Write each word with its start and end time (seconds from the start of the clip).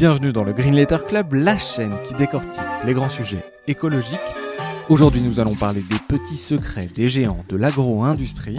Bienvenue 0.00 0.32
dans 0.32 0.44
le 0.44 0.54
Green 0.54 0.74
Letter 0.74 0.96
Club, 1.06 1.34
la 1.34 1.58
chaîne 1.58 1.94
qui 2.04 2.14
décortique 2.14 2.58
les 2.86 2.94
grands 2.94 3.10
sujets 3.10 3.44
écologiques. 3.66 4.18
Aujourd'hui, 4.88 5.20
nous 5.20 5.40
allons 5.40 5.54
parler 5.54 5.82
des 5.82 5.98
petits 6.08 6.38
secrets 6.38 6.86
des 6.86 7.10
géants 7.10 7.44
de 7.50 7.56
l'agro-industrie, 7.58 8.56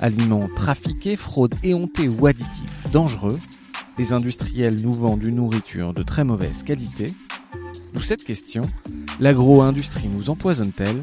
aliments 0.00 0.48
trafiqués, 0.56 1.16
fraudes 1.16 1.56
éhontées 1.62 2.08
ou 2.08 2.26
additifs 2.26 2.90
dangereux. 2.90 3.38
Les 3.98 4.14
industriels 4.14 4.80
nous 4.82 4.94
vendent 4.94 5.24
une 5.24 5.34
nourriture 5.34 5.92
de 5.92 6.02
très 6.02 6.24
mauvaise 6.24 6.62
qualité. 6.62 7.12
D'où 7.92 8.00
cette 8.00 8.24
question 8.24 8.62
l'agro-industrie 9.20 10.08
nous 10.08 10.30
empoisonne-t-elle? 10.30 11.02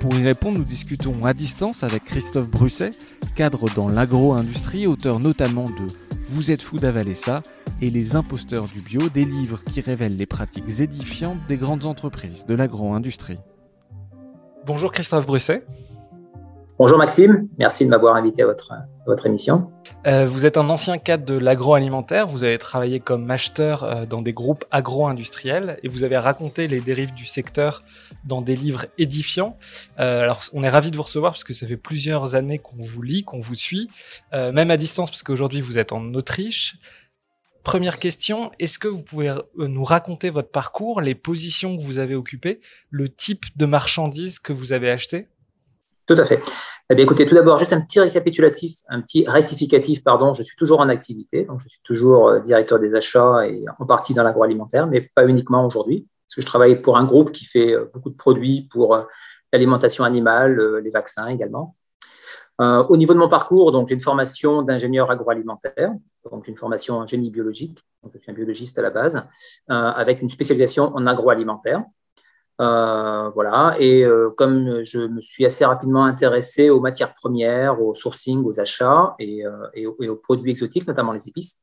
Pour 0.00 0.14
y 0.14 0.22
répondre, 0.22 0.56
nous 0.58 0.64
discutons 0.64 1.26
à 1.26 1.34
distance 1.34 1.84
avec 1.84 2.04
Christophe 2.04 2.48
Brusset, 2.48 2.92
cadre 3.36 3.68
dans 3.74 3.86
l'agro-industrie, 3.86 4.86
auteur 4.86 5.20
notamment 5.20 5.66
de 5.66 5.86
Vous 6.26 6.50
êtes 6.50 6.62
fou 6.62 6.78
d'avaler 6.78 7.12
ça 7.12 7.42
et 7.82 7.90
Les 7.90 8.16
imposteurs 8.16 8.64
du 8.64 8.80
bio, 8.80 9.10
des 9.10 9.26
livres 9.26 9.62
qui 9.62 9.82
révèlent 9.82 10.16
les 10.16 10.24
pratiques 10.24 10.80
édifiantes 10.80 11.36
des 11.48 11.58
grandes 11.58 11.84
entreprises 11.84 12.46
de 12.46 12.54
l'agro-industrie. 12.54 13.38
Bonjour 14.64 14.90
Christophe 14.90 15.26
Brusset. 15.26 15.64
Bonjour 16.80 16.96
Maxime, 16.96 17.46
merci 17.58 17.84
de 17.84 17.90
m'avoir 17.90 18.16
invité 18.16 18.40
à 18.40 18.46
votre, 18.46 18.72
votre 19.04 19.26
émission. 19.26 19.70
Euh, 20.06 20.24
vous 20.24 20.46
êtes 20.46 20.56
un 20.56 20.70
ancien 20.70 20.96
cadre 20.96 21.26
de 21.26 21.34
l'agroalimentaire, 21.34 22.26
vous 22.26 22.42
avez 22.42 22.56
travaillé 22.56 23.00
comme 23.00 23.30
acheteur 23.30 23.84
euh, 23.84 24.06
dans 24.06 24.22
des 24.22 24.32
groupes 24.32 24.64
agro-industriels 24.70 25.78
et 25.82 25.88
vous 25.88 26.04
avez 26.04 26.16
raconté 26.16 26.68
les 26.68 26.80
dérives 26.80 27.12
du 27.12 27.26
secteur 27.26 27.82
dans 28.24 28.40
des 28.40 28.56
livres 28.56 28.86
édifiants. 28.96 29.58
Euh, 29.98 30.22
alors 30.22 30.40
on 30.54 30.62
est 30.62 30.70
ravi 30.70 30.90
de 30.90 30.96
vous 30.96 31.02
recevoir 31.02 31.32
parce 31.32 31.44
que 31.44 31.52
ça 31.52 31.66
fait 31.66 31.76
plusieurs 31.76 32.34
années 32.34 32.58
qu'on 32.58 32.80
vous 32.80 33.02
lit, 33.02 33.24
qu'on 33.24 33.40
vous 33.40 33.54
suit, 33.54 33.90
même 34.32 34.70
à 34.70 34.78
distance 34.78 35.10
parce 35.10 35.22
qu'aujourd'hui 35.22 35.60
vous 35.60 35.76
êtes 35.76 35.92
en 35.92 36.14
Autriche. 36.14 36.78
Première 37.62 37.98
question, 37.98 38.50
est-ce 38.58 38.78
que 38.78 38.88
vous 38.88 39.02
pouvez 39.02 39.28
euh, 39.28 39.68
nous 39.68 39.84
raconter 39.84 40.30
votre 40.30 40.50
parcours, 40.50 41.02
les 41.02 41.14
positions 41.14 41.76
que 41.76 41.82
vous 41.82 41.98
avez 41.98 42.14
occupées, 42.14 42.60
le 42.88 43.08
type 43.10 43.44
de 43.56 43.66
marchandises 43.66 44.38
que 44.38 44.54
vous 44.54 44.72
avez 44.72 44.90
acheté 44.90 45.28
Tout 46.10 46.20
à 46.20 46.24
fait. 46.24 46.42
Eh 46.90 46.96
bien, 46.96 47.04
écoutez, 47.04 47.24
tout 47.24 47.36
d'abord, 47.36 47.56
juste 47.58 47.72
un 47.72 47.80
petit 47.80 48.00
récapitulatif, 48.00 48.78
un 48.88 49.00
petit 49.00 49.24
rectificatif, 49.28 50.02
pardon. 50.02 50.34
Je 50.34 50.42
suis 50.42 50.56
toujours 50.56 50.80
en 50.80 50.88
activité, 50.88 51.44
donc 51.44 51.60
je 51.62 51.68
suis 51.68 51.80
toujours 51.84 52.30
euh, 52.30 52.40
directeur 52.40 52.80
des 52.80 52.96
achats 52.96 53.46
et 53.46 53.64
en 53.78 53.86
partie 53.86 54.12
dans 54.12 54.24
l'agroalimentaire, 54.24 54.88
mais 54.88 55.08
pas 55.14 55.24
uniquement 55.24 55.64
aujourd'hui, 55.64 56.08
parce 56.26 56.34
que 56.34 56.40
je 56.40 56.46
travaille 56.46 56.82
pour 56.82 56.96
un 56.96 57.04
groupe 57.04 57.30
qui 57.30 57.44
fait 57.44 57.74
euh, 57.74 57.88
beaucoup 57.94 58.10
de 58.10 58.16
produits 58.16 58.66
pour 58.72 58.98
l'alimentation 59.52 60.02
animale, 60.02 60.80
les 60.82 60.90
vaccins 60.90 61.28
également. 61.28 61.76
Euh, 62.60 62.84
au 62.88 62.96
niveau 62.98 63.14
de 63.14 63.18
mon 63.18 63.28
parcours, 63.28 63.72
donc 63.72 63.88
j'ai 63.88 63.94
une 63.94 64.00
formation 64.00 64.62
d'ingénieur 64.62 65.10
agroalimentaire, 65.10 65.92
donc 66.30 66.46
une 66.46 66.56
formation 66.56 66.96
en 66.96 67.06
génie 67.06 67.30
biologique, 67.30 67.78
donc 68.02 68.12
je 68.14 68.18
suis 68.18 68.30
un 68.30 68.34
biologiste 68.34 68.78
à 68.78 68.82
la 68.82 68.90
base, 68.90 69.16
euh, 69.70 69.74
avec 69.74 70.20
une 70.20 70.28
spécialisation 70.28 70.94
en 70.94 71.06
agroalimentaire. 71.06 71.82
Euh, 72.60 73.30
voilà, 73.30 73.74
et 73.78 74.04
comme 74.36 74.84
je 74.84 74.98
me 74.98 75.20
suis 75.22 75.46
assez 75.46 75.64
rapidement 75.64 76.04
intéressé 76.04 76.68
aux 76.68 76.80
matières 76.80 77.14
premières, 77.14 77.80
au 77.80 77.94
sourcing, 77.94 78.44
aux 78.44 78.60
achats 78.60 79.14
et, 79.18 79.44
aux, 79.86 80.16
produits 80.16 80.50
exotiques, 80.50 80.86
notamment 80.86 81.12
les 81.12 81.26
épices, 81.28 81.62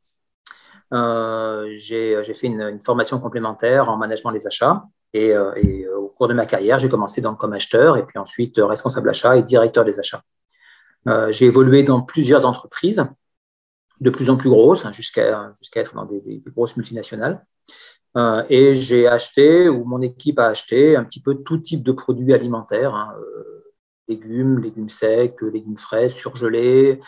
j'ai 0.91 2.33
fait 2.33 2.47
une, 2.47 2.79
formation 2.83 3.19
complémentaire 3.19 3.89
en 3.89 3.97
management 3.97 4.31
des 4.31 4.47
achats. 4.47 4.83
Et, 5.13 5.37
au 5.37 6.07
cours 6.07 6.27
de 6.27 6.33
ma 6.33 6.47
carrière, 6.47 6.79
j'ai 6.79 6.89
commencé 6.89 7.21
comme 7.21 7.53
acheteur 7.53 7.97
et 7.97 8.05
puis 8.05 8.17
ensuite 8.17 8.55
responsable 8.57 9.09
achat 9.09 9.37
et 9.37 9.43
directeur 9.43 9.85
des 9.85 9.99
achats. 9.99 10.23
Euh, 11.07 11.31
j'ai 11.31 11.45
évolué 11.45 11.83
dans 11.83 12.01
plusieurs 12.01 12.45
entreprises, 12.45 13.05
de 13.99 14.09
plus 14.09 14.29
en 14.29 14.37
plus 14.37 14.49
grosses, 14.49 14.85
hein, 14.85 14.91
jusqu'à 14.91 15.51
être 15.75 15.95
dans 15.95 16.05
des, 16.05 16.43
grosses 16.47 16.75
multinationales. 16.75 17.45
Euh, 18.17 18.43
et 18.49 18.75
j'ai 18.75 19.07
acheté, 19.07 19.69
ou 19.69 19.85
mon 19.85 20.01
équipe 20.01 20.39
a 20.39 20.47
acheté, 20.47 20.95
un 20.95 21.03
petit 21.03 21.21
peu 21.21 21.35
tout 21.35 21.57
type 21.59 21.83
de 21.83 21.91
produits 21.91 22.33
alimentaires, 22.33 22.93
hein, 22.95 23.13
euh, 23.19 23.73
légumes, 24.07 24.59
légumes 24.59 24.89
secs, 24.89 25.41
légumes 25.41 25.77
frais, 25.77 26.09
surgelés, 26.09 26.99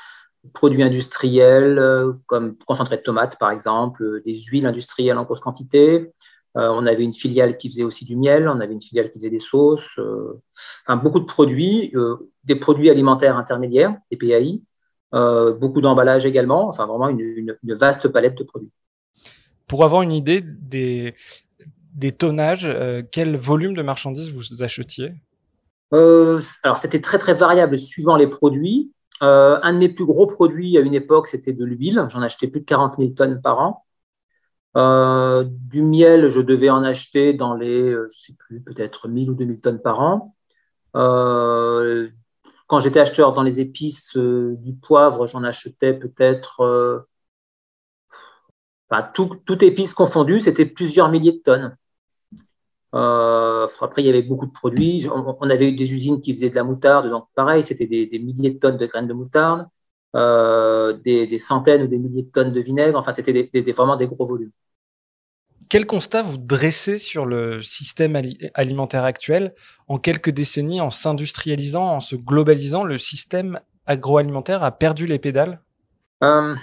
produits 0.53 0.83
industriels 0.83 1.81
comme 2.27 2.55
concentré 2.65 2.97
de 2.97 3.01
tomates 3.01 3.37
par 3.39 3.51
exemple, 3.51 4.21
des 4.25 4.35
huiles 4.35 4.65
industrielles 4.65 5.17
en 5.17 5.23
grosse 5.23 5.41
quantité, 5.41 6.13
euh, 6.57 6.69
on 6.71 6.85
avait 6.85 7.03
une 7.03 7.13
filiale 7.13 7.57
qui 7.57 7.69
faisait 7.69 7.83
aussi 7.83 8.05
du 8.05 8.15
miel, 8.15 8.49
on 8.49 8.59
avait 8.59 8.73
une 8.73 8.81
filiale 8.81 9.11
qui 9.11 9.19
faisait 9.19 9.29
des 9.29 9.39
sauces, 9.39 9.99
euh, 9.99 10.41
enfin, 10.85 10.97
beaucoup 10.97 11.19
de 11.19 11.25
produits, 11.25 11.91
euh, 11.95 12.15
des 12.43 12.55
produits 12.55 12.89
alimentaires 12.89 13.37
intermédiaires, 13.37 13.95
des 14.11 14.17
PAI, 14.17 14.61
beaucoup 15.59 15.81
d'emballages 15.81 16.25
également, 16.25 16.67
enfin 16.67 16.85
vraiment 16.85 17.09
une, 17.09 17.55
vaste 17.63 18.07
palette 18.09 18.35
de 18.35 18.43
produits. 18.43 18.71
Pour 19.69 19.85
avoir 19.85 20.01
une 20.01 20.11
idée 20.11 20.41
des, 20.43 21.15
des 21.93 22.11
tonnages, 22.11 22.69
quel 23.11 23.37
volume 23.37 23.73
de 23.73 23.81
marchandises 23.81 24.29
vous 24.31 24.63
achetiez? 24.63 25.13
Alors 25.91 26.77
c'était 26.77 27.01
très 27.01 27.19
très 27.19 27.33
variable 27.33 27.77
suivant 27.77 28.17
les 28.17 28.27
produits. 28.27 28.91
un 29.21 29.73
de 29.73 29.77
mes 29.77 29.89
plus 29.89 30.05
gros 30.05 30.27
produits 30.27 30.77
à 30.77 30.81
une 30.81 30.95
époque, 30.95 31.29
c'était 31.29 31.53
de 31.53 31.63
l'huile. 31.63 32.05
J'en 32.09 32.21
achetais 32.21 32.47
plus 32.47 32.59
de 32.59 32.65
40 32.65 32.95
000 32.97 33.11
tonnes 33.11 33.41
par 33.41 33.59
an. 33.59 33.85
Euh, 34.77 35.45
du 35.47 35.81
miel, 35.81 36.29
je 36.29 36.41
devais 36.41 36.69
en 36.69 36.83
acheter 36.83 37.33
dans 37.33 37.55
les, 37.55 37.91
euh, 37.91 38.09
je 38.13 38.19
sais 38.21 38.33
plus, 38.33 38.61
peut-être 38.61 39.07
1000 39.07 39.29
ou 39.31 39.33
2000 39.33 39.59
tonnes 39.59 39.81
par 39.81 39.99
an. 39.99 40.35
Euh, 40.95 42.09
quand 42.67 42.79
j'étais 42.79 42.99
acheteur 42.99 43.33
dans 43.33 43.43
les 43.43 43.59
épices, 43.61 44.15
du 44.15 44.73
poivre, 44.75 45.27
j'en 45.27 45.43
achetais 45.43 45.93
peut-être, 45.93 47.07
enfin, 48.89 49.09
tout, 49.13 49.37
tout 49.45 49.63
épice 49.63 49.93
confondu, 49.93 50.41
c'était 50.41 50.65
plusieurs 50.65 51.09
milliers 51.09 51.33
de 51.33 51.37
tonnes. 51.37 51.77
après, 52.93 54.01
il 54.01 54.05
y 54.05 54.09
avait 54.09 54.23
beaucoup 54.23 54.47
de 54.47 54.51
produits. 54.51 55.07
On, 55.09 55.49
avait 55.49 55.69
eu 55.69 55.75
des 55.75 55.91
usines 55.91 56.21
qui 56.21 56.33
faisaient 56.33 56.49
de 56.49 56.55
la 56.55 56.63
moutarde, 56.63 57.09
donc 57.09 57.27
pareil, 57.35 57.63
c'était 57.63 57.87
des, 57.87 58.19
milliers 58.19 58.51
de 58.51 58.59
tonnes 58.59 58.77
de 58.77 58.85
graines 58.85 59.07
de 59.07 59.13
moutarde. 59.13 59.67
des, 60.13 61.37
centaines 61.37 61.83
ou 61.83 61.87
des 61.87 61.99
milliers 61.99 62.23
de 62.23 62.31
tonnes 62.31 62.53
de 62.53 62.61
vinaigre. 62.61 62.97
Enfin, 62.97 63.11
c'était 63.11 63.49
vraiment 63.71 63.95
des 63.95 64.07
gros 64.07 64.25
volumes. 64.25 64.51
Quel 65.69 65.85
constat 65.85 66.23
vous 66.23 66.39
dressez 66.39 66.97
sur 66.97 67.27
le 67.27 67.61
système 67.61 68.19
alimentaire 68.55 69.03
actuel 69.03 69.53
En 69.87 69.99
quelques 69.99 70.31
décennies, 70.31 70.81
en 70.81 70.89
s'industrialisant, 70.89 71.85
en 71.85 71.99
se 71.99 72.15
globalisant, 72.15 72.83
le 72.83 72.97
système 72.97 73.59
agroalimentaire 73.85 74.63
a 74.63 74.71
perdu 74.71 75.05
les 75.05 75.19
pédales? 75.19 75.61
Euh, 76.23 76.55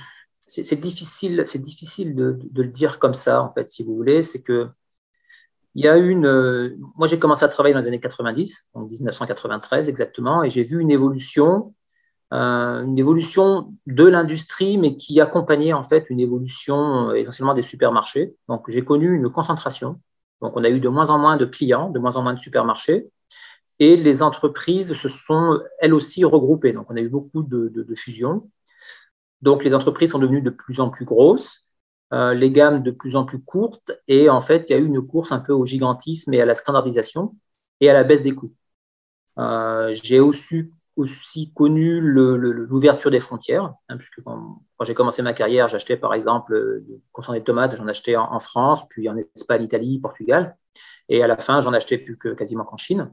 C'est 0.46 0.80
difficile, 0.80 1.42
c'est 1.46 1.60
difficile 1.60 2.14
de, 2.14 2.38
le 2.54 2.68
dire 2.68 2.98
comme 2.98 3.14
ça, 3.14 3.42
en 3.42 3.52
fait, 3.52 3.68
si 3.68 3.82
vous 3.82 3.96
voulez. 3.96 4.22
C'est 4.22 4.42
que 4.42 4.68
il 5.74 5.84
y 5.84 5.88
a 5.88 5.96
une. 5.96 6.26
Euh, 6.26 6.76
moi, 6.96 7.06
j'ai 7.06 7.18
commencé 7.18 7.44
à 7.44 7.48
travailler 7.48 7.74
dans 7.74 7.80
les 7.80 7.88
années 7.88 8.00
90, 8.00 8.68
en 8.74 8.82
1993 8.82 9.88
exactement, 9.88 10.42
et 10.42 10.50
j'ai 10.50 10.62
vu 10.62 10.80
une 10.80 10.90
évolution 10.90 11.74
euh, 12.32 12.82
une 12.82 12.98
évolution 12.98 13.72
de 13.86 14.04
l'industrie, 14.04 14.78
mais 14.78 14.96
qui 14.96 15.20
accompagnait 15.20 15.72
en 15.72 15.84
fait 15.84 16.10
une 16.10 16.18
évolution 16.18 17.10
euh, 17.10 17.14
essentiellement 17.14 17.54
des 17.54 17.62
supermarchés. 17.62 18.34
Donc 18.48 18.68
j'ai 18.68 18.84
connu 18.84 19.14
une 19.14 19.30
concentration. 19.30 20.00
Donc 20.42 20.52
on 20.56 20.64
a 20.64 20.68
eu 20.70 20.80
de 20.80 20.88
moins 20.88 21.10
en 21.10 21.18
moins 21.18 21.36
de 21.36 21.44
clients, 21.44 21.88
de 21.88 22.00
moins 22.00 22.16
en 22.16 22.22
moins 22.22 22.34
de 22.34 22.40
supermarchés, 22.40 23.08
et 23.78 23.96
les 23.96 24.22
entreprises 24.22 24.94
se 24.94 25.08
sont 25.08 25.60
elles 25.78 25.94
aussi 25.94 26.24
regroupées. 26.24 26.72
Donc 26.72 26.86
on 26.90 26.96
a 26.96 27.00
eu 27.00 27.08
beaucoup 27.08 27.42
de, 27.42 27.94
fusions. 27.94 28.50
Donc 29.42 29.64
les 29.64 29.74
entreprises 29.74 30.10
sont 30.10 30.18
devenues 30.18 30.42
de 30.42 30.50
plus 30.50 30.80
en 30.80 30.90
plus 30.90 31.04
grosses, 31.04 31.66
euh, 32.12 32.34
les 32.34 32.50
gammes 32.50 32.82
de 32.82 32.90
plus 32.90 33.16
en 33.16 33.24
plus 33.24 33.40
courtes, 33.40 33.92
et 34.08 34.28
en 34.30 34.40
fait 34.40 34.68
il 34.68 34.72
y 34.72 34.76
a 34.76 34.78
eu 34.78 34.86
une 34.86 35.06
course 35.06 35.32
un 35.32 35.40
peu 35.40 35.52
au 35.52 35.66
gigantisme 35.66 36.32
et 36.34 36.40
à 36.40 36.46
la 36.46 36.54
standardisation 36.54 37.34
et 37.80 37.90
à 37.90 37.92
la 37.92 38.04
baisse 38.04 38.22
des 38.22 38.34
coûts. 38.34 38.54
j'ai 40.02 40.20
aussi 40.20 41.52
connu 41.54 42.00
l'ouverture 42.00 43.10
des 43.10 43.20
frontières, 43.20 43.74
hein, 43.88 43.96
puisque 43.96 44.22
quand, 44.22 44.62
j'ai 44.84 44.94
commencé 44.94 45.22
ma 45.22 45.34
carrière, 45.34 45.68
j'achetais 45.68 45.96
par 45.96 46.14
exemple, 46.14 46.54
euh, 46.54 46.86
concernant 47.12 47.40
tomates, 47.40 47.76
j'en 47.76 47.88
achetais 47.88 48.16
en, 48.16 48.38
France, 48.40 48.88
puis 48.88 49.08
en 49.08 49.16
Espagne, 49.34 49.64
Italie, 49.64 49.98
Portugal, 49.98 50.56
et 51.08 51.22
à 51.22 51.26
la 51.26 51.36
fin, 51.36 51.60
j'en 51.60 51.72
achetais 51.72 51.98
plus 51.98 52.18
quasiment 52.36 52.64
qu'en 52.64 52.76
Chine. 52.76 53.12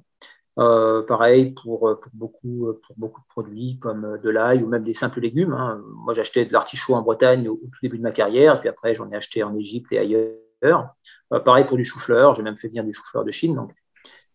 Pareil 0.56 1.52
pour, 1.52 2.00
beaucoup, 2.14 2.74
pour 2.86 2.96
beaucoup 2.98 3.22
de 3.22 3.28
produits 3.28 3.80
comme 3.80 4.20
de 4.22 4.30
l'ail 4.30 4.64
ou 4.64 4.68
même 4.68 4.84
des 4.84 4.94
simples 4.94 5.20
légumes. 5.20 5.54
Hein. 5.54 5.82
Moi, 6.06 6.14
j'achetais 6.14 6.46
de 6.46 6.54
l'artichaut 6.54 6.94
en 6.94 7.02
Bretagne 7.02 7.48
au, 7.48 7.56
tout 7.56 7.80
début 7.82 7.98
de 7.98 8.04
ma 8.04 8.12
carrière, 8.12 8.60
puis 8.60 8.70
après, 8.70 8.96
j'en 8.96 9.10
ai 9.12 9.16
acheté 9.16 9.44
en 9.44 9.56
Égypte 9.56 9.92
et 9.92 10.00
ailleurs. 10.00 10.96
pareil 11.44 11.66
pour 11.66 11.78
du 11.78 11.84
chou-fleur, 11.84 12.36
j'ai 12.36 12.44
même 12.44 12.58
fait 12.58 12.68
venir 12.68 12.84
du 12.84 12.94
chou-fleur 12.94 13.24
de 13.24 13.32
Chine. 13.32 13.60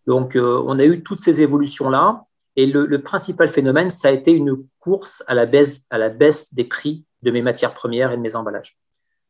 Donc, 0.06 0.36
on 0.36 0.78
a 0.78 0.84
eu 0.84 1.02
toutes 1.02 1.18
ces 1.18 1.40
évolutions-là. 1.42 2.24
Et 2.58 2.66
le, 2.66 3.00
principal 3.00 3.48
phénomène, 3.48 3.92
ça 3.92 4.08
a 4.08 4.10
été 4.10 4.32
une 4.32 4.66
course 4.80 5.22
à 5.28 5.34
la 5.34 5.46
baisse, 5.46 5.86
à 5.90 5.98
la 5.98 6.08
baisse 6.08 6.52
des 6.52 6.64
prix 6.64 7.04
de 7.22 7.30
mes 7.30 7.40
matières 7.40 7.72
premières 7.72 8.10
et 8.10 8.16
de 8.16 8.20
mes 8.20 8.34
emballages, 8.34 8.76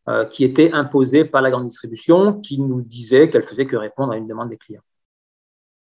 euh, 0.08 0.24
qui 0.24 0.44
était 0.44 0.72
imposée 0.72 1.26
par 1.26 1.42
la 1.42 1.50
grande 1.50 1.66
distribution, 1.66 2.40
qui 2.40 2.58
nous 2.58 2.80
disait 2.80 3.28
qu'elle 3.28 3.42
faisait 3.42 3.66
que 3.66 3.76
répondre 3.76 4.14
à 4.14 4.16
une 4.16 4.26
demande 4.26 4.48
des 4.48 4.56
clients. 4.56 4.80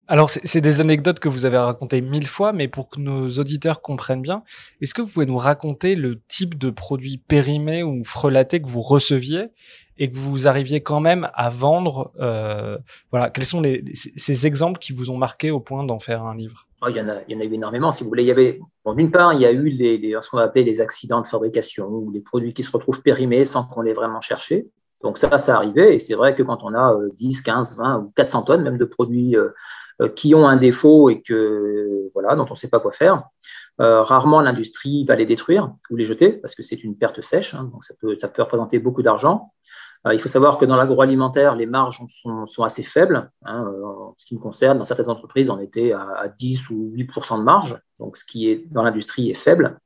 Alors, 0.09 0.31
c'est 0.31 0.61
des 0.61 0.81
anecdotes 0.81 1.21
que 1.21 1.29
vous 1.29 1.45
avez 1.45 1.59
racontées 1.59 2.01
mille 2.01 2.27
fois, 2.27 2.53
mais 2.53 2.67
pour 2.67 2.89
que 2.89 2.99
nos 2.99 3.29
auditeurs 3.29 3.81
comprennent 3.81 4.21
bien, 4.21 4.43
est-ce 4.81 4.95
que 4.95 5.01
vous 5.01 5.09
pouvez 5.09 5.27
nous 5.27 5.37
raconter 5.37 5.95
le 5.95 6.21
type 6.27 6.59
de 6.59 6.71
produit 6.71 7.19
périmé 7.19 7.85
ou 7.85 8.03
frelaté 8.05 8.61
que 8.61 8.69
vous 8.69 8.81
receviez 8.81 9.51
et 9.99 10.11
que 10.11 10.19
vous 10.19 10.49
arriviez 10.49 10.83
quand 10.83 10.99
même 10.99 11.31
à 11.35 11.51
vendre 11.51 12.13
euh, 12.21 12.79
Voilà, 13.13 13.31
quels 13.31 13.45
sont 13.45 13.61
les, 13.61 13.85
ces 13.95 14.47
exemples 14.47 14.81
qui 14.81 14.93
vous 14.93 15.11
ont 15.11 15.17
marqué 15.17 15.53
au 15.53 15.61
point 15.61 15.85
d'en 15.85 16.01
faire 16.01 16.25
un 16.25 16.35
livre? 16.35 16.67
Oh, 16.83 16.89
il, 16.89 16.97
y 16.97 17.01
en 17.01 17.09
a, 17.09 17.19
il 17.29 17.37
y 17.37 17.39
en 17.39 17.41
a 17.41 17.45
eu 17.45 17.55
énormément, 17.55 17.93
si 17.93 18.03
vous 18.03 18.09
voulez. 18.09 18.25
Il 18.25 18.29
y 18.29 18.33
avait, 18.33 18.59
bon, 18.85 18.95
d'une 18.95 19.13
part, 19.13 19.35
il 19.35 19.41
y 19.41 19.47
a 19.47 19.53
eu 19.53 19.69
les, 19.69 20.17
ce 20.21 20.29
qu'on 20.29 20.39
va 20.39 20.43
appeler 20.43 20.65
les 20.65 20.81
accidents 20.81 21.21
de 21.21 21.29
fabrication 21.29 21.87
ou 21.87 22.11
les 22.11 22.23
produits 22.23 22.53
qui 22.53 22.65
se 22.65 22.73
retrouvent 22.73 23.03
périmés 23.03 23.45
sans 23.45 23.65
qu'on 23.65 23.83
les 23.83 23.93
vraiment 23.93 24.21
cherché. 24.21 24.67
Donc 25.01 25.17
ça, 25.19 25.39
ça 25.39 25.57
arrivait. 25.57 25.95
Et 25.95 25.99
c'est 26.01 26.15
vrai 26.15 26.35
que 26.35 26.43
quand 26.43 26.65
on 26.65 26.75
a 26.75 26.97
10, 27.15 27.43
15, 27.43 27.79
20 27.79 27.99
ou 27.99 28.13
400 28.17 28.43
tonnes 28.43 28.63
même 28.63 28.79
de 28.79 28.85
produits 28.85 29.37
euh, 29.37 29.51
qui 30.09 30.35
ont 30.35 30.47
un 30.47 30.57
défaut 30.57 31.11
et 31.11 31.23
que 31.23 32.11
voilà, 32.15 32.35
dont 32.37 32.47
on 32.49 32.53
ne 32.53 32.57
sait 32.57 32.69
pas 32.69 32.81
quoi 32.81 32.93
faire, 32.93 33.25
euh, 33.81 34.03
rarement 34.03 34.41
l'industrie 34.41 35.05
va 35.05 35.17
les 35.17 35.27
détruire 35.27 35.73
ou 35.91 35.97
les 35.97 36.05
jeter 36.05 36.31
parce 36.33 36.55
que 36.55 36.63
c'est 36.63 36.85
une 36.85 36.97
perte 36.97 37.23
sèche. 37.23 37.55
Hein, 37.55 37.71
donc 37.73 37.85
ça 37.85 37.95
peut, 38.01 38.17
ça 38.19 38.29
peut 38.29 38.43
représenter 38.43 38.79
beaucoup 38.79 39.03
d'argent. 39.03 39.53
Euh, 40.07 40.15
il 40.15 40.21
faut 40.21 40.29
savoir 40.29 40.59
que 40.59 40.65
dans 40.65 40.77
l'agroalimentaire, 40.77 41.55
les 41.55 41.67
marges 41.67 42.01
sont, 42.09 42.63
assez 42.65 42.83
faibles. 42.83 43.31
Hein, 43.45 43.65
euh, 43.67 43.85
en 43.85 44.15
ce 44.19 44.27
qui 44.27 44.35
me 44.35 44.41
concerne, 44.41 44.79
dans 44.79 44.85
certaines 44.85 45.09
entreprises, 45.09 45.51
on 45.51 45.61
était 45.61 45.93
à, 45.93 46.29
10 46.37 46.71
ou 46.71 46.91
8 46.93 47.05
de 47.05 47.43
marge, 47.43 47.79
donc 47.99 48.17
ce 48.17 48.25
qui 48.25 48.49
est 48.49 48.67
dans 48.71 48.83
l'industrie 48.83 49.31
est 49.31 49.35
faible. 49.35 49.79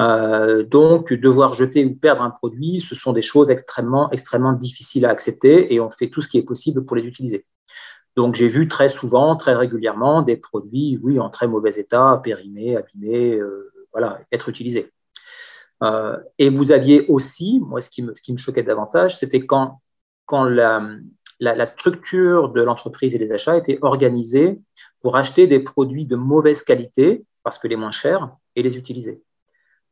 Euh, 0.00 0.62
donc, 0.62 1.12
devoir 1.12 1.52
jeter 1.52 1.84
ou 1.84 1.94
perdre 1.94 2.22
un 2.22 2.30
produit, 2.30 2.80
ce 2.80 2.94
sont 2.94 3.12
des 3.12 3.22
choses 3.22 3.50
extrêmement, 3.50 4.10
extrêmement 4.10 4.54
difficiles 4.54 5.04
à 5.04 5.10
accepter 5.10 5.74
et 5.74 5.80
on 5.80 5.90
fait 5.90 6.08
tout 6.08 6.22
ce 6.22 6.28
qui 6.28 6.38
est 6.38 6.42
possible 6.42 6.86
pour 6.86 6.96
les 6.96 7.06
utiliser. 7.06 7.44
Donc, 8.16 8.34
j'ai 8.34 8.48
vu 8.48 8.68
très 8.68 8.88
souvent, 8.88 9.36
très 9.36 9.54
régulièrement, 9.54 10.22
des 10.22 10.36
produits, 10.36 10.98
oui, 11.02 11.18
en 11.18 11.30
très 11.30 11.48
mauvais 11.48 11.72
état, 11.76 12.20
périmés, 12.22 12.76
abîmés, 12.76 13.40
voilà, 13.92 14.20
être 14.32 14.48
utilisés. 14.48 14.92
Euh, 15.82 16.16
et 16.38 16.48
vous 16.48 16.72
aviez 16.72 17.06
aussi, 17.08 17.60
moi, 17.60 17.80
ce 17.80 17.90
qui 17.90 18.02
me, 18.02 18.38
choquait 18.38 18.62
davantage, 18.62 19.16
c'était 19.16 19.44
quand, 19.44 19.80
quand 20.26 20.44
la, 20.44 20.82
la, 21.40 21.66
structure 21.66 22.50
de 22.50 22.62
l'entreprise 22.62 23.14
et 23.14 23.18
des 23.18 23.32
achats 23.32 23.56
était 23.56 23.78
organisée 23.82 24.60
pour 25.00 25.16
acheter 25.16 25.46
des 25.46 25.60
produits 25.60 26.06
de 26.06 26.16
mauvaise 26.16 26.62
qualité, 26.62 27.24
parce 27.42 27.58
que 27.58 27.66
les 27.66 27.76
moins 27.76 27.90
chers, 27.90 28.30
et 28.54 28.62
les 28.62 28.78
utiliser. 28.78 29.22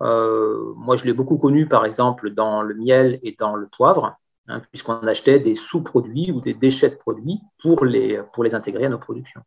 Euh, 0.02 0.72
moi, 0.76 0.96
je 0.96 1.04
l'ai 1.04 1.12
beaucoup 1.12 1.38
connu, 1.38 1.66
par 1.66 1.84
exemple, 1.84 2.30
dans 2.30 2.62
le 2.62 2.74
miel 2.74 3.18
et 3.22 3.34
dans 3.38 3.56
le 3.56 3.66
poivre, 3.66 4.16
hein, 4.50 4.62
puisqu'on 4.70 5.06
achetait 5.06 5.38
des 5.38 5.54
sous-produits 5.54 6.32
ou 6.32 6.40
des 6.40 6.54
déchets 6.54 6.90
de 6.90 6.96
produits 6.96 7.40
pour 7.62 7.84
les, 7.84 8.20
pour 8.34 8.44
les 8.44 8.54
intégrer 8.54 8.86
à 8.86 8.88
nos 8.88 8.98
productions. 8.98 9.40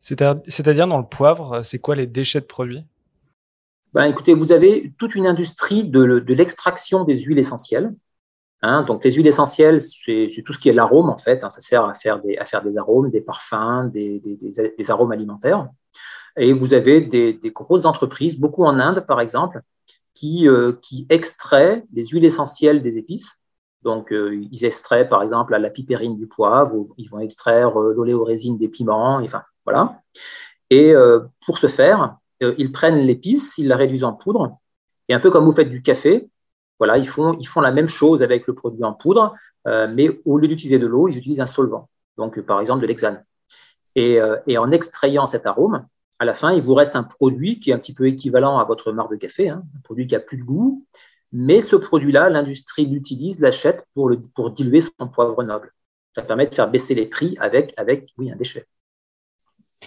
C'est-à-dire, 0.00 0.86
dans 0.86 0.98
le 0.98 1.06
poivre, 1.06 1.62
c'est 1.62 1.78
quoi 1.78 1.96
les 1.96 2.06
déchets 2.06 2.40
de 2.40 2.46
produits? 2.46 2.84
Ben, 3.94 4.04
écoutez, 4.04 4.34
vous 4.34 4.52
avez 4.52 4.92
toute 4.98 5.14
une 5.14 5.26
industrie 5.26 5.84
de, 5.84 6.02
l'extraction 6.28 7.04
des 7.04 7.16
huiles 7.16 7.38
essentielles. 7.38 7.94
Hein. 8.60 8.82
donc, 8.82 9.04
les 9.04 9.12
huiles 9.12 9.26
essentielles, 9.26 9.80
c'est 9.80 10.42
tout 10.44 10.52
ce 10.52 10.58
qui 10.58 10.68
est 10.68 10.72
l'arôme, 10.72 11.08
en 11.08 11.16
fait. 11.16 11.44
Hein. 11.44 11.50
ça 11.50 11.60
sert 11.60 11.84
à 11.84 11.94
faire, 11.94 12.20
des, 12.20 12.36
à 12.36 12.44
faire 12.44 12.62
des 12.62 12.76
arômes, 12.76 13.10
des 13.10 13.20
parfums, 13.20 13.90
des, 13.92 14.20
des, 14.20 14.90
arômes 14.90 15.12
alimentaires. 15.12 15.68
Et 16.36 16.52
vous 16.52 16.74
avez 16.74 17.00
des, 17.00 17.38
grosses 17.54 17.86
entreprises, 17.86 18.38
beaucoup 18.38 18.64
en 18.64 18.78
Inde, 18.78 19.06
par 19.06 19.20
exemple, 19.20 19.62
qui, 20.12 20.48
euh, 20.48 20.72
qui 20.82 21.06
extraient 21.08 21.84
les 21.92 22.04
huiles 22.06 22.24
essentielles 22.24 22.82
des 22.82 22.98
épices. 22.98 23.40
Donc, 23.84 24.12
euh, 24.12 24.42
ils 24.50 24.64
extraient, 24.64 25.08
par 25.08 25.22
exemple, 25.22 25.56
la 25.56 25.70
pipérine 25.70 26.16
du 26.16 26.26
poivre, 26.26 26.88
ils 26.96 27.08
vont 27.08 27.20
extraire 27.20 27.78
euh, 27.80 27.92
l'oléorésine 27.94 28.58
des 28.58 28.68
piments, 28.68 29.20
enfin, 29.22 29.42
voilà. 29.64 30.00
Et 30.70 30.94
pour 31.46 31.58
ce 31.58 31.68
faire, 31.68 32.16
euh, 32.42 32.54
ils 32.58 32.72
prennent 32.72 32.98
l'épice, 32.98 33.58
ils 33.58 33.68
la 33.68 33.76
réduisent 33.76 34.04
en 34.04 34.12
poudre, 34.12 34.58
et 35.08 35.14
un 35.14 35.20
peu 35.20 35.30
comme 35.30 35.44
vous 35.44 35.52
faites 35.52 35.70
du 35.70 35.82
café, 35.82 36.28
voilà, 36.78 36.98
ils 36.98 37.08
font, 37.08 37.36
ils 37.38 37.46
font 37.46 37.60
la 37.60 37.70
même 37.72 37.88
chose 37.88 38.22
avec 38.22 38.46
le 38.46 38.54
produit 38.54 38.84
en 38.84 38.92
poudre, 38.92 39.34
euh, 39.66 39.88
mais 39.92 40.20
au 40.24 40.38
lieu 40.38 40.48
d'utiliser 40.48 40.78
de 40.78 40.86
l'eau, 40.86 41.08
ils 41.08 41.16
utilisent 41.16 41.40
un 41.40 41.46
solvant, 41.46 41.88
donc 42.16 42.40
par 42.40 42.60
exemple 42.60 42.82
de 42.82 42.86
l'hexane. 42.86 43.24
Et, 43.94 44.20
euh, 44.20 44.36
en 44.58 44.72
extrayant 44.72 45.26
cet 45.26 45.46
arôme, 45.46 45.86
à 46.18 46.24
la 46.24 46.34
fin, 46.34 46.52
il 46.52 46.62
vous 46.62 46.74
reste 46.74 46.96
un 46.96 47.04
produit 47.04 47.60
qui 47.60 47.70
est 47.70 47.74
un 47.74 47.78
petit 47.78 47.94
peu 47.94 48.06
équivalent 48.06 48.58
à 48.58 48.64
votre 48.64 48.92
marque 48.92 49.12
de 49.12 49.16
café, 49.16 49.48
hein, 49.48 49.62
un 49.76 49.80
produit 49.80 50.06
qui 50.06 50.16
a 50.16 50.20
plus 50.20 50.36
de 50.36 50.42
goût, 50.42 50.84
mais 51.36 51.60
ce 51.60 51.74
produit-là, 51.74 52.30
l'industrie 52.30 52.86
l'utilise, 52.86 53.40
l'achète 53.40 53.84
pour, 53.92 54.08
le, 54.08 54.20
pour 54.20 54.52
diluer 54.52 54.80
son 54.80 55.08
poivre 55.08 55.42
noble. 55.42 55.72
Ça 56.14 56.22
permet 56.22 56.46
de 56.46 56.54
faire 56.54 56.70
baisser 56.70 56.94
les 56.94 57.06
prix 57.06 57.36
avec, 57.40 57.74
avec 57.76 58.08
oui, 58.16 58.30
un 58.30 58.36
déchet. 58.36 58.66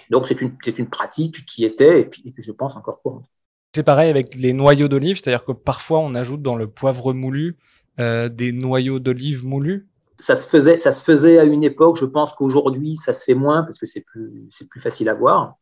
Donc 0.09 0.27
c'est 0.27 0.41
une, 0.41 0.57
une, 0.77 0.89
pratique 0.89 1.45
qui 1.45 1.63
était 1.63 2.01
et, 2.01 2.05
puis, 2.05 2.33
que 2.33 2.41
je 2.41 2.51
pense 2.51 2.75
encore 2.75 3.01
courante. 3.01 3.25
C'est 3.73 3.83
pareil 3.83 4.09
avec 4.09 4.35
les 4.35 4.51
noyaux 4.51 4.89
d'olive, 4.89 5.15
c'est-à-dire 5.15 5.45
que 5.45 5.53
parfois 5.53 5.99
on 5.99 6.15
ajoute 6.15 6.41
dans 6.41 6.57
le 6.57 6.67
poivre 6.67 7.13
moulu 7.13 7.55
euh, 7.99 8.27
des 8.27 8.51
noyaux 8.51 8.99
d'olive 8.99 9.45
moulus. 9.45 9.87
Ça 10.19 10.35
se, 10.35 10.49
faisait, 10.49 10.79
ça 10.79 10.91
se 10.91 11.03
faisait 11.03 11.39
à 11.39 11.45
une 11.45 11.63
époque, 11.63 11.97
je 11.97 12.05
pense 12.05 12.33
qu'aujourd'hui 12.33 12.97
ça 12.97 13.13
se 13.13 13.23
fait 13.23 13.35
moins 13.35 13.63
parce 13.63 13.79
que 13.79 13.85
c'est 13.85 14.03
plus, 14.03 14.49
plus 14.69 14.81
facile 14.81 15.07
à 15.07 15.13
voir. 15.13 15.55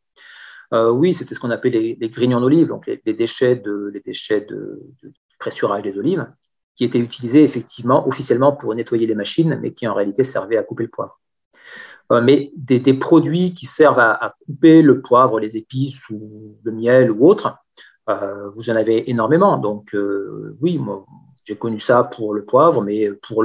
Euh, 0.73 0.89
oui, 0.89 1.13
c'était 1.13 1.35
ce 1.35 1.39
qu'on 1.39 1.51
appelait 1.51 1.69
les, 1.69 1.97
les 2.01 2.09
grignons 2.09 2.41
d'olive, 2.41 2.69
donc 2.69 2.87
les, 2.87 3.13
déchets, 3.13 3.55
de, 3.55 3.91
les 3.93 3.99
déchets 3.99 4.41
de, 4.41 4.81
de, 5.03 5.13
pressurage 5.39 5.83
des 5.83 5.97
olives, 5.97 6.27
qui 6.75 6.83
étaient 6.83 6.99
utilisés 6.99 7.43
effectivement 7.43 8.07
officiellement 8.07 8.51
pour 8.51 8.75
nettoyer 8.75 9.07
les 9.07 9.15
machines, 9.15 9.59
mais 9.61 9.73
qui 9.73 9.87
en 9.87 9.93
réalité 9.93 10.23
servaient 10.23 10.57
à 10.57 10.63
couper 10.63 10.83
le 10.83 10.89
poivre. 10.89 11.19
Euh, 12.11 12.21
mais 12.21 12.51
des, 12.55 12.93
produits 12.93 13.53
qui 13.53 13.65
servent 13.65 13.99
à, 13.99 14.35
couper 14.45 14.81
le 14.81 15.01
poivre, 15.01 15.39
les 15.39 15.57
épices 15.57 16.07
ou 16.09 16.57
le 16.63 16.71
miel 16.71 17.11
ou 17.11 17.27
autre, 17.27 17.57
euh, 18.09 18.49
vous 18.51 18.69
en 18.69 18.75
avez 18.75 19.09
énormément. 19.09 19.57
Donc 19.57 19.95
euh, 19.95 20.55
oui, 20.61 20.79
j'ai 21.45 21.55
connu 21.57 21.79
ça 21.79 22.03
pour 22.03 22.33
le 22.33 22.45
poivre, 22.45 22.81
mais 22.83 23.11
pour 23.11 23.43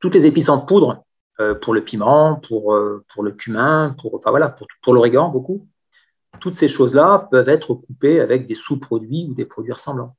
toutes 0.00 0.14
les 0.14 0.26
épices 0.26 0.48
en 0.48 0.60
poudre, 0.60 1.04
pour 1.62 1.72
le 1.72 1.82
piment, 1.82 2.36
pour, 2.36 2.74
le 2.74 3.30
cumin, 3.32 3.96
pour, 4.00 4.14
enfin 4.14 4.30
voilà, 4.30 4.54
pour 4.82 4.92
l'origan, 4.92 5.30
beaucoup. 5.30 5.66
Toutes 6.38 6.54
ces 6.54 6.68
choses-là 6.68 7.28
peuvent 7.30 7.48
être 7.48 7.74
coupées 7.74 8.20
avec 8.20 8.46
des 8.46 8.54
sous-produits 8.54 9.26
ou 9.30 9.34
des 9.34 9.46
produits 9.46 9.72
ressemblants. 9.72 10.16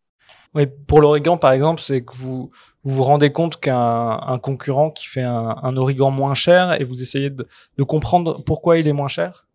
Pour 0.88 1.02
l'origan, 1.02 1.38
par 1.38 1.54
exemple, 1.54 1.82
c'est 1.82 2.04
que 2.04 2.14
vous, 2.16 2.52
vous 2.84 3.04
rendez 3.04 3.32
compte 3.32 3.60
qu'un 3.60 4.40
concurrent 4.42 4.92
qui 4.92 5.08
fait 5.08 5.22
un, 5.22 5.78
origan 5.78 6.12
moins 6.12 6.34
cher 6.34 6.80
et 6.80 6.84
vous 6.84 7.02
essayez 7.02 7.30
de, 7.30 7.46
comprendre 7.84 8.44
pourquoi 8.44 8.78
il 8.78 8.88
est 8.88 8.94
moins 8.94 9.08
cher? 9.08 9.48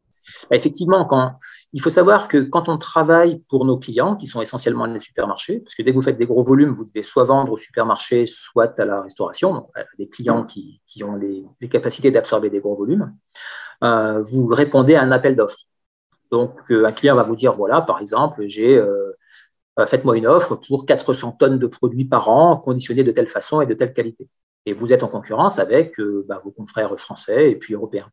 Bah, 0.50 0.56
Effectivement, 0.56 1.06
il 1.72 1.82
faut 1.82 1.90
savoir 1.90 2.28
que 2.28 2.38
quand 2.38 2.68
on 2.68 2.78
travaille 2.78 3.42
pour 3.48 3.64
nos 3.64 3.78
clients, 3.78 4.16
qui 4.16 4.26
sont 4.26 4.40
essentiellement 4.40 4.86
les 4.86 5.00
supermarchés, 5.00 5.60
parce 5.60 5.74
que 5.74 5.82
dès 5.82 5.90
que 5.90 5.96
vous 5.96 6.02
faites 6.02 6.18
des 6.18 6.26
gros 6.26 6.42
volumes, 6.42 6.70
vous 6.70 6.84
devez 6.84 7.02
soit 7.02 7.24
vendre 7.24 7.52
au 7.52 7.56
supermarché, 7.58 8.24
soit 8.26 8.78
à 8.80 8.84
la 8.84 9.02
restauration, 9.02 9.54
donc 9.54 9.68
à 9.74 9.82
des 9.98 10.08
clients 10.08 10.44
qui, 10.44 10.80
ont 11.04 11.16
les, 11.16 11.68
capacités 11.68 12.10
d'absorber 12.10 12.48
des 12.48 12.60
gros 12.60 12.76
volumes, 12.76 13.14
euh, 13.84 14.22
vous 14.22 14.46
répondez 14.46 14.94
à 14.94 15.02
un 15.02 15.12
appel 15.12 15.36
d'offres. 15.36 15.66
Donc, 16.32 16.58
euh, 16.70 16.86
un 16.86 16.92
client 16.92 17.14
va 17.14 17.22
vous 17.22 17.36
dire, 17.36 17.52
voilà, 17.52 17.82
par 17.82 18.00
exemple, 18.00 18.44
j'ai... 18.48 18.76
Euh, 18.76 19.05
euh, 19.05 19.05
faites-moi 19.84 20.16
une 20.16 20.26
offre 20.26 20.56
pour 20.56 20.86
400 20.86 21.32
tonnes 21.32 21.58
de 21.58 21.66
produits 21.66 22.06
par 22.06 22.30
an, 22.30 22.56
conditionnés 22.56 23.04
de 23.04 23.12
telle 23.12 23.28
façon 23.28 23.60
et 23.60 23.66
de 23.66 23.74
telle 23.74 23.92
qualité. 23.92 24.28
Et 24.64 24.72
vous 24.72 24.92
êtes 24.92 25.02
en 25.02 25.08
concurrence 25.08 25.58
avec 25.58 26.00
euh, 26.00 26.24
bah, 26.28 26.40
vos 26.42 26.50
confrères 26.50 26.98
français 26.98 27.50
et 27.50 27.56
puis 27.56 27.74
européens. 27.74 28.10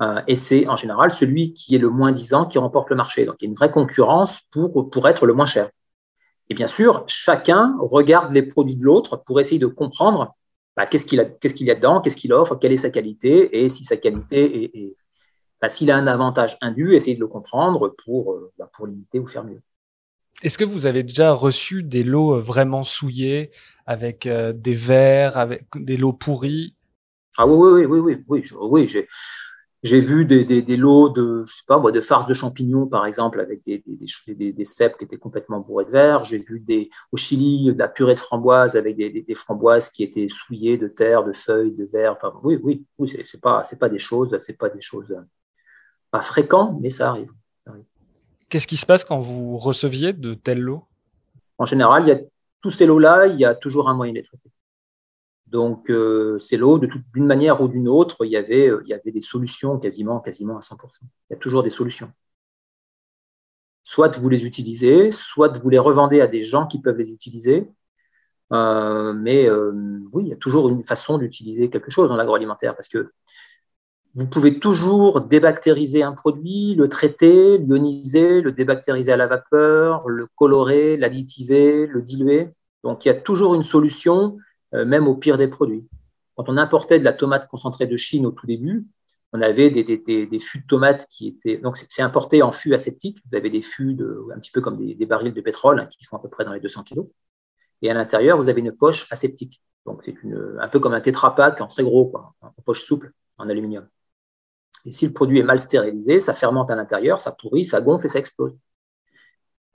Euh, 0.00 0.22
et 0.26 0.34
c'est 0.34 0.66
en 0.66 0.76
général 0.76 1.10
celui 1.10 1.52
qui 1.52 1.74
est 1.74 1.78
le 1.78 1.90
moins 1.90 2.12
disant 2.12 2.46
qui 2.46 2.58
remporte 2.58 2.88
le 2.88 2.96
marché. 2.96 3.26
Donc 3.26 3.36
il 3.40 3.44
y 3.44 3.46
a 3.46 3.50
une 3.50 3.54
vraie 3.54 3.70
concurrence 3.70 4.40
pour, 4.50 4.90
pour 4.90 5.08
être 5.08 5.26
le 5.26 5.34
moins 5.34 5.46
cher. 5.46 5.70
Et 6.48 6.54
bien 6.54 6.66
sûr, 6.66 7.04
chacun 7.06 7.76
regarde 7.78 8.32
les 8.32 8.42
produits 8.42 8.76
de 8.76 8.82
l'autre 8.82 9.16
pour 9.18 9.38
essayer 9.38 9.58
de 9.58 9.66
comprendre 9.66 10.34
bah, 10.76 10.86
qu'est-ce 10.86 11.04
qu'il 11.04 11.18
qu 11.40 11.64
y 11.64 11.70
a 11.70 11.74
dedans, 11.74 12.00
qu'est-ce 12.00 12.16
qu'il 12.16 12.32
offre, 12.32 12.56
quelle 12.56 12.72
est 12.72 12.76
sa 12.76 12.90
qualité, 12.90 13.62
et 13.62 13.68
si 13.68 13.84
sa 13.84 13.96
qualité 13.96 14.64
est, 14.76 14.96
bah, 15.60 15.68
s'il 15.68 15.90
a 15.90 15.96
un 15.96 16.06
avantage 16.06 16.56
indu, 16.60 16.94
essayer 16.94 17.14
de 17.14 17.20
le 17.20 17.28
comprendre 17.28 17.94
pour, 18.04 18.36
pour 18.72 18.86
limiter 18.86 19.18
ou 19.18 19.26
faire 19.26 19.44
mieux. 19.44 19.60
Est-ce 20.42 20.56
que 20.56 20.64
vous 20.64 20.86
avez 20.86 21.02
déjà 21.02 21.32
reçu 21.32 21.82
des 21.82 22.02
lots 22.02 22.36
euh, 22.36 22.40
vraiment 22.40 22.82
souillés 22.82 23.50
avec 23.86 24.26
euh, 24.26 24.52
des 24.54 24.74
verres, 24.74 25.36
avec 25.36 25.66
des 25.76 25.96
lots 25.96 26.14
pourris? 26.14 26.74
Ah 27.36 27.46
oui, 27.46 27.84
oui, 27.84 27.84
oui, 27.84 28.00
oui, 28.00 28.24
oui, 28.28 28.86
oui, 28.88 29.06
J'ai 29.82 30.00
vu 30.00 30.24
des, 30.24 30.44
des, 30.44 30.76
lots 30.76 31.10
de, 31.10 31.44
je 31.46 31.54
sais 31.54 31.62
pas, 31.66 31.78
de 31.78 32.00
farce 32.00 32.26
de 32.26 32.34
champignons, 32.34 32.86
par 32.86 33.06
exemple, 33.06 33.40
avec 33.40 33.62
des, 33.66 33.82
des, 33.86 34.64
cèpes 34.64 34.96
qui 34.98 35.04
étaient 35.04 35.18
complètement 35.18 35.60
bourrés 35.60 35.84
de 35.84 35.90
verre. 35.90 36.24
J'ai 36.24 36.38
vu 36.38 36.60
des, 36.60 36.90
au 37.12 37.16
Chili 37.16 37.72
de 37.72 37.78
la 37.78 37.88
purée 37.88 38.14
de 38.14 38.20
framboises 38.20 38.76
avec 38.76 38.96
des, 38.96 39.34
framboises 39.34 39.90
qui 39.90 40.02
étaient 40.02 40.28
souillées 40.28 40.78
de 40.78 40.88
terre, 40.88 41.22
de 41.24 41.32
feuilles, 41.32 41.72
de 41.72 41.84
verre. 41.84 42.16
Enfin, 42.16 42.32
oui, 42.42 42.58
oui, 42.62 42.84
oui 42.98 43.08
c'est 43.08 43.40
pas, 43.40 43.62
des 43.90 43.98
choses, 43.98 44.36
c'est 44.40 44.58
pas 44.58 44.70
des 44.70 44.82
choses 44.82 45.14
pas 46.10 46.22
fréquentes, 46.22 46.78
mais 46.80 46.90
ça 46.90 47.10
arrive. 47.10 47.30
Qu'est-ce 48.50 48.66
qui 48.66 48.76
se 48.76 48.84
passe 48.84 49.04
quand 49.04 49.20
vous 49.20 49.56
receviez 49.58 50.12
de 50.12 50.34
tels 50.34 50.60
lots? 50.60 50.82
En 51.56 51.66
général, 51.66 52.02
il 52.02 52.08
y 52.08 52.12
a 52.12 52.18
tous 52.60 52.70
ces 52.70 52.84
lots-là, 52.84 53.28
il 53.28 53.38
y 53.38 53.44
a 53.44 53.54
toujours 53.54 53.88
un 53.88 53.94
moyen 53.94 54.12
de 54.12 54.18
les 54.18 54.24
traiter. 54.24 54.50
Donc, 55.46 55.88
euh, 55.88 56.36
ces 56.38 56.56
lots, 56.56 56.78
d'une 56.78 57.26
manière 57.26 57.60
ou 57.60 57.68
d'une 57.68 57.88
autre, 57.88 58.24
il 58.24 58.32
y, 58.32 58.36
avait, 58.36 58.68
euh, 58.68 58.82
il 58.84 58.88
y 58.88 58.94
avait 58.94 59.12
des 59.12 59.20
solutions 59.20 59.78
quasiment, 59.78 60.18
quasiment 60.18 60.56
à 60.56 60.60
100%. 60.60 61.00
Il 61.28 61.34
y 61.34 61.36
a 61.36 61.38
toujours 61.38 61.62
des 61.62 61.70
solutions. 61.70 62.12
Soit 63.84 64.18
vous 64.18 64.28
les 64.28 64.44
utilisez, 64.44 65.12
soit 65.12 65.56
vous 65.58 65.70
les 65.70 65.78
revendez 65.78 66.20
à 66.20 66.26
des 66.26 66.42
gens 66.42 66.66
qui 66.66 66.80
peuvent 66.80 66.98
les 66.98 67.10
utiliser. 67.10 67.68
Euh, 68.52 69.12
mais 69.12 69.48
oui, 70.12 70.24
il 70.24 70.28
y 70.28 70.32
a 70.32 70.36
toujours 70.36 70.68
une 70.68 70.84
façon 70.84 71.18
d'utiliser 71.18 71.70
quelque 71.70 71.90
chose 71.90 72.08
dans 72.08 72.16
l'agroalimentaire 72.16 72.74
parce 72.74 72.88
que 72.88 73.12
vous 74.14 74.26
pouvez 74.26 74.58
toujours 74.58 75.20
débactériser 75.20 76.02
un 76.02 76.12
produit, 76.12 76.74
le 76.74 76.88
traiter, 76.88 77.58
l'ioniser, 77.58 78.40
le 78.40 78.52
débactériser 78.52 79.12
à 79.12 79.16
la 79.16 79.26
vapeur, 79.26 80.08
le 80.08 80.26
colorer, 80.34 80.96
l'additiver, 80.96 81.86
le 81.86 82.02
diluer. 82.02 82.48
Donc 82.82 83.04
il 83.04 83.08
y 83.08 83.10
a 83.10 83.14
toujours 83.14 83.54
une 83.54 83.62
solution 83.62 84.36
euh, 84.74 84.84
même 84.84 85.06
au 85.06 85.14
pire 85.16 85.36
des 85.36 85.48
produits. 85.48 85.86
Quand 86.36 86.48
on 86.48 86.56
importait 86.56 86.98
de 86.98 87.04
la 87.04 87.12
tomate 87.12 87.48
concentrée 87.48 87.86
de 87.86 87.96
Chine 87.96 88.26
au 88.26 88.30
tout 88.30 88.46
début, 88.46 88.86
on 89.32 89.42
avait 89.42 89.70
des, 89.70 89.84
fûts 90.40 90.60
de 90.60 90.66
tomates 90.66 91.06
qui 91.08 91.28
étaient. 91.28 91.58
Donc, 91.58 91.76
c'est 91.76 92.02
importé 92.02 92.42
en 92.42 92.50
fûts 92.50 92.74
aseptiques. 92.74 93.22
Vous 93.30 93.36
avez 93.36 93.48
des 93.48 93.62
fûts 93.62 93.96
un 94.34 94.38
petit 94.40 94.50
peu 94.50 94.60
comme 94.60 94.76
des, 94.76 95.06
barils 95.06 95.32
de 95.32 95.40
pétrole 95.40 95.78
hein, 95.78 95.86
qui 95.86 96.04
font 96.04 96.16
à 96.16 96.20
peu 96.20 96.28
près 96.28 96.44
dans 96.44 96.52
les 96.52 96.58
200 96.58 96.82
kg. 96.82 97.02
Et 97.82 97.90
à 97.90 97.94
l'intérieur, 97.94 98.38
vous 98.38 98.48
avez 98.48 98.60
une 98.60 98.72
poche 98.72 99.06
aseptique. 99.12 99.62
Donc, 99.86 100.02
c'est 100.02 100.16
un 100.60 100.68
peu 100.68 100.80
comme 100.80 100.94
un 100.94 101.00
tétrapac 101.00 101.60
en 101.60 101.68
très 101.68 101.84
gros, 101.84 102.12
en 102.40 102.50
poche 102.64 102.82
souple 102.82 103.12
en 103.38 103.48
aluminium. 103.48 103.86
Et 104.86 104.92
si 104.92 105.06
le 105.06 105.12
produit 105.12 105.40
est 105.40 105.44
mal 105.44 105.58
stérilisé, 105.58 106.20
ça 106.20 106.34
fermente 106.34 106.70
à 106.70 106.74
l'intérieur, 106.74 107.20
ça 107.20 107.32
pourrit, 107.32 107.64
ça 107.64 107.80
gonfle 107.80 108.06
et 108.06 108.08
ça 108.08 108.18
explose. 108.18 108.56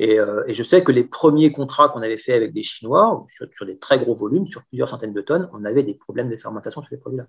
Euh, 0.01 0.43
et, 0.47 0.53
je 0.53 0.63
sais 0.63 0.83
que 0.83 0.91
les 0.91 1.05
premiers 1.05 1.51
contrats 1.51 1.89
qu'on 1.89 2.01
avait 2.01 2.17
fait 2.17 2.33
avec 2.33 2.53
des 2.53 2.63
Chinois, 2.63 3.25
sur, 3.29 3.65
des 3.65 3.77
très 3.77 3.97
gros 3.97 4.13
volumes, 4.13 4.45
sur 4.45 4.63
plusieurs 4.65 4.89
centaines 4.89 5.13
de 5.13 5.21
tonnes, 5.21 5.49
on 5.53 5.63
avait 5.63 5.83
des 5.83 5.93
problèmes 5.93 6.29
de 6.29 6.35
fermentation 6.37 6.81
sur 6.81 6.89
ces 6.89 6.97
produits-là. 6.97 7.27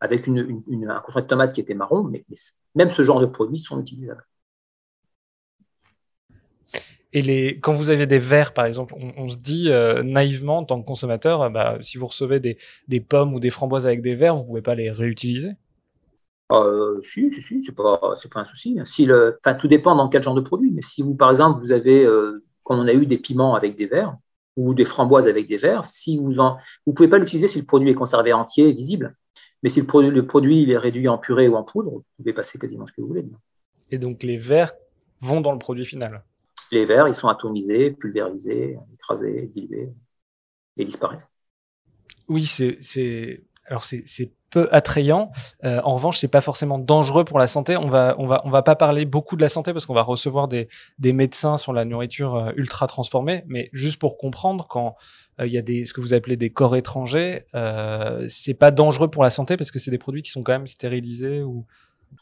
Avec 0.00 0.26
une, 0.26 0.62
un 0.88 1.00
contrat 1.00 1.22
de 1.22 1.26
tomate 1.26 1.54
qui 1.54 1.60
était 1.60 1.74
marron, 1.74 2.02
mais, 2.02 2.24
même 2.74 2.90
ce 2.90 3.02
genre 3.02 3.20
de 3.20 3.26
produits 3.26 3.58
sont 3.58 3.80
utilisables. 3.80 4.26
Et 7.14 7.22
les, 7.22 7.58
quand 7.60 7.72
vous 7.72 7.88
avez 7.88 8.06
des 8.06 8.18
verres, 8.18 8.52
par 8.52 8.66
exemple, 8.66 8.94
on, 8.98 9.28
se 9.30 9.38
dit 9.38 9.70
euh, 9.70 10.02
naïvement, 10.02 10.58
en 10.58 10.64
tant 10.64 10.82
que 10.82 10.86
consommateur, 10.86 11.40
euh, 11.40 11.48
bah, 11.48 11.78
si 11.80 11.96
vous 11.96 12.06
recevez 12.06 12.40
des, 12.40 12.58
des, 12.88 13.00
pommes 13.00 13.32
ou 13.32 13.40
des 13.40 13.48
framboises 13.48 13.86
avec 13.86 14.02
des 14.02 14.14
verres, 14.14 14.34
vous 14.34 14.42
ne 14.42 14.46
pouvez 14.48 14.60
pas 14.60 14.74
les 14.74 14.90
réutiliser? 14.90 15.52
Euh, 16.52 17.00
si, 17.02 17.30
si, 17.32 17.42
si, 17.42 17.62
c'est 17.62 17.74
pas, 17.74 18.14
c'est 18.16 18.32
pas 18.32 18.40
un 18.40 18.44
souci. 18.44 18.78
Si 18.84 19.04
le, 19.04 19.38
enfin, 19.44 19.56
tout 19.56 19.68
dépend 19.68 19.94
dans 19.96 20.08
quel 20.08 20.22
genre 20.22 20.34
de 20.34 20.40
produit. 20.40 20.70
Mais 20.72 20.82
si 20.82 21.02
vous, 21.02 21.14
par 21.14 21.30
exemple, 21.30 21.60
vous 21.60 21.72
avez, 21.72 22.04
euh, 22.04 22.44
quand 22.62 22.78
on 22.78 22.86
a 22.86 22.94
eu 22.94 23.06
des 23.06 23.18
piments 23.18 23.54
avec 23.54 23.76
des 23.76 23.86
verres 23.86 24.16
ou 24.56 24.74
des 24.74 24.84
framboises 24.84 25.26
avec 25.26 25.48
des 25.48 25.56
verres, 25.56 25.84
si 25.84 26.18
vous 26.18 26.40
en, 26.40 26.58
vous 26.86 26.92
pouvez 26.92 27.08
pas 27.08 27.18
l'utiliser 27.18 27.48
si 27.48 27.58
le 27.58 27.66
produit 27.66 27.90
est 27.90 27.94
conservé 27.94 28.32
entier, 28.32 28.72
visible. 28.72 29.16
Mais 29.62 29.68
si 29.68 29.80
le 29.80 29.86
produit, 29.86 30.10
le 30.10 30.26
produit 30.26 30.62
il 30.62 30.70
est 30.70 30.78
réduit 30.78 31.08
en 31.08 31.18
purée 31.18 31.48
ou 31.48 31.56
en 31.56 31.64
poudre, 31.64 31.90
vous 31.90 32.04
pouvez 32.16 32.32
passer 32.32 32.58
quasiment 32.58 32.86
ce 32.86 32.92
que 32.92 33.00
vous 33.00 33.08
voulez. 33.08 33.24
Et 33.90 33.98
donc 33.98 34.22
les 34.22 34.36
verres 34.36 34.72
vont 35.20 35.40
dans 35.40 35.52
le 35.52 35.58
produit 35.58 35.84
final. 35.84 36.22
Les 36.70 36.84
verres, 36.84 37.08
ils 37.08 37.14
sont 37.14 37.28
atomisés, 37.28 37.90
pulvérisés, 37.92 38.78
écrasés, 38.94 39.50
dilués 39.52 39.90
et 40.76 40.84
disparaissent. 40.84 41.30
Oui, 42.28 42.44
c'est, 42.44 42.76
c'est, 42.80 43.44
alors 43.68 43.84
c'est, 43.84 44.04
peu 44.50 44.68
attrayant. 44.70 45.32
Euh, 45.64 45.80
en 45.82 45.94
revanche, 45.94 46.18
c'est 46.18 46.28
pas 46.28 46.40
forcément 46.40 46.78
dangereux 46.78 47.24
pour 47.24 47.38
la 47.38 47.48
santé. 47.48 47.76
On 47.76 47.88
va, 47.88 48.14
on 48.18 48.26
va, 48.26 48.42
on 48.44 48.50
va 48.50 48.62
pas 48.62 48.76
parler 48.76 49.04
beaucoup 49.04 49.36
de 49.36 49.42
la 49.42 49.48
santé 49.48 49.72
parce 49.72 49.86
qu'on 49.86 49.94
va 49.94 50.02
recevoir 50.02 50.46
des, 50.46 50.68
des 50.98 51.12
médecins 51.12 51.56
sur 51.56 51.72
la 51.72 51.84
nourriture 51.84 52.36
euh, 52.36 52.52
ultra 52.56 52.86
transformée. 52.86 53.44
Mais 53.48 53.68
juste 53.72 54.00
pour 54.00 54.16
comprendre, 54.16 54.66
quand 54.68 54.94
euh, 55.40 55.46
il 55.46 55.52
y 55.52 55.58
a 55.58 55.62
des, 55.62 55.84
ce 55.84 55.92
que 55.92 56.00
vous 56.00 56.14
appelez 56.14 56.36
des 56.36 56.50
corps 56.50 56.76
étrangers, 56.76 57.44
euh, 57.54 58.24
c'est 58.28 58.54
pas 58.54 58.70
dangereux 58.70 59.08
pour 59.08 59.24
la 59.24 59.30
santé 59.30 59.56
parce 59.56 59.72
que 59.72 59.80
c'est 59.80 59.90
des 59.90 59.98
produits 59.98 60.22
qui 60.22 60.30
sont 60.30 60.44
quand 60.44 60.52
même 60.52 60.68
stérilisés 60.68 61.42
ou. 61.42 61.66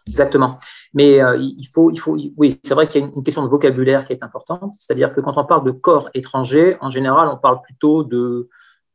Exactement. 0.08 0.58
Mais 0.94 1.18
il 1.38 1.68
faut, 1.72 1.90
il 1.90 1.98
faut, 2.00 2.16
oui, 2.36 2.58
c'est 2.64 2.74
vrai 2.74 2.88
qu'il 2.88 3.02
y 3.02 3.04
a 3.04 3.06
une 3.14 3.22
question 3.22 3.44
de 3.44 3.48
vocabulaire 3.48 4.06
qui 4.06 4.14
est 4.14 4.24
importante. 4.24 4.72
C'est-à-dire 4.78 5.14
que 5.14 5.20
quand 5.20 5.34
on 5.36 5.44
parle 5.44 5.64
de 5.64 5.70
corps 5.70 6.08
étrangers, 6.14 6.78
en 6.80 6.90
général, 6.90 7.28
on 7.28 7.36
parle 7.36 7.60
plutôt 7.62 8.02
de, 8.02 8.48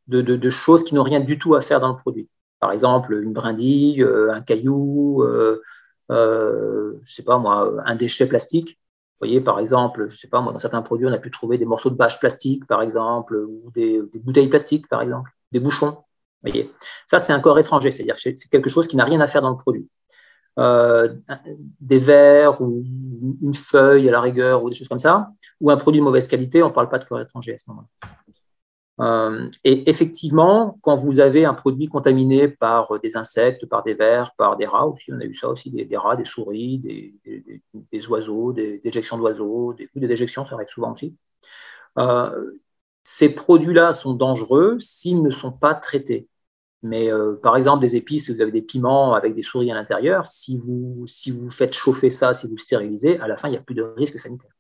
de, 0.08 0.22
de 0.22 0.50
choses 0.50 0.84
qui 0.84 0.96
n'ont 0.96 1.04
rien 1.04 1.20
du 1.20 1.38
tout 1.38 1.56
à 1.56 1.62
faire 1.62 1.80
dans 1.80 1.90
le 1.90 1.96
produit. 1.96 2.28
Par 2.60 2.72
exemple, 2.72 3.14
une 3.14 3.34
brindille, 3.34 4.04
euh, 4.04 4.34
un 4.34 4.42
caillou, 4.42 5.24
euh, 5.24 5.62
euh, 6.12 6.94
je 7.04 7.14
sais 7.14 7.24
pas 7.24 7.38
moi, 7.38 7.74
un 7.86 7.96
déchet 7.96 8.28
plastique. 8.28 8.80
Vous 9.20 9.28
voyez, 9.28 9.42
par 9.42 9.60
exemple, 9.60 10.08
je 10.10 10.16
sais 10.16 10.28
pas 10.30 10.42
moi, 10.42 10.54
dans 10.54 10.60
certains 10.60 10.82
produits, 10.82 11.08
on 11.08 11.14
a 11.14 11.18
pu 11.18 11.32
trouver 11.32 11.58
des 11.58 11.66
morceaux 11.66 11.90
de 11.90 11.96
bâche 11.96 12.20
plastique, 12.20 12.66
par 12.68 12.82
exemple, 12.82 13.36
ou 13.36 13.72
des, 13.74 14.02
bouteilles 14.16 14.48
plastiques, 14.48 14.88
par 14.88 15.02
exemple, 15.02 15.32
des 15.52 15.60
bouchons. 15.60 15.98
Voyez, 16.42 16.72
ça 17.06 17.20
c'est 17.20 17.34
un 17.34 17.40
corps 17.42 17.60
étranger, 17.60 17.92
c'est-à-dire 17.92 18.16
que 18.16 18.22
c'est 18.22 18.50
quelque 18.50 18.70
chose 18.70 18.88
qui 18.88 18.96
n'a 18.96 19.04
rien 19.04 19.20
à 19.20 19.28
faire 19.28 19.42
dans 19.42 19.50
le 19.50 19.58
produit. 19.58 19.90
des 21.80 22.00
verres 22.00 22.62
ou 22.62 22.84
une 23.42 23.54
feuille 23.54 24.08
à 24.08 24.12
la 24.12 24.22
rigueur 24.22 24.64
ou 24.64 24.70
des 24.70 24.76
choses 24.76 24.88
comme 24.88 25.00
ça, 25.00 25.30
ou 25.60 25.70
un 25.72 25.78
produit 25.78 26.00
de 26.00 26.06
mauvaise 26.06 26.28
qualité, 26.28 26.64
on 26.64 26.70
ne 26.70 26.74
parle 26.74 26.90
pas 26.90 27.00
de 27.00 27.06
corps 27.06 27.22
étranger 27.22 27.54
à 27.54 27.58
ce 27.58 27.70
moment-là. 27.70 28.10
Euh, 29.00 29.50
et 29.64 29.90
effectivement, 29.90 30.78
quand 30.82 30.96
vous 30.96 31.20
avez 31.20 31.46
un 31.46 31.54
produit 31.54 31.88
contaminé 31.88 32.50
par 32.50 33.00
des 33.00 33.16
insectes, 33.16 33.66
par 33.66 33.84
des 33.84 33.94
vers, 33.94 34.34
par 34.36 34.58
des 34.58 34.66
rats 34.66 34.88
aussi, 34.88 35.14
on 35.14 35.20
a 35.20 35.24
eu 35.24 35.36
ça 35.36 35.48
aussi, 35.50 35.72
des, 35.72 35.98
rats, 35.98 36.18
des 36.18 36.26
souris, 36.26 36.80
des, 36.80 38.08
oiseaux, 38.08 38.52
des 38.52 38.80
déjections 38.80 39.18
d'oiseaux, 39.18 39.74
des, 39.74 39.90
des 39.96 40.08
déjections, 40.08 40.46
ça 40.46 40.56
arrive 40.56 40.68
souvent 40.68 40.92
aussi. 40.92 41.16
Euh, 41.98 42.52
ces 43.04 43.30
produits-là 43.30 43.94
sont 43.94 44.14
dangereux 44.14 44.78
s'ils 44.80 45.24
ne 45.24 45.32
sont 45.32 45.52
pas 45.52 45.76
traités. 45.76 46.28
Mais 46.82 47.12
euh, 47.12 47.36
par 47.36 47.58
exemple, 47.58 47.82
des 47.82 47.96
épices, 47.96 48.26
si 48.26 48.34
vous 48.34 48.42
avez 48.42 48.52
des 48.52 48.62
piments 48.62 49.14
avec 49.14 49.36
des 49.36 49.44
souris 49.44 49.72
à 49.72 49.76
l'intérieur, 49.76 50.28
si 50.28 50.58
vous, 50.58 51.04
si 51.08 51.32
vous 51.32 51.50
faites 51.50 51.74
chauffer 51.74 52.10
ça, 52.10 52.34
si 52.34 52.48
vous 52.48 52.56
le 52.56 52.62
stérilisez, 52.62 53.20
à 53.20 53.28
la 53.28 53.38
fin, 53.38 53.50
il 53.50 53.52
n'y 53.52 53.58
a 53.58 53.62
plus 53.62 53.76
de 53.76 53.84
risque 53.84 54.20
sanitaire. 54.20 54.52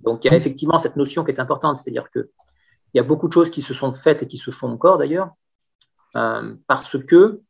Donc 0.00 0.24
il 0.24 0.30
y 0.30 0.34
a 0.34 0.36
effectivement 0.36 0.78
cette 0.78 0.96
notion 0.96 1.24
qui 1.24 1.30
est 1.30 1.40
importante, 1.40 1.78
c'est-à-dire 1.78 2.10
que 2.10 2.30
il 2.94 2.98
y 2.98 3.00
a 3.00 3.04
beaucoup 3.04 3.28
de 3.28 3.32
choses 3.32 3.50
qui 3.50 3.62
se 3.62 3.74
sont 3.74 3.92
faites 3.92 4.22
et 4.22 4.26
qui 4.26 4.36
se 4.36 4.50
font 4.50 4.68
encore 4.68 4.98
d'ailleurs, 4.98 5.30
euh, 6.16 6.54
parce 6.66 6.96
que 6.98 7.40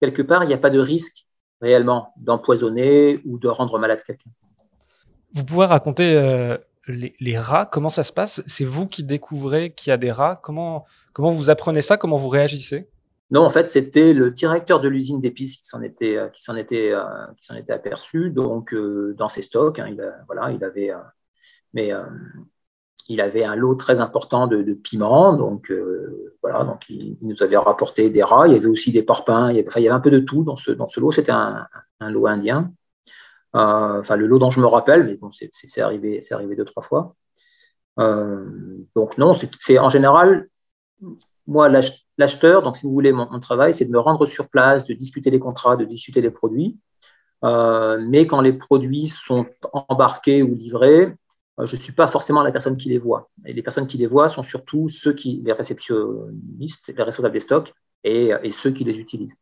quelque 0.00 0.22
part, 0.22 0.44
il 0.44 0.48
n'y 0.48 0.54
a 0.54 0.58
pas 0.58 0.70
de 0.70 0.78
risque 0.78 1.26
réellement 1.60 2.12
d'empoisonner 2.16 3.20
ou 3.24 3.38
de 3.38 3.48
rendre 3.48 3.78
malade 3.78 4.02
quelqu'un. 4.04 4.30
Vous 5.32 5.44
pouvez 5.44 5.66
raconter 5.66 6.14
euh, 6.14 6.56
les, 6.86 7.38
rats, 7.38 7.66
comment 7.66 7.88
ça 7.88 8.02
se 8.02 8.12
passe? 8.12 8.42
C'est 8.46 8.64
vous 8.64 8.86
qui 8.86 9.02
découvrez 9.02 9.72
qu'il 9.72 9.90
y 9.90 9.92
a 9.92 9.96
des 9.96 10.12
rats 10.12 10.36
comment, 10.42 10.86
comment 11.12 11.30
vous 11.30 11.50
apprenez 11.50 11.80
ça? 11.80 11.96
Comment 11.96 12.16
vous 12.16 12.28
réagissez? 12.28 12.88
Non, 13.30 13.42
en 13.42 13.50
fait, 13.50 13.68
c'était 13.68 14.14
le 14.14 14.30
directeur 14.30 14.80
de 14.80 14.88
l'usine 14.88 15.20
d'épices 15.20 15.58
qui 15.58 15.66
s'en 15.66 15.82
était, 15.82 16.16
euh, 16.16 16.28
qui 16.28 16.42
s'en 16.42 16.56
était, 16.56 16.94
qui 17.36 17.44
s'en 17.46 17.56
était 17.56 17.72
aperçu. 17.72 18.30
Donc, 18.30 18.74
dans 18.74 19.28
ses 19.28 19.42
stocks, 19.42 19.78
hein, 19.78 19.88
il, 19.88 20.14
voilà, 20.26 20.50
il 20.52 20.62
avait, 20.62 20.92
mais 21.74 21.92
il 23.08 23.22
avait 23.22 23.44
un 23.44 23.56
lot 23.56 23.74
très 23.74 24.00
important 24.00 24.46
de, 24.46 24.74
piments, 24.74 25.32
donc 25.32 25.70
euh, 25.70 26.36
voilà, 26.42 26.64
donc 26.64 26.88
il, 26.90 27.16
nous 27.22 27.42
avait 27.42 27.56
rapporté 27.56 28.10
des 28.10 28.22
rats. 28.22 28.46
Il 28.46 28.52
y 28.52 28.56
avait 28.56 28.66
aussi 28.66 28.92
des 28.92 29.02
parpaings. 29.02 29.50
Il 29.50 29.56
y 29.56 29.60
avait, 29.60 29.68
il 29.76 29.82
y 29.82 29.88
avait 29.88 29.96
un 29.96 30.00
peu 30.00 30.10
de 30.10 30.18
tout 30.18 30.44
dans 30.44 30.56
ce 30.56 30.72
dans 30.72 30.88
ce 30.88 31.00
lot. 31.00 31.10
C'était 31.10 31.32
un, 31.32 31.66
lot 32.00 32.26
indien. 32.26 32.70
Euh, 33.56 34.00
enfin, 34.00 34.16
le 34.16 34.26
lot 34.26 34.38
dont 34.38 34.50
je 34.50 34.60
me 34.60 34.66
rappelle, 34.66 35.04
mais 35.04 35.16
bon, 35.16 35.30
c'est 35.32 35.80
arrivé, 35.80 36.20
arrivé 36.30 36.54
deux 36.54 36.66
trois 36.66 36.82
fois. 36.82 37.14
Euh, 37.98 38.44
donc 38.94 39.16
non, 39.18 39.32
c'est 39.58 39.78
en 39.78 39.88
général 39.88 40.48
moi 41.46 41.70
l'acheteur. 42.18 42.62
Donc 42.62 42.76
si 42.76 42.86
vous 42.86 42.92
voulez, 42.92 43.12
mon, 43.12 43.40
travail, 43.40 43.72
c'est 43.72 43.86
de 43.86 43.90
me 43.90 43.98
rendre 43.98 44.26
sur 44.26 44.50
place, 44.50 44.84
de 44.84 44.92
discuter 44.92 45.30
les 45.30 45.38
contrats, 45.38 45.76
de 45.76 45.86
discuter 45.86 46.20
les 46.20 46.30
produits. 46.30 46.78
mais 47.42 48.26
quand 48.26 48.42
les 48.42 48.52
produits 48.52 49.08
sont 49.08 49.46
embarqués 49.72 50.42
ou 50.42 50.54
livrés, 50.54 51.14
je 51.64 51.74
ne 51.74 51.80
suis 51.80 51.92
pas 51.92 52.06
forcément 52.06 52.42
la 52.42 52.52
personne 52.52 52.76
qui 52.76 52.88
les 52.88 52.98
voit. 52.98 53.30
Et 53.44 53.52
les 53.52 53.62
personnes 53.62 53.86
qui 53.86 53.98
les 53.98 54.06
voient 54.06 54.28
sont 54.28 54.42
surtout 54.42 54.88
ceux 54.88 55.12
qui, 55.12 55.42
les 55.44 55.52
réceptionnistes, 55.52 56.88
les 56.88 57.02
responsables 57.02 57.32
des 57.32 57.40
stocks 57.40 57.72
et, 58.04 58.32
ceux 58.52 58.70
qui 58.70 58.84
les 58.84 58.98
utilisent. 58.98 59.34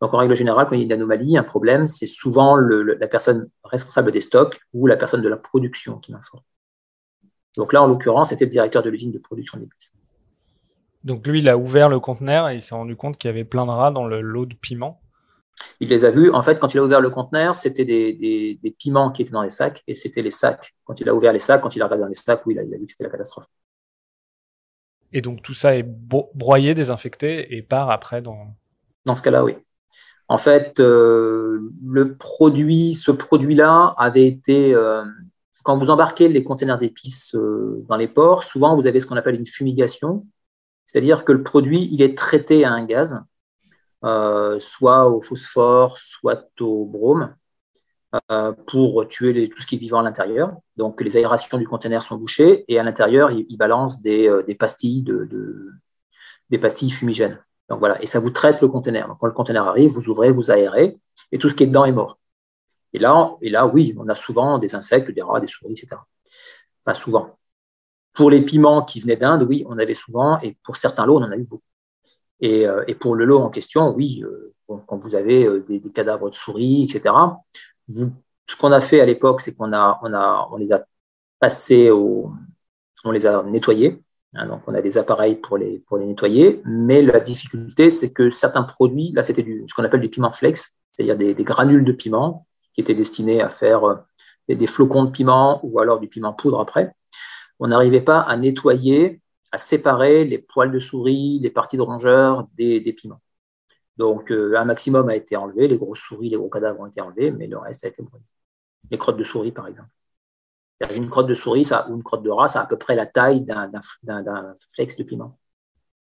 Donc, 0.00 0.14
en 0.14 0.18
règle 0.18 0.34
générale, 0.34 0.66
quand 0.68 0.74
il 0.74 0.78
y 0.78 0.82
a 0.82 0.84
une 0.86 0.92
anomalie, 0.92 1.36
un 1.36 1.42
problème, 1.42 1.86
c'est 1.86 2.06
souvent 2.06 2.56
la 2.56 3.06
personne 3.06 3.48
responsable 3.64 4.12
des 4.12 4.20
stocks 4.20 4.58
ou 4.72 4.86
la 4.86 4.96
personne 4.96 5.22
de 5.22 5.28
la 5.28 5.36
production 5.36 5.98
qui 5.98 6.12
m'informe. 6.12 6.42
Donc 7.56 7.72
là, 7.72 7.82
en 7.82 7.86
l'occurrence, 7.86 8.30
c'était 8.30 8.46
le 8.46 8.50
directeur 8.50 8.82
de 8.82 8.88
l'usine 8.88 9.12
de 9.12 9.18
production 9.18 9.58
d'épices. 9.58 9.92
Donc 11.04 11.26
lui, 11.26 11.40
il 11.40 11.48
a 11.48 11.58
ouvert 11.58 11.88
le 11.88 12.00
conteneur 12.00 12.48
et 12.48 12.54
il 12.54 12.62
s'est 12.62 12.74
rendu 12.74 12.96
compte 12.96 13.18
qu'il 13.18 13.28
y 13.28 13.32
avait 13.32 13.44
plein 13.44 13.66
de 13.66 13.70
rats 13.70 13.90
dans 13.90 14.06
le 14.06 14.20
lot 14.20 14.46
de 14.46 14.54
piment. 14.54 15.01
Il 15.80 15.88
les 15.88 16.04
a 16.04 16.10
vus. 16.10 16.30
En 16.30 16.42
fait, 16.42 16.58
quand 16.58 16.74
il 16.74 16.78
a 16.78 16.84
ouvert 16.84 17.00
le 17.00 17.10
conteneur, 17.10 17.56
c'était 17.56 17.84
des, 17.84 18.74
piments 18.78 19.10
qui 19.10 19.22
étaient 19.22 19.30
dans 19.30 19.42
les 19.42 19.50
sacs 19.50 19.82
et 19.86 19.94
c'était 19.94 20.22
les 20.22 20.30
sacs. 20.30 20.74
Quand 20.84 21.00
il 21.00 21.08
a 21.08 21.14
ouvert 21.14 21.32
les 21.32 21.38
sacs, 21.38 21.62
quand 21.62 21.74
il 21.76 21.82
a 21.82 21.86
regardé 21.86 22.02
dans 22.02 22.08
les 22.08 22.14
sacs, 22.14 22.44
oui, 22.46 22.54
il 22.54 22.58
a, 22.58 22.62
il 22.62 22.74
a 22.74 22.78
vu 22.78 22.86
que 22.86 22.92
c'était 22.92 23.04
la 23.04 23.10
catastrophe. 23.10 23.46
Et 25.12 25.20
donc 25.20 25.42
tout 25.42 25.54
ça 25.54 25.76
est 25.76 25.82
broyé, 25.82 26.74
désinfecté 26.74 27.54
et 27.54 27.62
part 27.62 27.90
après 27.90 28.22
dans. 28.22 28.56
Dans 29.04 29.14
ce 29.14 29.22
cas-là, 29.22 29.44
oui. 29.44 29.56
En 30.28 30.38
fait, 30.38 30.80
euh, 30.80 31.70
le 31.84 32.16
produit, 32.16 32.94
ce 32.94 33.10
produit-là 33.10 33.94
avait 33.98 34.26
été. 34.26 34.74
Euh, 34.74 35.04
quand 35.62 35.76
vous 35.76 35.90
embarquez 35.90 36.28
les 36.28 36.42
containers 36.42 36.78
d'épices 36.78 37.34
euh, 37.34 37.84
dans 37.88 37.96
les 37.96 38.08
ports, 38.08 38.42
souvent 38.42 38.74
vous 38.74 38.86
avez 38.86 38.98
ce 38.98 39.06
qu'on 39.06 39.16
appelle 39.16 39.36
une 39.36 39.46
fumigation, 39.46 40.26
c'est-à-dire 40.86 41.24
que 41.24 41.32
le 41.32 41.42
produit 41.42 41.88
il 41.92 42.02
est 42.02 42.16
traité 42.16 42.64
à 42.64 42.72
un 42.72 42.84
gaz, 42.84 43.22
soit 44.02 45.08
au 45.08 45.22
phosphore, 45.22 45.98
soit 45.98 46.48
au 46.60 46.84
brome, 46.84 47.34
pour 48.66 49.06
tuer 49.08 49.48
tout 49.48 49.62
ce 49.62 49.66
qui 49.66 49.76
est 49.76 49.78
vivant 49.78 50.00
à 50.00 50.02
l'intérieur. 50.02 50.54
Donc 50.76 51.00
les 51.00 51.16
aérations 51.16 51.58
du 51.58 51.66
conteneur 51.66 52.02
sont 52.02 52.16
bouchées 52.16 52.64
et 52.68 52.78
à 52.78 52.82
l'intérieur 52.82 53.30
il, 53.30 53.56
balance 53.56 54.02
des, 54.02 54.56
pastilles 54.58 55.04
des 56.50 56.58
pastilles 56.58 56.90
fumigènes. 56.90 57.38
Donc 57.68 57.78
voilà, 57.78 58.00
et 58.02 58.06
ça 58.06 58.20
vous 58.20 58.30
traite 58.30 58.60
le 58.60 58.68
conteneur. 58.68 59.08
Donc 59.08 59.18
quand 59.18 59.26
le 59.26 59.32
conteneur 59.32 59.66
arrive, 59.66 59.92
vous 59.92 60.08
ouvrez, 60.08 60.30
vous 60.30 60.50
aérez, 60.50 60.98
et 61.32 61.38
tout 61.38 61.48
ce 61.48 61.54
qui 61.54 61.62
est 61.62 61.66
dedans 61.66 61.86
est 61.86 61.92
mort. 61.92 62.18
Et 62.92 62.98
là, 62.98 63.34
et 63.40 63.48
là, 63.48 63.66
oui, 63.66 63.94
on 63.98 64.08
a 64.08 64.14
souvent 64.14 64.58
des 64.58 64.74
insectes, 64.74 65.10
des 65.10 65.22
rats, 65.22 65.40
des 65.40 65.48
souris, 65.48 65.72
etc. 65.72 65.96
Enfin, 66.84 66.94
souvent. 66.94 67.38
Pour 68.12 68.30
les 68.30 68.42
piments 68.42 68.82
qui 68.82 69.00
venaient 69.00 69.16
d'Inde, 69.16 69.44
oui, 69.48 69.64
on 69.66 69.78
avait 69.78 69.94
souvent, 69.94 70.38
et 70.40 70.58
pour 70.64 70.76
certains 70.76 71.06
lots, 71.06 71.18
on 71.18 71.22
en 71.22 71.30
a 71.30 71.36
eu 71.36 71.44
beaucoup. 71.44 71.64
Et, 72.42 72.66
euh, 72.66 72.84
pour 73.00 73.14
le 73.14 73.24
lot 73.24 73.38
en 73.38 73.48
question, 73.48 73.94
oui, 73.94 74.22
euh, 74.22 74.54
quand 74.86 74.98
vous 74.98 75.14
avez 75.14 75.46
euh, 75.46 75.64
des, 75.66 75.80
cadavres 75.90 76.28
de 76.28 76.34
souris, 76.34 76.84
etc., 76.84 77.14
ce 77.88 78.56
qu'on 78.56 78.72
a 78.72 78.80
fait 78.82 79.00
à 79.00 79.06
l'époque, 79.06 79.40
c'est 79.40 79.54
qu'on 79.54 79.66
les 80.58 80.72
a 80.72 80.84
passés 81.38 81.90
on 83.04 83.10
les 83.10 83.26
a 83.26 83.42
nettoyés, 83.42 84.02
Hein, 84.34 84.46
donc, 84.46 84.62
on 84.66 84.74
a 84.74 84.80
des 84.80 84.96
appareils 84.96 85.36
pour 85.36 85.58
les, 85.58 85.82
nettoyer, 85.92 86.62
mais 86.64 87.02
la 87.02 87.20
difficulté, 87.20 87.90
c'est 87.90 88.12
que 88.12 88.30
certains 88.30 88.62
produits, 88.62 89.12
là, 89.12 89.22
c'était 89.22 89.44
ce 89.68 89.74
qu'on 89.74 89.84
appelle 89.84 90.00
du 90.00 90.08
piment 90.08 90.32
flex, 90.32 90.74
c'est-à-dire 90.92 91.16
des, 91.16 91.44
granules 91.44 91.84
de 91.84 91.92
piment 91.92 92.46
qui 92.74 92.80
étaient 92.80 92.94
destinés 92.94 93.42
à 93.42 93.50
faire 93.50 93.84
euh, 93.84 93.96
des, 94.48 94.66
flocons 94.66 95.04
de 95.04 95.10
piment 95.10 95.60
ou 95.62 95.80
alors 95.80 96.00
du 96.00 96.08
piment 96.08 96.32
poudre 96.32 96.60
après. 96.60 96.94
On 97.58 97.68
n'arrivait 97.68 98.00
pas 98.00 98.20
à 98.20 98.36
nettoyer, 98.36 99.20
à 99.52 99.58
séparer 99.58 100.24
les 100.24 100.38
poils 100.38 100.72
de 100.72 100.78
souris, 100.78 101.38
les 101.40 101.50
parties 101.50 101.76
de 101.76 101.82
rongeurs 101.82 102.48
des, 102.54 102.80
piments. 102.92 103.20
Donc, 103.98 104.32
euh, 104.32 104.56
un 104.56 104.64
maximum 104.64 105.08
a 105.10 105.16
été 105.16 105.36
enlevé, 105.36 105.68
les 105.68 105.78
grosses 105.78 106.00
souris, 106.00 106.30
les 106.30 106.36
gros 106.36 106.48
cadavres 106.48 106.80
ont 106.80 106.86
été 106.86 107.00
enlevés, 107.00 107.30
mais 107.30 107.46
le 107.46 107.58
reste 107.58 107.84
a 107.84 107.88
été 107.88 108.02
brûlé. 108.02 108.24
Les 108.90 108.98
crottes 108.98 109.18
de 109.18 109.24
souris, 109.24 109.52
par 109.52 109.68
exemple. 109.68 109.90
Une 110.96 111.08
crotte 111.08 111.28
de 111.28 111.34
souris 111.34 111.70
ou 111.88 111.94
une 111.94 112.02
crotte 112.02 112.22
de 112.22 112.30
rat, 112.30 112.48
ça 112.48 112.60
a 112.60 112.62
à 112.64 112.66
peu 112.66 112.76
près 112.76 112.96
la 112.96 113.06
taille 113.06 113.42
d'un 113.42 113.70
flex 114.74 114.96
de 114.96 115.04
piment. 115.04 115.38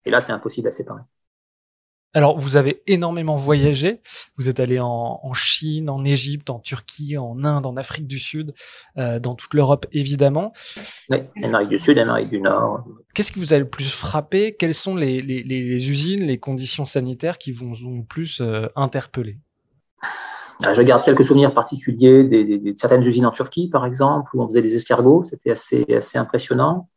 Et 0.06 0.12
là, 0.12 0.22
c'est 0.22 0.32
impossible 0.32 0.68
à 0.68 0.72
séparer. 0.72 1.02
Alors, 2.16 2.40
vous 2.40 2.58
avez 2.58 2.82
énormément 2.88 3.36
voyagé. 3.36 4.02
Vous 4.36 4.50
êtes 4.50 4.60
allé 4.60 4.80
en, 4.80 5.34
Chine, 5.34 5.92
en 5.92 6.04
Égypte, 6.04 6.50
en 6.50 6.58
Turquie, 6.58 7.18
en 7.18 7.44
Inde, 7.44 7.68
en 7.68 7.78
Afrique 7.78 8.08
du 8.08 8.18
Sud, 8.18 8.56
euh, 8.98 9.20
dans 9.20 9.36
toute 9.36 9.54
l'Europe, 9.54 9.86
évidemment. 9.92 10.52
Oui, 11.10 11.20
Amérique 11.44 11.70
du 11.70 11.78
Sud, 11.78 12.00
Amérique 12.00 12.30
du 12.30 12.42
Nord. 12.42 12.84
Qu'est-ce 13.14 13.32
qui 13.32 13.40
vous 13.40 13.54
a 13.54 13.60
le 13.60 13.70
plus 13.70 13.94
frappé? 13.94 14.56
Quelles 14.58 14.74
sont 14.74 14.96
les, 14.96 15.20
usines, 15.88 16.26
les 16.26 16.40
conditions 16.40 16.86
sanitaires 16.86 17.38
qui 17.38 17.52
vous 17.52 17.86
ont 17.86 17.98
le 17.98 18.04
plus 18.04 18.42
euh, 18.42 18.68
interpellé? 18.76 19.38
Ah, 20.64 20.74
je 20.74 20.82
garde 20.82 21.04
quelques 21.04 21.24
souvenirs 21.24 21.54
particuliers 21.54 22.24
de 22.24 22.74
certaines 22.76 23.06
usines 23.06 23.28
en 23.28 23.32
Turquie, 23.32 23.70
par 23.70 23.86
exemple, 23.86 24.32
où 24.34 24.42
on 24.42 24.48
faisait 24.48 24.64
des 24.64 24.76
escargots, 24.76 25.26
c'était 25.26 25.52
assez, 25.52 25.86
assez 25.96 26.18
impressionnant. 26.18 26.90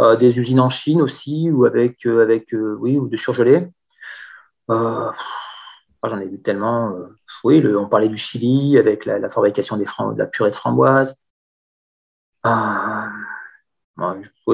Euh, 0.00 0.16
des 0.16 0.38
usines 0.38 0.60
en 0.60 0.70
Chine 0.70 1.02
aussi, 1.02 1.50
ou 1.50 1.66
avec, 1.66 2.04
avec 2.06 2.48
oui, 2.80 2.96
ou 2.96 3.06
de 3.06 3.16
surgelés. 3.16 3.68
Ah, 4.68 5.12
j'en 6.04 6.18
ai 6.18 6.26
vu 6.26 6.40
tellement. 6.40 6.94
oui, 7.44 7.62
on 7.76 7.88
parlait 7.88 8.08
du 8.08 8.16
Chili 8.16 8.78
avec 8.78 9.04
la, 9.04 9.28
fabrication 9.28 9.76
de 9.76 9.84
la 10.18 10.26
purée 10.26 10.50
de 10.50 10.56
framboise. 10.56 11.24
Ah, 12.42 13.08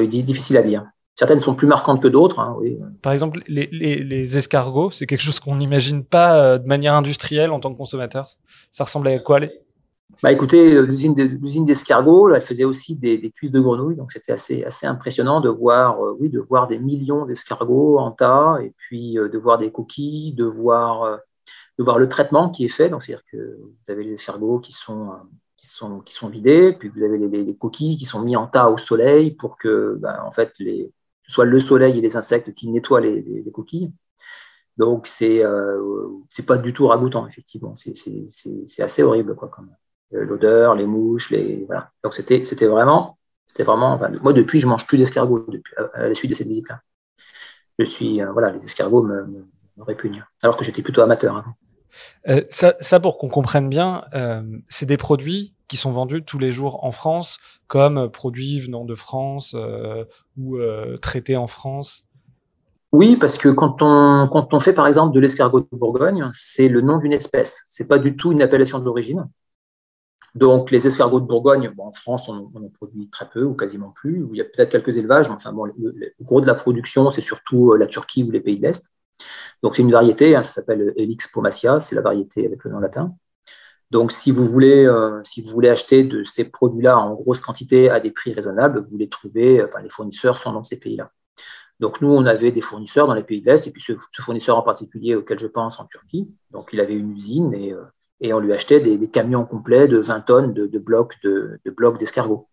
difficile 0.03 0.57
à 0.57 0.63
dire. 0.63 0.87
Certaines 1.15 1.41
sont 1.41 1.55
plus 1.55 1.67
marquantes 1.67 2.03
que 2.03 2.09
d'autres. 2.09 2.41
Hein, 2.41 2.57
oui. 2.59 2.79
Par 3.03 3.13
exemple, 3.13 3.43
les, 3.47 4.39
escargots, 4.39 4.91
c'est 4.91 5.07
quelque 5.07 5.21
chose 5.21 5.41
qu'on 5.41 5.57
n'imagine 5.57 6.05
pas 6.05 6.39
euh, 6.39 6.59
de 6.59 6.67
manière 6.67 6.95
industrielle 6.95 7.51
en 7.51 7.61
tant 7.61 7.73
que 7.73 7.77
consommateur. 7.77 8.31
Ça 8.71 8.85
ressemblait 8.85 9.15
à 9.15 9.19
quoi 9.19 9.41
les... 9.41 9.51
bah, 10.23 10.33
Écoutez, 10.33 10.75
euh, 10.75 10.83
l'usine 10.83 11.65
d'escargots, 11.65 12.35
elle 12.35 12.43
faisait 12.43 12.65
aussi 12.65 12.97
des, 12.97 13.31
cuisses 13.31 13.53
de 13.53 13.61
grenouilles, 13.61 13.97
donc 13.97 14.13
c'était 14.13 14.33
assez, 14.33 14.65
assez 14.65 14.87
impressionnant 14.87 15.41
de 15.41 15.49
voir, 15.49 16.05
euh, 16.05 16.17
oui, 16.19 16.29
de 16.29 16.41
voir 16.41 16.67
des 16.67 16.79
millions 16.79 17.25
d'escargots 17.25 17.99
en 17.99 18.11
tas, 18.11 18.59
et 18.63 18.73
puis 18.77 19.15
de 19.15 19.39
voir 19.39 19.59
des 19.59 19.71
coquilles, 19.71 20.33
de 20.35 20.45
voir, 20.45 21.19
de 21.79 21.85
voir 21.85 21.99
le 21.99 22.09
traitement 22.09 22.51
qui 22.51 22.65
est 22.65 22.69
fait. 22.69 22.89
Donc, 22.89 23.03
c'est-à-dire 23.03 23.25
que 23.31 23.37
vous 23.37 23.91
avez 23.93 24.05
les 24.05 24.15
escargots 24.15 24.61
qui 24.61 24.73
sont 24.73 25.11
qui 25.63 25.69
sont, 25.69 26.01
qui 26.01 26.13
sont 26.13 26.29
vidés, 26.29 26.73
puis 26.73 26.89
vous 26.89 27.05
avez 27.05 27.19
les, 27.19 27.55
coquilles 27.55 27.97
qui 27.97 28.05
sont 28.05 28.21
mis 28.21 28.35
en 28.35 28.49
tas 28.49 28.69
au 28.69 28.79
soleil 28.79 29.31
pour 29.31 29.57
que, 29.57 29.97
ben, 30.01 30.21
en 30.27 30.33
fait, 30.33 30.53
les, 30.59 30.93
soit 31.29 31.45
le 31.45 31.61
soleil 31.61 31.99
et 31.99 32.01
les 32.01 32.17
insectes 32.17 32.53
qui 32.53 32.69
nettoient 32.69 33.01
les, 33.01 33.45
coquilles. 33.53 33.93
Donc, 34.77 35.07
c'est 35.07 35.45
euh, 35.45 36.09
c'est 36.29 36.47
pas 36.47 36.59
du 36.59 36.73
tout 36.73 36.89
ragoûtant, 36.89 37.29
effectivement. 37.29 37.75
C'est 37.77 38.83
assez 38.83 39.03
horrible, 39.05 39.37
quoi, 39.37 39.49
comme 39.49 39.69
euh, 39.71 39.82
l'odeur, 40.13 40.75
les 40.75 40.87
mouches, 40.87 41.31
les 41.31 41.65
voilà. 41.67 41.91
Donc, 42.05 42.15
c'était 42.15 42.45
c'était 42.45 42.67
vraiment, 42.67 43.19
c'était 43.47 43.65
vraiment. 43.65 43.99
moi, 44.23 44.33
depuis, 44.33 44.61
je 44.61 44.67
mange 44.67 44.87
plus 44.87 44.99
d'escargots 44.99 45.47
à, 45.95 46.09
la 46.09 46.15
suite 46.15 46.31
de 46.31 46.37
cette 46.37 46.49
visite-là. 46.49 46.81
Je 47.79 47.85
suis, 47.85 48.23
euh, 48.23 48.31
voilà, 48.33 48.51
les 48.53 48.65
escargots 48.65 49.03
me, 49.03 49.27
me, 49.27 49.45
répugnent, 49.85 50.25
alors 50.43 50.57
que 50.57 50.65
j'étais 50.65 50.83
plutôt 50.83 51.01
amateur 51.01 51.37
avant. 51.37 51.55
Euh, 52.29 52.43
ça, 52.51 52.75
ça, 52.81 53.01
pour 53.01 53.19
qu'on 53.19 53.29
comprenne 53.29 53.69
bien, 53.69 54.05
c'est 54.69 54.87
des 54.87 54.97
produits 54.97 55.55
qui 55.73 55.79
sont 55.79 55.93
vendus 55.93 56.23
tous 56.23 56.39
les 56.39 56.53
jours 56.53 56.85
en 56.85 56.93
France 56.93 57.39
comme 57.67 58.11
produits 58.11 58.61
venant 58.61 58.85
de 58.85 58.95
France 58.95 59.55
euh, 59.57 60.05
ou 60.37 60.59
euh, 60.59 60.99
traités 60.99 61.39
en 61.39 61.47
France 61.47 62.05
Oui, 62.93 63.17
parce 63.17 63.39
que 63.39 63.49
quand 63.49 63.81
on, 63.81 64.29
quand 64.31 64.53
on 64.53 64.61
fait 64.61 64.75
par 64.75 64.87
exemple 64.87 65.15
de 65.15 65.21
l'escargot 65.21 65.61
de 65.61 65.69
Bourgogne, 65.73 66.29
c'est 66.31 66.69
le 66.69 66.83
nom 66.83 66.99
d'une 66.99 67.15
espèce, 67.15 67.65
c'est 67.69 67.87
pas 67.87 67.99
du 67.99 68.17
tout 68.17 68.33
une 68.33 68.43
appellation 68.43 68.81
d'origine. 68.81 69.27
Donc 70.35 70.71
les 70.71 70.87
escargots 70.87 71.21
de 71.21 71.27
Bourgogne, 71.27 71.71
en 71.79 71.93
France, 71.93 72.29
on, 72.29 72.51
en 72.55 72.69
produit 72.71 73.09
très 73.11 73.29
peu 73.29 73.43
ou 73.43 73.55
quasiment 73.55 73.91
plus, 73.91 74.27
il 74.33 74.39
y 74.39 74.41
a 74.41 74.45
peut-être 74.45 74.71
quelques 74.71 74.97
élevages, 74.97 75.29
mais 75.29 75.35
enfin 75.35 75.53
bon, 75.53 75.67
le, 75.67 76.15
gros 76.21 76.41
de 76.41 76.47
la 76.47 76.55
production, 76.55 77.11
c'est 77.11 77.21
surtout 77.21 77.73
euh, 77.73 77.77
la 77.77 77.87
Turquie 77.87 78.25
ou 78.25 78.31
les 78.31 78.41
pays 78.41 78.57
de 78.57 78.63
l'Est. 78.63 78.91
Donc 79.63 79.77
c'est 79.77 79.83
une 79.83 79.91
variété, 79.91 80.35
hein, 80.35 80.43
ça 80.43 80.53
s'appelle 80.53 80.95
Helix 80.97 81.29
pomacia, 81.29 81.81
c'est 81.81 81.95
la 81.95 82.01
variété 82.01 82.47
avec 82.47 82.65
le 82.65 82.71
nom 82.71 82.79
latin. 82.79 83.15
Donc, 83.93 84.11
si 84.11 84.31
vous 84.31 84.47
voulez, 84.47 84.87
euh, 84.87 85.21
si 85.23 85.43
vous 85.43 85.51
voulez 85.51 85.69
acheter 85.69 86.03
de 86.03 86.25
ces 86.25 86.45
produits-là 86.45 86.99
en 86.99 87.13
grosse 87.13 87.43
quantité 87.43 87.91
à 87.91 88.01
des 88.01 88.11
prix 88.11 88.33
raisonnables, 88.33 88.87
vous 88.91 88.97
les 88.97 89.11
trouvez, 89.11 89.63
enfin, 89.63 89.83
les 89.83 89.91
fournisseurs 89.91 90.39
sont 90.39 90.51
dans 90.51 90.65
ces 90.65 90.79
pays-là. 90.81 91.13
Donc, 91.79 92.01
nous, 92.01 92.09
on 92.09 92.25
avait 92.25 92.53
des 92.53 92.63
fournisseurs 92.63 93.07
dans 93.07 93.13
les 93.13 93.23
pays 93.23 93.43
de 93.43 93.47
l'Est, 93.47 93.67
et 93.67 93.71
puis 93.71 93.83
ce, 93.83 93.93
fournisseur 94.19 94.57
en 94.57 94.63
particulier 94.63 95.15
auquel 95.15 95.39
je 95.39 95.47
pense 95.47 95.79
en 95.79 95.85
Turquie. 95.85 96.27
Donc, 96.51 96.71
il 96.73 96.81
avait 96.81 96.95
une 96.95 97.13
usine 97.15 97.53
et, 97.53 97.75
euh, 97.75 97.83
et 98.23 98.33
on 98.33 98.39
lui 98.39 98.53
achetait 98.53 98.81
des, 98.81 99.09
camions 99.09 99.45
complets 99.45 99.89
de 99.89 99.99
20 99.99 100.21
tonnes 100.23 100.55
de, 100.55 100.79
blocs 100.79 101.15
de, 101.23 101.61
blocs 101.67 101.99
d'escargots. 101.99 102.49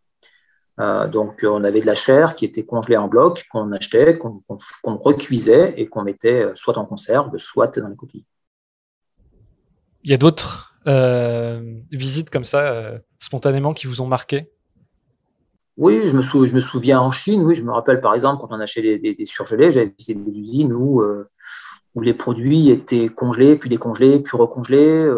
Euh, 0.79 1.07
donc, 1.07 1.41
on 1.43 1.63
avait 1.63 1.81
de 1.81 1.85
la 1.85 1.95
chair 1.95 2.35
qui 2.35 2.45
était 2.45 2.65
congelée 2.65 2.97
en 2.97 3.07
blocs, 3.07 3.45
qu'on 3.49 3.71
achetait, 3.71 4.17
qu'on 4.17 4.97
recuisait 4.97 5.73
et 5.77 5.87
qu'on 5.87 6.03
mettait 6.03 6.51
soit 6.55 6.77
en 6.77 6.85
conserve, 6.85 7.37
soit 7.37 7.77
dans 7.79 7.87
les 7.87 7.95
coquilles. 7.95 8.25
Il 10.03 10.11
y 10.11 10.13
a 10.13 10.17
d'autres 10.17 10.69
euh, 10.87 11.81
visites 11.91 12.29
comme 12.29 12.45
ça, 12.45 12.61
euh, 12.61 12.97
spontanément, 13.19 13.73
qui 13.73 13.87
vous 13.87 14.01
ont 14.01 14.07
marqué? 14.07 14.49
Oui, 15.77 16.01
je 16.05 16.15
me, 16.15 16.21
je 16.21 16.55
me, 16.55 16.59
souviens 16.59 16.99
en 16.99 17.11
Chine, 17.11 17.43
oui, 17.43 17.55
je 17.55 17.63
me 17.63 17.71
rappelle 17.71 18.01
par 18.01 18.13
exemple 18.13 18.41
quand 18.41 18.53
on 18.53 18.59
achetait 18.59 18.97
des, 18.99 19.15
des, 19.15 19.25
surgelés, 19.25 19.71
j'avais 19.71 19.93
visité 19.97 20.15
des 20.15 20.37
usines 20.37 20.73
où, 20.73 21.01
euh, 21.01 21.29
où 21.95 22.01
les 22.01 22.13
produits 22.13 22.69
étaient 22.69 23.07
congelés, 23.07 23.55
puis 23.55 23.69
décongelés, 23.69 24.19
puis 24.19 24.37
recongelés. 24.37 25.09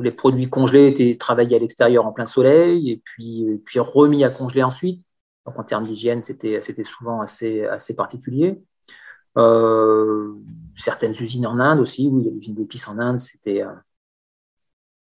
Les 0.00 0.12
produits 0.12 0.48
congelés 0.48 0.88
étaient 0.88 1.16
travaillés 1.18 1.56
à 1.56 1.58
l'extérieur 1.58 2.06
en 2.06 2.12
plein 2.12 2.26
soleil 2.26 2.90
et 2.90 3.02
puis, 3.04 3.60
remis 3.76 4.24
à 4.24 4.30
congeler 4.30 4.62
ensuite. 4.62 5.02
Donc 5.44 5.58
en 5.58 5.64
termes 5.64 5.84
d'hygiène, 5.84 6.22
c'était 6.24 6.60
souvent 6.84 7.20
assez, 7.20 7.68
particulier. 7.96 8.62
certaines 10.76 11.12
usines 11.20 11.46
en 11.46 11.58
Inde 11.60 11.80
aussi, 11.80 12.08
oui, 12.08 12.28
l'usine 12.32 12.54
d'épices 12.54 12.88
en 12.88 12.98
Inde, 12.98 13.20
c'était 13.20 13.62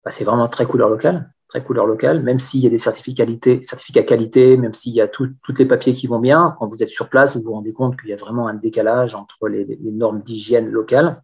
bah, 0.09 0.11
c'est 0.11 0.25
vraiment 0.25 0.49
très 0.49 0.65
couleur 0.65 0.89
locale, 0.89 1.33
très 1.49 1.63
couleur 1.63 1.87
locale, 1.87 2.23
même 2.23 2.39
s'il 2.39 2.61
y 2.61 2.67
a 2.67 2.71
des 2.71 2.79
certificats 2.79 3.25
qualité, 3.25 3.61
qualité 4.07 4.57
même 4.57 4.73
s'il 4.75 4.95
y 4.95 5.01
a 5.01 5.09
tous 5.09 5.29
les 5.59 5.67
papiers 5.67 5.93
qui 5.93 6.07
vont 6.07 6.19
bien, 6.19 6.57
quand 6.59 6.67
vous 6.67 6.83
êtes 6.83 6.89
sur 6.89 7.11
place, 7.11 7.37
vous 7.37 7.43
vous 7.43 7.53
rendez 7.53 7.73
compte 7.75 8.01
qu'il 8.01 8.09
y 8.11 8.15
a 8.15 8.17
vraiment 8.17 8.49
un 8.49 8.55
décalage 8.55 9.15
entre 9.15 9.49
les, 9.49 9.67
normes 9.83 10.23
d'hygiène 10.23 10.71
locales. 10.71 11.23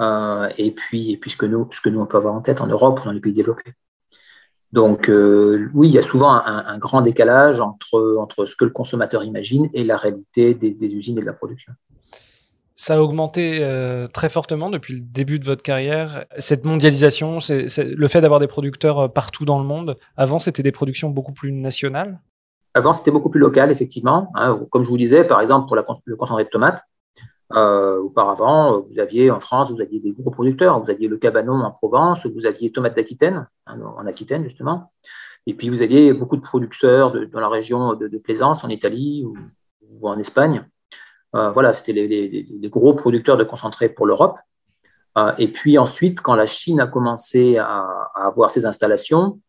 Et 0.00 0.70
puis, 0.72 1.12
et 1.12 1.16
puis 1.16 1.30
ce, 1.30 1.36
que 1.36 1.46
nous, 1.46 1.68
ce 1.72 1.80
que 1.80 1.88
nous, 1.88 2.00
on 2.00 2.06
peut 2.06 2.16
avoir 2.16 2.34
en 2.34 2.40
tête 2.40 2.60
en 2.60 2.66
Europe 2.66 3.00
ou 3.00 3.04
dans 3.04 3.12
les 3.12 3.20
pays 3.20 3.32
développés. 3.32 3.74
Donc 4.72 5.10
oui, 5.74 5.88
il 5.88 5.94
y 5.94 5.98
a 5.98 6.02
souvent 6.02 6.32
un, 6.32 6.78
grand 6.78 7.02
décalage 7.02 7.60
entre, 7.60 8.16
entre 8.18 8.46
ce 8.46 8.56
que 8.56 8.64
le 8.64 8.70
consommateur 8.70 9.24
imagine 9.24 9.68
et 9.74 9.84
la 9.84 9.96
réalité 9.96 10.54
des 10.54 10.94
usines 10.94 11.18
et 11.18 11.20
de 11.20 11.26
la 11.26 11.32
production 11.32 11.72
ça 12.80 12.94
a 12.94 12.98
augmenté 12.98 13.58
euh, 13.60 14.08
très 14.08 14.30
fortement 14.30 14.70
depuis 14.70 14.94
le 14.94 15.02
début 15.02 15.38
de 15.38 15.44
votre 15.44 15.62
carrière. 15.62 16.24
Cette 16.38 16.64
mondialisation, 16.64 17.38
c'est, 17.38 17.66
le 17.76 18.08
fait 18.08 18.22
d'avoir 18.22 18.40
des 18.40 18.46
producteurs 18.46 18.98
euh, 19.00 19.08
partout 19.08 19.44
dans 19.44 19.58
le 19.58 19.66
monde. 19.66 19.98
Avant, 20.16 20.38
c'était 20.38 20.62
des 20.62 20.72
productions 20.72 21.10
beaucoup 21.10 21.34
plus 21.34 21.52
nationales? 21.52 22.22
Avant, 22.72 22.94
c'était 22.94 23.10
beaucoup 23.10 23.28
plus 23.28 23.38
local, 23.38 23.70
effectivement. 23.70 24.32
Hein. 24.34 24.58
comme 24.70 24.84
je 24.84 24.88
vous 24.88 24.96
disais, 24.96 25.24
par 25.24 25.42
exemple, 25.42 25.66
pour 25.66 25.76
la, 25.76 25.84
le 26.06 26.16
concentré 26.16 26.44
de 26.44 26.48
tomates, 26.48 26.82
euh, 27.54 27.98
auparavant, 28.00 28.80
vous 28.80 28.98
aviez 28.98 29.30
en 29.30 29.40
France, 29.40 29.70
vous 29.70 29.80
aviez 29.80 30.00
des 30.00 30.12
gros 30.12 30.30
producteurs. 30.30 30.82
Vous 30.82 30.90
aviez 30.90 31.08
le 31.08 31.16
Cabanon 31.16 31.60
en 31.60 31.70
Provence, 31.70 32.26
vous 32.26 32.46
aviez 32.46 32.70
Tomates 32.70 32.96
d'Aquitaine, 32.96 33.48
hein, 33.66 33.78
en 33.96 34.06
Aquitaine, 34.06 34.44
justement. 34.44 34.92
Et 35.46 35.54
puis, 35.54 35.68
vous 35.68 35.82
aviez 35.82 36.12
beaucoup 36.12 36.36
de 36.36 36.42
producteurs 36.42 37.12
dans 37.28 37.40
la 37.40 37.48
région 37.48 37.94
de, 37.94 38.18
Plaisance, 38.18 38.62
en 38.62 38.68
Italie 38.68 39.24
ou 39.24 40.08
en 40.08 40.18
Espagne. 40.18 40.64
Euh, 41.36 41.50
voilà, 41.50 41.72
c'était 41.72 41.92
les, 41.92 42.68
gros 42.68 42.94
producteurs 42.94 43.36
de 43.36 43.44
concentré 43.44 43.88
pour 43.88 44.06
l'Europe. 44.06 44.36
Euh, 45.18 45.32
et 45.38 45.48
puis 45.48 45.78
ensuite, 45.78 46.20
quand 46.20 46.34
la 46.34 46.46
Chine 46.46 46.80
a 46.80 46.86
commencé 46.86 47.56
à, 47.58 48.10
avoir 48.14 48.50
ses 48.50 48.66
installations, 48.66 49.40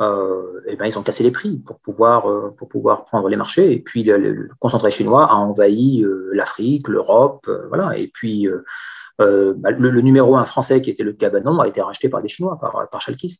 euh, 0.00 0.60
eh 0.66 0.76
ben, 0.76 0.86
ils 0.86 0.98
ont 0.98 1.02
cassé 1.02 1.22
les 1.22 1.30
prix 1.30 1.56
pour 1.56 1.78
pouvoir, 1.78 2.54
pour 2.54 2.68
pouvoir 2.68 3.04
prendre 3.04 3.28
les 3.28 3.36
marchés. 3.36 3.72
Et 3.72 3.80
puis 3.80 4.02
le, 4.04 4.48
concentré 4.58 4.90
chinois 4.90 5.26
a 5.30 5.36
envahi 5.36 6.04
l'Afrique, 6.32 6.88
l'Europe, 6.88 7.50
voilà. 7.68 7.96
Et 7.98 8.08
puis 8.08 8.48
bah, 9.18 9.70
le, 9.70 10.00
numéro 10.00 10.36
un 10.36 10.44
français 10.44 10.82
qui 10.82 10.90
était 10.90 11.04
le 11.04 11.12
Cabanon 11.12 11.60
a 11.60 11.68
été 11.68 11.80
racheté 11.80 12.08
par 12.08 12.22
des 12.22 12.28
Chinois, 12.28 12.58
par, 12.58 12.88
par 12.90 13.00
Chalkis. 13.00 13.38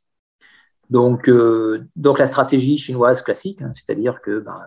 Donc, 0.91 1.31
donc 1.97 2.19
la 2.19 2.27
stratégie 2.27 2.79
chinoise 2.79 3.23
classique, 3.23 3.63
hein, 3.63 3.71
c'est-à-dire 3.73 4.21
que 4.21 4.39
ben, 4.39 4.61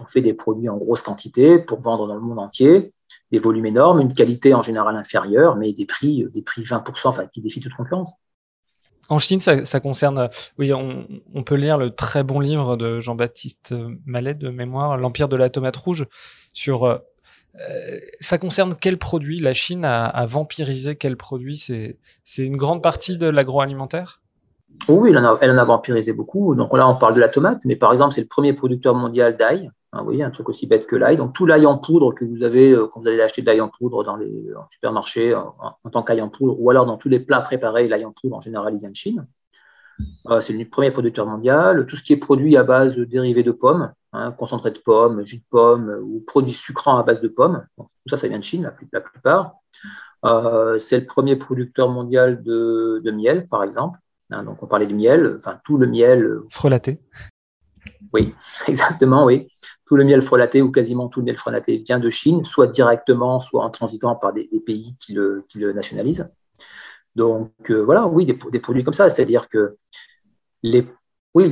on 0.00 0.04
fait 0.04 0.20
des 0.20 0.34
produits 0.34 0.68
en 0.68 0.76
grosse 0.76 1.02
quantité 1.02 1.58
pour 1.58 1.80
vendre 1.80 2.06
dans 2.06 2.14
le 2.14 2.20
monde 2.20 2.38
entier, 2.38 2.92
des 3.30 3.38
volumes 3.38 3.66
énormes, 3.66 4.00
une 4.00 4.12
qualité 4.12 4.54
en 4.54 4.62
général 4.62 4.96
inférieure, 4.96 5.56
mais 5.56 5.72
des 5.72 5.86
prix, 5.86 6.26
des 6.32 6.42
prix 6.42 6.62
20%, 6.62 7.08
enfin, 7.08 7.26
qui 7.26 7.40
défient 7.40 7.60
toute 7.60 7.74
concurrence. 7.74 8.12
En 9.08 9.18
Chine, 9.18 9.40
ça, 9.40 9.80
concerne, 9.80 10.30
oui, 10.58 10.72
on, 10.72 11.42
peut 11.42 11.56
lire 11.56 11.76
le 11.76 11.90
très 11.90 12.22
bon 12.22 12.40
livre 12.40 12.76
de 12.76 12.98
Jean-Baptiste 12.98 13.74
Mallet 14.06 14.34
de 14.34 14.48
mémoire, 14.48 14.96
L'Empire 14.96 15.28
de 15.28 15.36
la 15.36 15.50
tomate 15.50 15.76
rouge, 15.76 16.06
sur 16.52 17.00
euh, 17.60 17.98
ça 18.20 18.38
concerne 18.38 18.74
quel 18.80 18.98
produit? 18.98 19.38
La 19.38 19.52
Chine 19.52 19.84
a, 19.84 20.26
vampirisé 20.26 20.96
quel 20.96 21.16
produit? 21.16 21.58
C'est 21.58 21.98
une 22.38 22.56
grande 22.56 22.82
partie 22.82 23.18
de 23.18 23.26
l'agroalimentaire? 23.26 24.20
Oui, 24.88 25.10
elle 25.10 25.18
en, 25.18 25.58
a, 25.58 25.64
vampirisé 25.64 26.12
beaucoup. 26.12 26.54
Donc 26.54 26.76
là, 26.76 26.88
on 26.88 26.96
parle 26.96 27.14
de 27.14 27.20
la 27.20 27.28
tomate, 27.28 27.64
mais 27.64 27.76
par 27.76 27.92
exemple, 27.92 28.14
c'est 28.14 28.22
le 28.22 28.26
premier 28.26 28.52
producteur 28.52 28.94
mondial 28.94 29.36
d'ail. 29.36 29.70
Hein, 29.92 29.98
vous 29.98 30.04
voyez, 30.04 30.22
un 30.22 30.30
truc 30.30 30.48
aussi 30.48 30.66
bête 30.66 30.86
que 30.86 30.96
l'ail. 30.96 31.16
Donc 31.16 31.34
tout 31.34 31.46
l'ail 31.46 31.66
en 31.66 31.78
poudre 31.78 32.12
que 32.12 32.24
vous 32.24 32.42
avez 32.42 32.72
euh, 32.72 32.86
quand 32.86 33.00
vous 33.00 33.08
allez 33.08 33.20
acheter 33.20 33.42
de 33.42 33.46
l'ail 33.46 33.60
en 33.60 33.68
poudre 33.68 34.04
dans 34.04 34.16
les 34.16 34.30
supermarchés 34.70 35.34
en, 35.34 35.90
tant 35.90 36.02
qu'ail 36.02 36.22
en 36.22 36.28
poudre, 36.28 36.56
ou 36.58 36.70
alors 36.70 36.86
dans 36.86 36.96
tous 36.96 37.08
les 37.08 37.20
plats 37.20 37.40
préparés, 37.40 37.88
l'ail 37.88 38.04
en 38.04 38.12
poudre, 38.12 38.36
en 38.36 38.40
général, 38.40 38.74
il 38.74 38.80
vient 38.80 38.90
de 38.90 38.96
Chine. 38.96 39.26
Euh, 40.28 40.40
c'est 40.40 40.52
le 40.52 40.64
premier 40.64 40.90
producteur 40.90 41.26
mondial. 41.26 41.86
Tout 41.86 41.96
ce 41.96 42.02
qui 42.02 42.12
est 42.12 42.16
produit 42.16 42.56
à 42.56 42.64
base 42.64 42.96
de 42.96 43.04
dérivés 43.04 43.42
de 43.42 43.52
pommes, 43.52 43.92
hein, 44.12 44.32
concentré 44.32 44.70
de 44.70 44.78
pommes, 44.78 45.26
jus 45.26 45.38
de 45.38 45.44
pommes 45.50 46.00
ou 46.02 46.20
produits 46.26 46.54
sucrants 46.54 46.98
à 46.98 47.02
base 47.02 47.20
de 47.20 47.28
pommes, 47.28 47.66
tout 47.76 48.08
ça, 48.08 48.16
ça 48.16 48.28
vient 48.28 48.38
de 48.38 48.44
Chine, 48.44 48.72
la, 48.92 49.00
plupart. 49.00 49.54
Euh, 50.24 50.78
c'est 50.78 51.00
le 51.00 51.06
premier 51.06 51.36
producteur 51.36 51.90
mondial 51.90 52.42
de 52.42 53.10
miel, 53.10 53.46
par 53.48 53.62
exemple. 53.62 53.98
Hein, 54.32 54.44
donc 54.44 54.62
on 54.62 54.66
parlait 54.66 54.86
du 54.86 54.94
miel, 54.94 55.36
enfin 55.38 55.60
tout 55.64 55.76
le 55.76 55.86
miel. 55.86 56.24
Euh, 56.24 56.46
frelaté. 56.50 57.00
Oui, 58.12 58.34
exactement, 58.66 59.24
oui. 59.24 59.48
Tout 59.92 59.96
le 59.98 60.04
miel 60.04 60.22
frelaté 60.22 60.62
ou 60.62 60.70
quasiment 60.70 61.08
tout 61.08 61.20
le 61.20 61.26
miel 61.26 61.36
frelaté 61.36 61.76
vient 61.76 61.98
de 61.98 62.08
Chine, 62.08 62.46
soit 62.46 62.66
directement, 62.66 63.40
soit 63.40 63.62
en 63.62 63.68
transitant 63.68 64.16
par 64.16 64.32
des, 64.32 64.48
pays 64.64 64.96
qui 64.98 65.12
le, 65.12 65.44
nationalisent. 65.74 66.32
Donc 67.14 67.52
euh, 67.68 67.82
voilà, 67.84 68.06
oui, 68.06 68.24
des, 68.24 68.32
produits 68.32 68.84
comme 68.84 68.94
ça. 68.94 69.10
C'est-à-dire 69.10 69.50
que 69.50 69.76
les, 70.62 70.88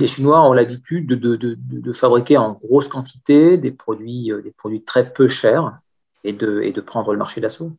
Chinois 0.07 0.41
ont 0.41 0.55
l'habitude 0.55 1.09
de, 1.09 1.93
fabriquer 1.93 2.39
en 2.39 2.53
grosse 2.53 2.89
quantité 2.89 3.59
des 3.59 3.73
produits, 3.73 4.33
euh, 4.33 4.41
des 4.41 4.53
produits 4.53 4.85
très 4.85 5.13
peu 5.13 5.29
chers 5.29 5.79
et 6.25 6.33
de, 6.33 6.63
et 6.63 6.73
de 6.73 6.81
prendre 6.81 7.13
le 7.13 7.19
marché 7.19 7.43
d'assaut 7.43 7.73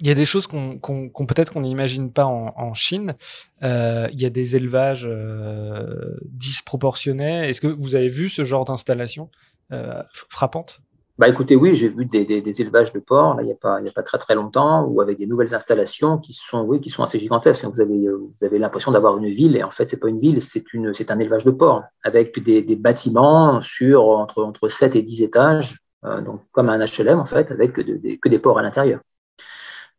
il 0.00 0.08
y 0.08 0.10
a 0.10 0.14
des 0.14 0.24
choses 0.24 0.46
qu'on 0.46 0.78
peut-être 0.78 1.52
qu'on 1.52 1.62
n'imagine 1.62 2.12
pas 2.12 2.26
en, 2.26 2.74
Chine. 2.74 3.14
Euh, 3.62 4.08
il 4.12 4.20
y 4.20 4.26
a 4.26 4.30
des 4.30 4.56
élevages 4.56 5.08
euh, 5.08 6.16
disproportionnés. 6.24 7.48
Est-ce 7.48 7.60
que 7.60 7.68
vous 7.68 7.94
avez 7.94 8.08
vu 8.08 8.28
ce 8.28 8.44
genre 8.44 8.64
d'installation 8.64 9.30
euh, 9.72 10.02
frappante? 10.28 10.80
Bah 11.18 11.28
écoutez, 11.28 11.56
oui, 11.56 11.74
j'ai 11.76 11.88
vu 11.88 12.04
des, 12.04 12.60
élevages 12.60 12.92
de 12.92 12.98
porcs, 12.98 13.36
là, 13.36 13.42
il 13.42 13.46
n'y 13.46 13.52
a, 13.52 13.54
pas, 13.54 14.02
très 14.02 14.18
très 14.18 14.34
longtemps, 14.34 14.84
ou 14.84 15.00
avec 15.00 15.16
des 15.16 15.24
nouvelles 15.24 15.54
installations 15.54 16.18
qui 16.18 16.34
sont, 16.34 16.60
oui, 16.60 16.78
qui 16.78 16.90
sont 16.90 17.02
assez 17.02 17.18
gigantesques. 17.18 17.64
Vous 17.64 17.80
avez, 17.80 18.58
l'impression 18.58 18.92
d'avoir 18.92 19.16
une 19.16 19.30
ville, 19.30 19.56
et 19.56 19.62
en 19.62 19.70
fait, 19.70 19.88
ce 19.88 19.96
n'est 19.96 20.00
pas 20.00 20.08
une 20.08 20.18
ville, 20.18 20.42
c'est 20.42 21.10
un 21.10 21.18
élevage 21.18 21.46
de 21.46 21.52
porcs, 21.52 21.84
avec 22.04 22.38
des, 22.38 22.76
bâtiments 22.76 23.62
sur 23.62 24.10
entre, 24.10 24.42
entre 24.42 24.68
7 24.68 24.94
et 24.94 25.00
10 25.00 25.22
étages, 25.22 25.78
donc 26.02 26.42
comme 26.52 26.68
un 26.68 26.84
HLM, 26.84 27.18
en 27.18 27.24
fait, 27.24 27.50
avec 27.50 27.72
que 27.72 28.28
des 28.28 28.38
porcs 28.38 28.58
à 28.58 28.62
l'intérieur. 28.62 29.00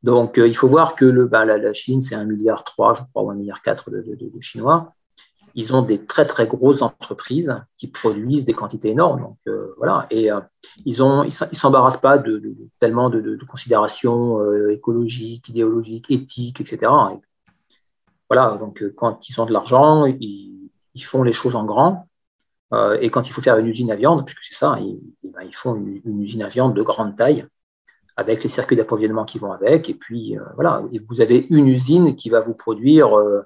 Donc, 0.03 0.37
euh, 0.37 0.47
il 0.47 0.55
faut 0.55 0.67
voir 0.67 0.95
que 0.95 1.05
le, 1.05 1.25
bah, 1.25 1.45
la, 1.45 1.73
Chine, 1.73 2.01
c'est 2.01 2.15
un 2.15 2.25
milliard 2.25 2.63
3, 2.63 2.95
je 2.95 3.01
crois, 3.09 3.23
ou 3.23 3.31
un 3.31 3.35
milliard 3.35 3.61
4 3.61 3.91
de, 3.91 4.31
Chinois. 4.41 4.93
Ils 5.55 5.73
ont 5.75 5.81
des 5.81 6.05
très, 6.05 6.25
très 6.25 6.45
grosses 6.45 6.83
entreprises 6.83 7.59
qui 7.77 7.87
produisent 7.87 8.45
des 8.45 8.53
quantités 8.53 8.89
énormes. 8.89 9.21
Donc, 9.21 9.37
euh, 9.47 9.73
voilà. 9.77 10.05
Et 10.11 10.31
euh, 10.31 10.39
ils 10.85 11.01
ne 11.01 11.25
ils 11.25 11.31
s'embarrassent 11.31 11.99
pas 11.99 12.19
de, 12.19 12.55
tellement 12.79 13.09
de, 13.09 13.37
considérations 13.49 14.39
écologiques, 14.69 15.49
idéologiques, 15.49 16.05
éthiques, 16.11 16.61
etc. 16.61 16.91
voilà. 18.29 18.57
Donc, 18.59 18.83
quand 18.95 19.27
ils 19.27 19.41
ont 19.41 19.45
de 19.47 19.53
l'argent, 19.53 20.05
ils, 20.05 20.69
font 21.03 21.23
les 21.23 21.33
choses 21.33 21.55
en 21.55 21.63
grand. 21.63 22.07
et 23.01 23.09
quand 23.09 23.27
il 23.27 23.31
faut 23.31 23.41
faire 23.41 23.57
une 23.57 23.67
usine 23.67 23.91
à 23.91 23.95
viande, 23.95 24.25
puisque 24.25 24.43
c'est 24.43 24.55
ça, 24.55 24.77
ils, 24.79 24.99
ben, 25.23 25.47
font 25.53 25.75
une, 25.75 26.21
usine 26.21 26.43
à 26.43 26.49
viande 26.49 26.75
de 26.75 26.81
grande 26.81 27.15
taille 27.15 27.47
avec 28.17 28.41
les 28.41 28.49
circuits 28.49 28.75
d'approvisionnement 28.75 29.25
qui 29.25 29.37
vont 29.37 29.51
avec. 29.51 29.89
Et 29.89 29.93
puis, 29.93 30.37
euh, 30.37 30.41
voilà, 30.55 30.83
vous 31.07 31.21
avez 31.21 31.45
une 31.51 31.67
usine 31.67 32.15
qui 32.15 32.29
va 32.29 32.39
vous 32.39 32.55
produire 32.55 33.17
euh, 33.17 33.43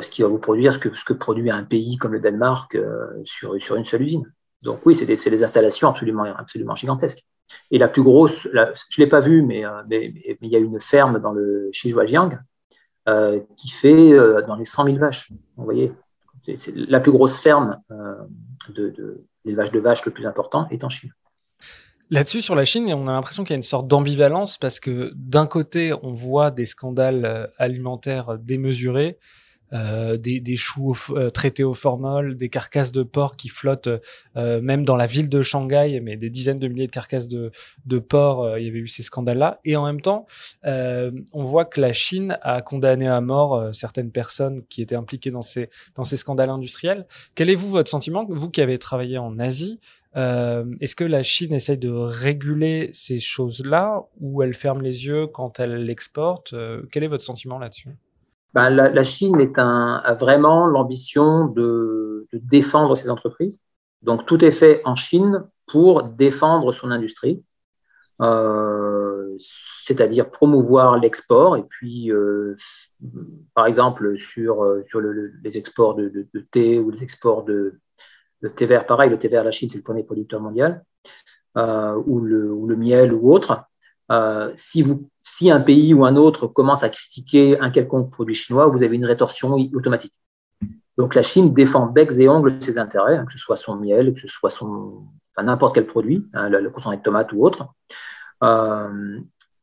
ce 0.00 0.10
qui 0.10 0.22
va 0.22 0.28
vous 0.28 0.38
produire 0.38 0.72
ce 0.72 0.78
que, 0.78 1.12
produit 1.12 1.50
un 1.50 1.64
pays 1.64 1.96
comme 1.96 2.12
le 2.12 2.20
Danemark 2.20 2.74
euh, 2.74 3.06
sur, 3.24 3.60
sur 3.62 3.76
une 3.76 3.84
seule 3.84 4.02
usine. 4.02 4.30
Donc 4.60 4.80
oui, 4.84 4.94
c'est 4.94 5.06
des, 5.06 5.16
des, 5.16 5.42
installations 5.42 5.88
absolument, 5.88 6.24
absolument 6.24 6.74
gigantesques. 6.74 7.24
Et 7.70 7.78
la 7.78 7.88
plus 7.88 8.02
grosse, 8.02 8.48
je 8.52 8.58
ne 8.58 9.04
l'ai 9.04 9.06
pas 9.06 9.20
vue, 9.20 9.42
mais, 9.42 9.62
mais, 9.88 10.12
il 10.40 10.48
y 10.48 10.56
a 10.56 10.58
une 10.58 10.80
ferme 10.80 11.20
dans 11.20 11.32
le 11.32 11.68
Shijuajiang 11.72 12.38
euh, 13.08 13.40
qui 13.56 13.68
fait 13.68 14.14
dans 14.46 14.56
les 14.56 14.64
100 14.64 14.84
000 14.84 14.96
vaches. 14.96 15.30
Vous 15.56 15.64
voyez, 15.64 15.92
la 16.74 17.00
plus 17.00 17.12
grosse 17.12 17.38
ferme 17.38 17.78
de, 18.70 18.88
de 18.88 19.24
de 19.44 19.78
vaches 19.78 20.06
le 20.06 20.12
plus 20.12 20.26
important 20.26 20.66
est 20.70 20.82
en 20.84 20.88
Chine. 20.88 21.12
Là-dessus, 22.10 22.42
sur 22.42 22.54
la 22.54 22.64
Chine, 22.64 22.92
on 22.92 23.08
a 23.08 23.12
l'impression 23.12 23.44
qu'il 23.44 23.52
y 23.52 23.54
a 23.54 23.56
une 23.56 23.62
sorte 23.62 23.88
d'ambivalence 23.88 24.58
parce 24.58 24.78
que 24.78 25.12
d'un 25.14 25.46
côté, 25.46 25.92
on 26.02 26.12
voit 26.12 26.50
des 26.50 26.66
scandales 26.66 27.24
euh, 27.24 27.46
alimentaires 27.58 28.38
démesurés, 28.38 29.18
euh, 29.74 30.16
des, 30.16 30.40
des, 30.40 30.56
choux 30.56 30.96
euh, 31.10 31.30
traités 31.30 31.64
au 31.64 31.74
formol, 31.74 32.36
des 32.36 32.48
carcasses 32.48 32.92
de 32.92 33.02
porc 33.02 33.36
qui 33.36 33.48
flottent 33.48 33.88
euh, 34.36 34.60
même 34.60 34.84
dans 34.84 34.96
la 34.96 35.06
ville 35.06 35.28
de 35.28 35.42
Shanghai, 35.42 36.00
mais 36.02 36.16
des 36.16 36.30
dizaines 36.30 36.58
de 36.58 36.68
milliers 36.68 36.86
de 36.86 36.92
carcasses 36.92 37.28
de, 37.28 37.50
de 37.86 37.98
porc, 37.98 38.58
il 38.58 38.64
y 38.64 38.68
avait 38.68 38.78
eu 38.78 38.88
ces 38.88 39.02
scandales-là. 39.02 39.60
Et 39.64 39.76
en 39.76 39.84
même 39.84 40.00
temps, 40.00 40.26
on 40.64 41.44
voit 41.44 41.64
que 41.64 41.80
la 41.80 41.92
Chine 41.92 42.38
a 42.42 42.62
condamné 42.62 43.08
à 43.08 43.20
mort 43.20 43.74
certaines 43.74 44.10
personnes 44.10 44.62
qui 44.68 44.82
étaient 44.82 44.94
impliquées 44.94 45.30
dans 45.30 45.42
ces, 45.42 45.70
dans 45.94 46.04
ces 46.04 46.16
scandales 46.16 46.50
industriels. 46.50 47.06
Quel 47.34 47.50
est 47.50 47.54
vous 47.54 47.70
votre 47.70 47.90
sentiment, 47.90 48.24
vous 48.28 48.50
qui 48.50 48.60
avez 48.60 48.78
travaillé 48.78 49.18
en 49.18 49.38
Asie 49.38 49.80
euh, 50.16 50.64
Est-ce 50.80 50.96
que 50.96 51.04
la 51.04 51.22
Chine 51.22 51.52
essaye 51.52 51.78
de 51.78 51.90
réguler 51.90 52.90
ces 52.92 53.18
choses-là 53.18 54.02
ou 54.20 54.42
elle 54.42 54.54
ferme 54.54 54.82
les 54.82 55.06
yeux 55.06 55.26
quand 55.26 55.60
elle 55.60 55.84
l'exporte 55.84 56.52
euh, 56.52 56.82
Quel 56.90 57.04
est 57.04 57.08
votre 57.08 57.24
sentiment 57.24 57.58
là-dessus? 57.58 57.90
Ben, 58.54 58.70
la, 58.70 59.02
Chine 59.02 59.40
est 59.40 59.58
un, 59.58 59.96
a 60.04 60.14
vraiment 60.14 60.66
l'ambition 60.66 61.46
de, 61.46 62.28
défendre 62.32 62.96
ses 62.96 63.10
entreprises. 63.10 63.60
Donc 64.02 64.26
tout 64.26 64.44
est 64.44 64.52
fait 64.52 64.80
en 64.84 64.94
Chine 64.94 65.44
pour 65.66 66.04
défendre 66.04 66.70
son 66.72 66.90
industrie, 66.90 67.42
euh, 68.20 69.36
c'est-à-dire 69.40 70.30
promouvoir 70.30 70.98
l'export 70.98 71.56
et 71.56 71.64
puis, 71.64 72.12
euh, 72.12 72.54
par 73.54 73.66
exemple, 73.66 74.16
sur, 74.16 74.62
euh, 74.62 74.84
les 75.42 75.58
exports 75.58 75.96
de, 75.96 76.28
thé 76.52 76.78
ou 76.78 76.90
les 76.90 77.02
exports 77.02 77.44
de, 77.44 77.80
thé 78.54 78.66
vert, 78.66 78.86
pareil, 78.86 79.10
le 79.10 79.18
thé 79.18 79.26
vert, 79.26 79.42
la 79.42 79.50
Chine, 79.50 79.68
c'est 79.68 79.78
le 79.78 79.84
premier 79.84 80.04
producteur 80.04 80.40
mondial, 80.40 80.84
ou, 81.56 82.20
le, 82.20 82.52
ou, 82.52 82.68
le, 82.68 82.76
miel 82.76 83.12
ou 83.12 83.32
autre. 83.32 83.64
Si, 84.54 84.82
vous, 84.82 85.08
si 85.22 85.50
un 85.50 85.60
pays 85.60 85.94
ou 85.94 86.04
un 86.04 86.16
autre 86.16 86.46
commence 86.46 86.82
à 86.82 86.88
critiquer 86.88 87.58
un 87.60 87.70
quelconque 87.70 88.10
produit 88.10 88.34
chinois, 88.34 88.66
vous 88.66 88.82
avez 88.82 88.96
une 88.96 89.06
rétorsion 89.06 89.54
automatique. 89.74 90.14
Donc 90.96 91.14
la 91.14 91.22
Chine 91.22 91.52
défend 91.52 91.86
becs 91.86 92.18
et 92.18 92.28
ongles 92.28 92.62
ses 92.62 92.78
intérêts, 92.78 93.16
hein, 93.16 93.24
que 93.24 93.32
ce 93.32 93.38
soit 93.38 93.56
son 93.56 93.76
miel, 93.76 94.14
que 94.14 94.20
ce 94.20 94.28
soit 94.28 94.50
son, 94.50 95.04
n'importe 95.42 95.74
quel 95.74 95.86
produit, 95.86 96.26
hein, 96.34 96.48
le, 96.48 96.60
le 96.60 96.70
de 96.70 97.02
tomate 97.02 97.32
ou 97.32 97.44
autre. 97.44 97.66
Euh, 98.42 99.18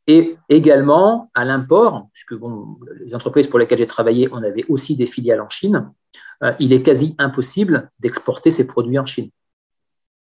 et 0.07 0.37
également 0.49 1.29
à 1.33 1.45
l'import, 1.45 2.09
puisque 2.11 2.33
bon, 2.33 2.77
les 2.99 3.15
entreprises 3.15 3.47
pour 3.47 3.59
lesquelles 3.59 3.77
j'ai 3.77 3.87
travaillé, 3.87 4.27
on 4.31 4.43
avait 4.43 4.65
aussi 4.67 4.95
des 4.95 5.05
filiales 5.05 5.41
en 5.41 5.49
Chine, 5.49 5.91
euh, 6.43 6.53
il 6.59 6.73
est 6.73 6.81
quasi 6.81 7.15
impossible 7.17 7.89
d'exporter 7.99 8.51
ces 8.51 8.67
produits 8.67 8.99
en 8.99 9.05
Chine. 9.05 9.29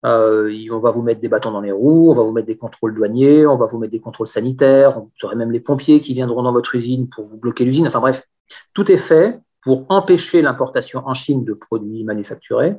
Euh, 0.07 0.51
on 0.71 0.79
va 0.79 0.91
vous 0.93 1.03
mettre 1.03 1.21
des 1.21 1.29
bâtons 1.29 1.51
dans 1.51 1.61
les 1.61 1.73
roues, 1.73 2.11
on 2.11 2.15
va 2.15 2.23
vous 2.23 2.33
mettre 2.33 2.47
des 2.47 2.57
contrôles 2.57 2.95
douaniers, 2.95 3.47
on 3.47 3.57
va 3.57 3.67
vous 3.67 3.79
mettre 3.79 3.93
des 3.93 4.01
contrôles 4.01 4.27
sanitaires, 4.27 4.99
vous 4.99 5.11
aurez 5.23 5.37
même 5.37 5.53
les 5.53 5.61
pompiers 5.61 6.01
qui 6.01 6.15
viendront 6.15 6.43
dans 6.43 6.53
votre 6.53 6.75
usine 6.75 7.09
pour 7.09 7.27
vous 7.27 7.37
bloquer 7.37 7.65
l'usine. 7.65 7.87
Enfin 7.87 8.01
bref, 8.01 8.27
tout 8.73 8.91
est 8.91 8.97
fait 8.97 9.39
pour 9.63 9.85
empêcher 9.91 10.41
l'importation 10.41 11.03
en 11.07 11.13
Chine 11.13 11.45
de 11.45 11.53
produits 11.53 12.03
manufacturés 12.05 12.77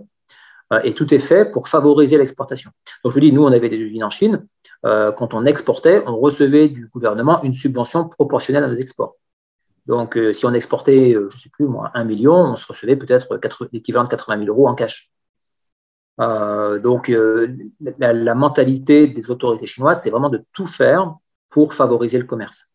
euh, 0.74 0.82
et 0.84 0.94
tout 0.94 1.14
est 1.14 1.20
fait 1.20 1.52
pour 1.52 1.68
favoriser 1.68 2.18
l'exportation. 2.18 2.72
Donc 3.04 3.12
je 3.12 3.16
vous 3.16 3.22
dis, 3.22 3.32
nous, 3.32 3.44
on 3.44 3.52
avait 3.52 3.70
des 3.70 3.78
usines 3.78 4.04
en 4.04 4.10
Chine. 4.10 4.48
Euh, 4.88 5.12
quand 5.12 5.36
on 5.36 5.46
exportait, 5.46 6.04
on 6.08 6.18
recevait 6.18 6.70
du 6.70 6.88
gouvernement 6.88 7.44
une 7.44 7.54
subvention 7.54 8.10
proportionnelle 8.10 8.64
à 8.64 8.68
nos 8.68 8.78
exports. 8.78 9.16
Donc, 9.88 10.18
si 10.34 10.46
on 10.46 10.54
exportait, 10.54 11.14
je 11.14 11.20
ne 11.20 11.30
sais 11.40 11.50
plus, 11.50 11.66
moi, 11.66 11.90
un 11.96 12.04
million, 12.04 12.36
on 12.36 12.56
se 12.56 12.68
recevait 12.68 12.96
peut-être 12.96 13.40
l'équivalent 13.74 14.06
de 14.06 14.10
80 14.10 14.46
000 14.46 14.56
euros 14.56 14.68
en 14.68 14.76
cash. 14.76 15.11
Donc, 16.18 17.12
la, 17.98 18.14
la, 18.14 18.36
mentalité 18.36 19.08
des 19.08 19.32
autorités 19.32 19.66
chinoises, 19.66 20.04
c'est 20.04 20.12
vraiment 20.12 20.30
de 20.30 20.44
tout 20.54 20.68
faire 20.68 21.16
pour 21.50 21.74
favoriser 21.74 22.20
le 22.20 22.26
commerce 22.26 22.72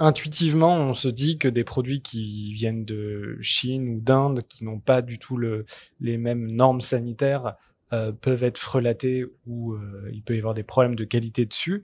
intuitivement, 0.00 0.76
on 0.76 0.94
se 0.94 1.08
dit 1.08 1.38
que 1.38 1.46
des 1.46 1.62
produits 1.62 2.00
qui 2.00 2.54
viennent 2.54 2.84
de 2.84 3.36
Chine 3.42 3.96
ou 3.96 4.00
d'Inde, 4.00 4.42
qui 4.48 4.64
n'ont 4.64 4.80
pas 4.80 5.02
du 5.02 5.18
tout 5.18 5.38
les 5.38 6.16
mêmes 6.16 6.50
normes 6.50 6.80
sanitaires, 6.80 7.54
euh, 7.92 8.12
peuvent 8.12 8.44
être 8.44 8.58
frelatés 8.58 9.26
ou 9.46 9.72
euh, 9.72 10.08
il 10.12 10.22
peut 10.22 10.36
y 10.36 10.38
avoir 10.38 10.54
des 10.54 10.62
problèmes 10.62 10.94
de 10.94 11.04
qualité 11.04 11.44
dessus. 11.44 11.82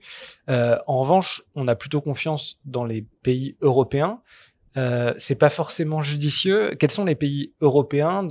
Euh, 0.49 0.77
en 0.87 1.01
revanche, 1.01 1.43
on 1.53 1.67
a 1.67 1.75
plutôt 1.75 1.99
confiance 2.01 2.59
dans 2.65 2.85
les 2.85 3.05
pays 3.23 3.57
européens. 3.61 4.21
c'est 5.17 5.39
pas 5.39 5.49
forcément 5.49 6.01
judicieux. 6.01 6.75
Quels 6.79 6.91
sont 6.91 7.05
les 7.05 7.15
pays 7.15 7.51
européens 7.61 8.27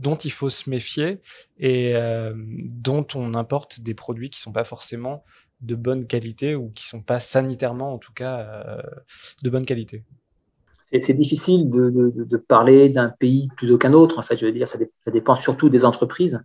dont 0.00 0.16
il 0.16 0.32
faut 0.32 0.48
se 0.48 0.68
méfier 0.68 1.20
et 1.58 1.94
dont 2.34 3.06
on 3.14 3.34
importe 3.34 3.80
des 3.80 3.94
produits 3.94 4.30
qui 4.30 4.40
sont 4.40 4.52
pas 4.52 4.64
forcément 4.64 5.24
de 5.60 5.74
bonne 5.74 6.06
qualité 6.06 6.54
ou 6.54 6.70
qui 6.70 6.86
sont 6.86 7.02
pas 7.02 7.18
sanitairement 7.18 7.92
en 7.92 7.98
tout 7.98 8.12
cas 8.12 8.38
euh, 8.40 8.82
de 9.42 9.50
bonne 9.50 9.64
qualité 9.64 10.02
c'est 11.00 11.14
difficile 11.14 11.70
de, 11.70 12.36
parler 12.36 12.88
d'un 12.88 13.10
pays 13.10 13.48
plutôt 13.56 13.78
qu'un 13.78 13.92
autre. 13.92 14.18
En 14.18 14.22
fait, 14.22 14.36
je 14.36 14.44
veux 14.44 14.50
dire, 14.50 14.66
ça, 14.66 14.76
dépend 15.12 15.36
surtout 15.36 15.68
des 15.68 15.84
entreprises. 15.84 16.42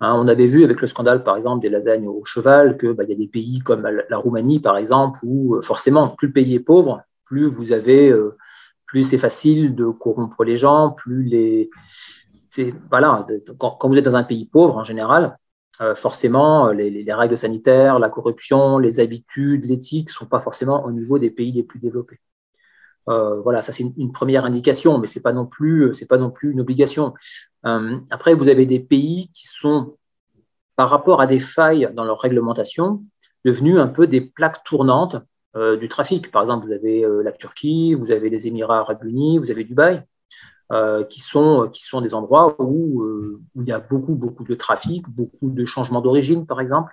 Hein, 0.00 0.14
on 0.18 0.28
avait 0.28 0.44
vu 0.44 0.64
avec 0.64 0.82
le 0.82 0.86
scandale, 0.86 1.24
par 1.24 1.34
exemple, 1.34 1.62
des 1.62 1.70
lasagnes 1.70 2.06
au 2.06 2.22
cheval, 2.26 2.76
que 2.76 2.92
bah, 2.92 3.04
y 3.04 3.12
a 3.12 3.14
des 3.14 3.26
pays 3.26 3.60
comme 3.60 3.80
la, 3.80 4.18
Roumanie, 4.18 4.60
par 4.60 4.76
exemple, 4.76 5.18
où 5.22 5.54
euh, 5.54 5.62
forcément, 5.62 6.08
plus 6.08 6.26
le 6.26 6.34
pays 6.34 6.56
est 6.56 6.60
pauvre, 6.60 7.00
plus 7.24 7.46
vous 7.46 7.72
avez, 7.72 8.10
euh, 8.10 8.36
plus 8.84 9.02
c'est 9.02 9.16
facile 9.16 9.74
de 9.74 9.86
corrompre 9.86 10.44
les 10.44 10.58
gens, 10.58 10.90
plus 10.90 11.22
les, 11.22 11.70
voilà, 12.90 13.26
quand, 13.58 13.88
vous 13.88 13.98
êtes 13.98 14.04
dans 14.04 14.16
un 14.16 14.24
pays 14.24 14.46
pauvre 14.46 14.76
en 14.76 14.84
général, 14.84 15.38
euh, 15.80 15.94
forcément, 15.94 16.68
euh, 16.68 16.72
les, 16.74 17.12
règles 17.12 17.38
sanitaires, 17.38 17.98
la 17.98 18.10
corruption, 18.10 18.78
les 18.78 19.00
habitudes, 19.00 19.64
l'éthique 19.64 20.08
ne 20.08 20.12
sont 20.12 20.26
pas 20.26 20.40
forcément 20.40 20.84
au 20.84 20.92
niveau 20.92 21.18
des 21.18 21.30
pays 21.30 21.52
les 21.52 21.62
plus 21.62 21.78
développés. 21.78 22.20
Euh, 23.08 23.40
voilà, 23.40 23.62
ça 23.62 23.72
c'est 23.72 23.84
une, 23.96 24.12
première 24.12 24.44
indication, 24.44 24.98
mais 24.98 25.06
ce 25.06 25.18
n'est 25.18 25.22
pas, 25.22 25.32
non 25.32 25.46
plus, 25.46 25.92
pas 26.08 26.18
non 26.18 26.30
plus 26.30 26.52
une 26.52 26.60
obligation. 26.60 27.14
après, 27.62 28.34
vous 28.34 28.48
avez 28.48 28.66
des 28.66 28.80
pays 28.80 29.30
qui 29.32 29.46
sont, 29.46 29.96
par 30.76 30.90
rapport 30.90 31.20
à 31.20 31.26
des 31.26 31.40
failles 31.40 31.90
dans 31.94 32.04
leur 32.04 32.20
réglementation, 32.20 33.02
devenus 33.44 33.78
un 33.78 33.88
peu 33.88 34.06
des 34.06 34.20
plaques 34.20 34.62
tournantes 34.64 35.16
du 35.54 35.88
trafic. 35.88 36.30
Par 36.30 36.42
exemple, 36.42 36.66
vous 36.66 36.72
avez 36.72 37.06
la 37.24 37.32
Turquie, 37.32 37.94
vous 37.94 38.12
avez 38.12 38.28
les 38.30 38.46
Émirats 38.46 38.80
arabes 38.80 39.04
unis, 39.04 39.38
vous 39.38 39.50
avez 39.50 39.64
Dubaï. 39.64 40.04
Euh, 40.72 41.02
qui, 41.02 41.18
sont, 41.18 41.68
qui 41.72 41.82
sont 41.82 42.00
des 42.00 42.14
endroits 42.14 42.54
où, 42.60 43.02
euh, 43.02 43.40
où, 43.56 43.62
il 43.62 43.66
y 43.66 43.72
a 43.72 43.80
beaucoup, 43.80 44.14
beaucoup 44.14 44.44
de 44.44 44.54
trafic, 44.54 45.08
beaucoup 45.08 45.50
de 45.50 45.64
changements 45.64 46.00
d'origine, 46.00 46.46
par 46.46 46.60
exemple. 46.60 46.92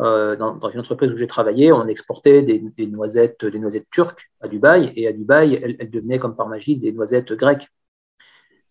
Euh, 0.00 0.34
dans, 0.34 0.70
une 0.70 0.80
entreprise 0.80 1.12
où 1.12 1.18
j'ai 1.18 1.26
travaillé, 1.26 1.72
on 1.72 1.86
exportait 1.88 2.42
des, 2.42 2.86
noisettes, 2.86 3.44
des 3.44 3.58
noisettes 3.58 3.90
turques 3.90 4.30
à 4.40 4.48
Dubaï, 4.48 4.94
et 4.96 5.08
à 5.08 5.12
Dubaï, 5.12 5.60
elles, 5.62 5.90
devenaient 5.90 6.18
comme 6.18 6.34
par 6.34 6.48
magie 6.48 6.78
des 6.78 6.90
noisettes 6.90 7.34
grecques. 7.34 7.68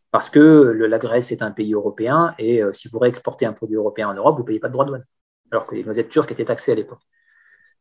Parce 0.09 0.31
que 0.31 0.39
la 0.39 0.97
Grèce 0.97 1.31
est 1.31 1.43
un 1.43 1.51
pays 1.51 1.73
européen, 1.75 2.33
et 2.39 2.61
si 2.73 2.87
vous 2.89 2.97
réexportez 2.97 3.45
un 3.45 3.53
produit 3.53 3.75
européen 3.75 4.09
en 4.09 4.13
Europe, 4.15 4.35
vous 4.37 4.41
ne 4.41 4.47
payez 4.47 4.59
pas 4.59 4.67
de 4.67 4.73
droit 4.73 4.85
de 4.85 4.89
douane, 4.89 5.05
alors 5.51 5.67
que 5.67 5.75
les 5.75 5.83
noisettes 5.83 6.09
turques 6.09 6.31
étaient 6.31 6.45
taxées 6.45 6.71
à 6.71 6.75
l'époque. 6.75 7.01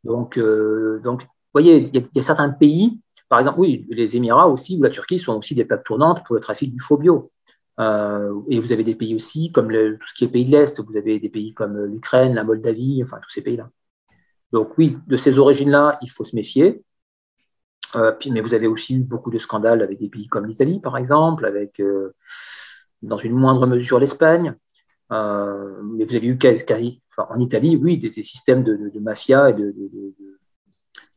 Donc, 0.05 0.39
donc, 0.39 1.23
vous 1.23 1.29
voyez, 1.55 1.91
il 1.93 2.09
y, 2.15 2.19
a 2.19 2.23
certains 2.23 2.51
pays 2.51 3.01
par 3.31 3.39
exemple, 3.39 3.61
oui, 3.61 3.87
les 3.89 4.17
Émirats 4.17 4.49
aussi 4.49 4.77
ou 4.77 4.83
la 4.83 4.91
Turquie 4.91 5.19
sont 5.19 5.37
aussi 5.37 5.55
des 5.55 5.65
plaques 5.65 5.85
tournantes 5.85 6.27
pour 6.27 6.35
le 6.35 6.41
trafic 6.41 6.75
du 6.75 6.81
faux 6.81 6.99
bio. 6.99 7.31
Euh, 7.79 8.35
et 8.49 8.59
vous 8.59 8.73
avez 8.73 8.83
des 8.83 8.97
pays 8.97 9.15
aussi, 9.15 9.53
comme 9.53 9.69
tout 9.71 10.09
ce 10.09 10.15
qui 10.15 10.25
est 10.25 10.29
pays 10.29 10.45
de 10.45 10.51
l'Est, 10.51 10.81
vous 10.81 10.97
avez 10.97 11.21
des 11.21 11.29
pays 11.29 11.55
comme 11.55 11.85
l'Ukraine, 11.85 12.35
la 12.35 12.43
Moldavie, 12.43 13.01
enfin 13.05 13.19
tous 13.23 13.31
ces 13.31 13.43
pays-là. 13.43 13.71
Donc 14.53 14.77
oui, 14.79 14.99
de 15.07 15.17
ces 15.17 15.39
origines-là, 15.39 16.01
il 16.03 16.11
faut 16.11 16.25
se 16.25 16.35
méfier. 16.35 16.83
Euh, 17.95 18.13
mais 18.31 18.41
vous 18.41 18.55
avez 18.55 18.67
aussi 18.67 18.97
eu 18.97 19.05
beaucoup 19.05 19.31
de 19.31 19.39
scandales 19.39 19.83
avec 19.83 20.01
des 20.01 20.09
pays 20.09 20.27
comme 20.27 20.47
l'Italie, 20.47 20.81
par 20.81 20.97
exemple, 20.97 21.47
avec, 21.47 21.79
euh, 21.79 22.13
dans 23.03 23.19
une 23.19 23.35
moindre 23.35 23.65
mesure, 23.69 24.01
l'Espagne. 24.01 24.57
mais 25.11 26.05
vous 26.05 26.17
avez 26.17 26.27
eu 26.27 26.39
en 27.17 27.39
Italie, 27.39 27.77
oui, 27.77 27.97
des, 27.97 28.23
systèmes 28.25 28.65
de, 28.65 28.99
mafia 28.99 29.51
et 29.51 29.55
de, 29.55 29.71
de, 29.71 30.30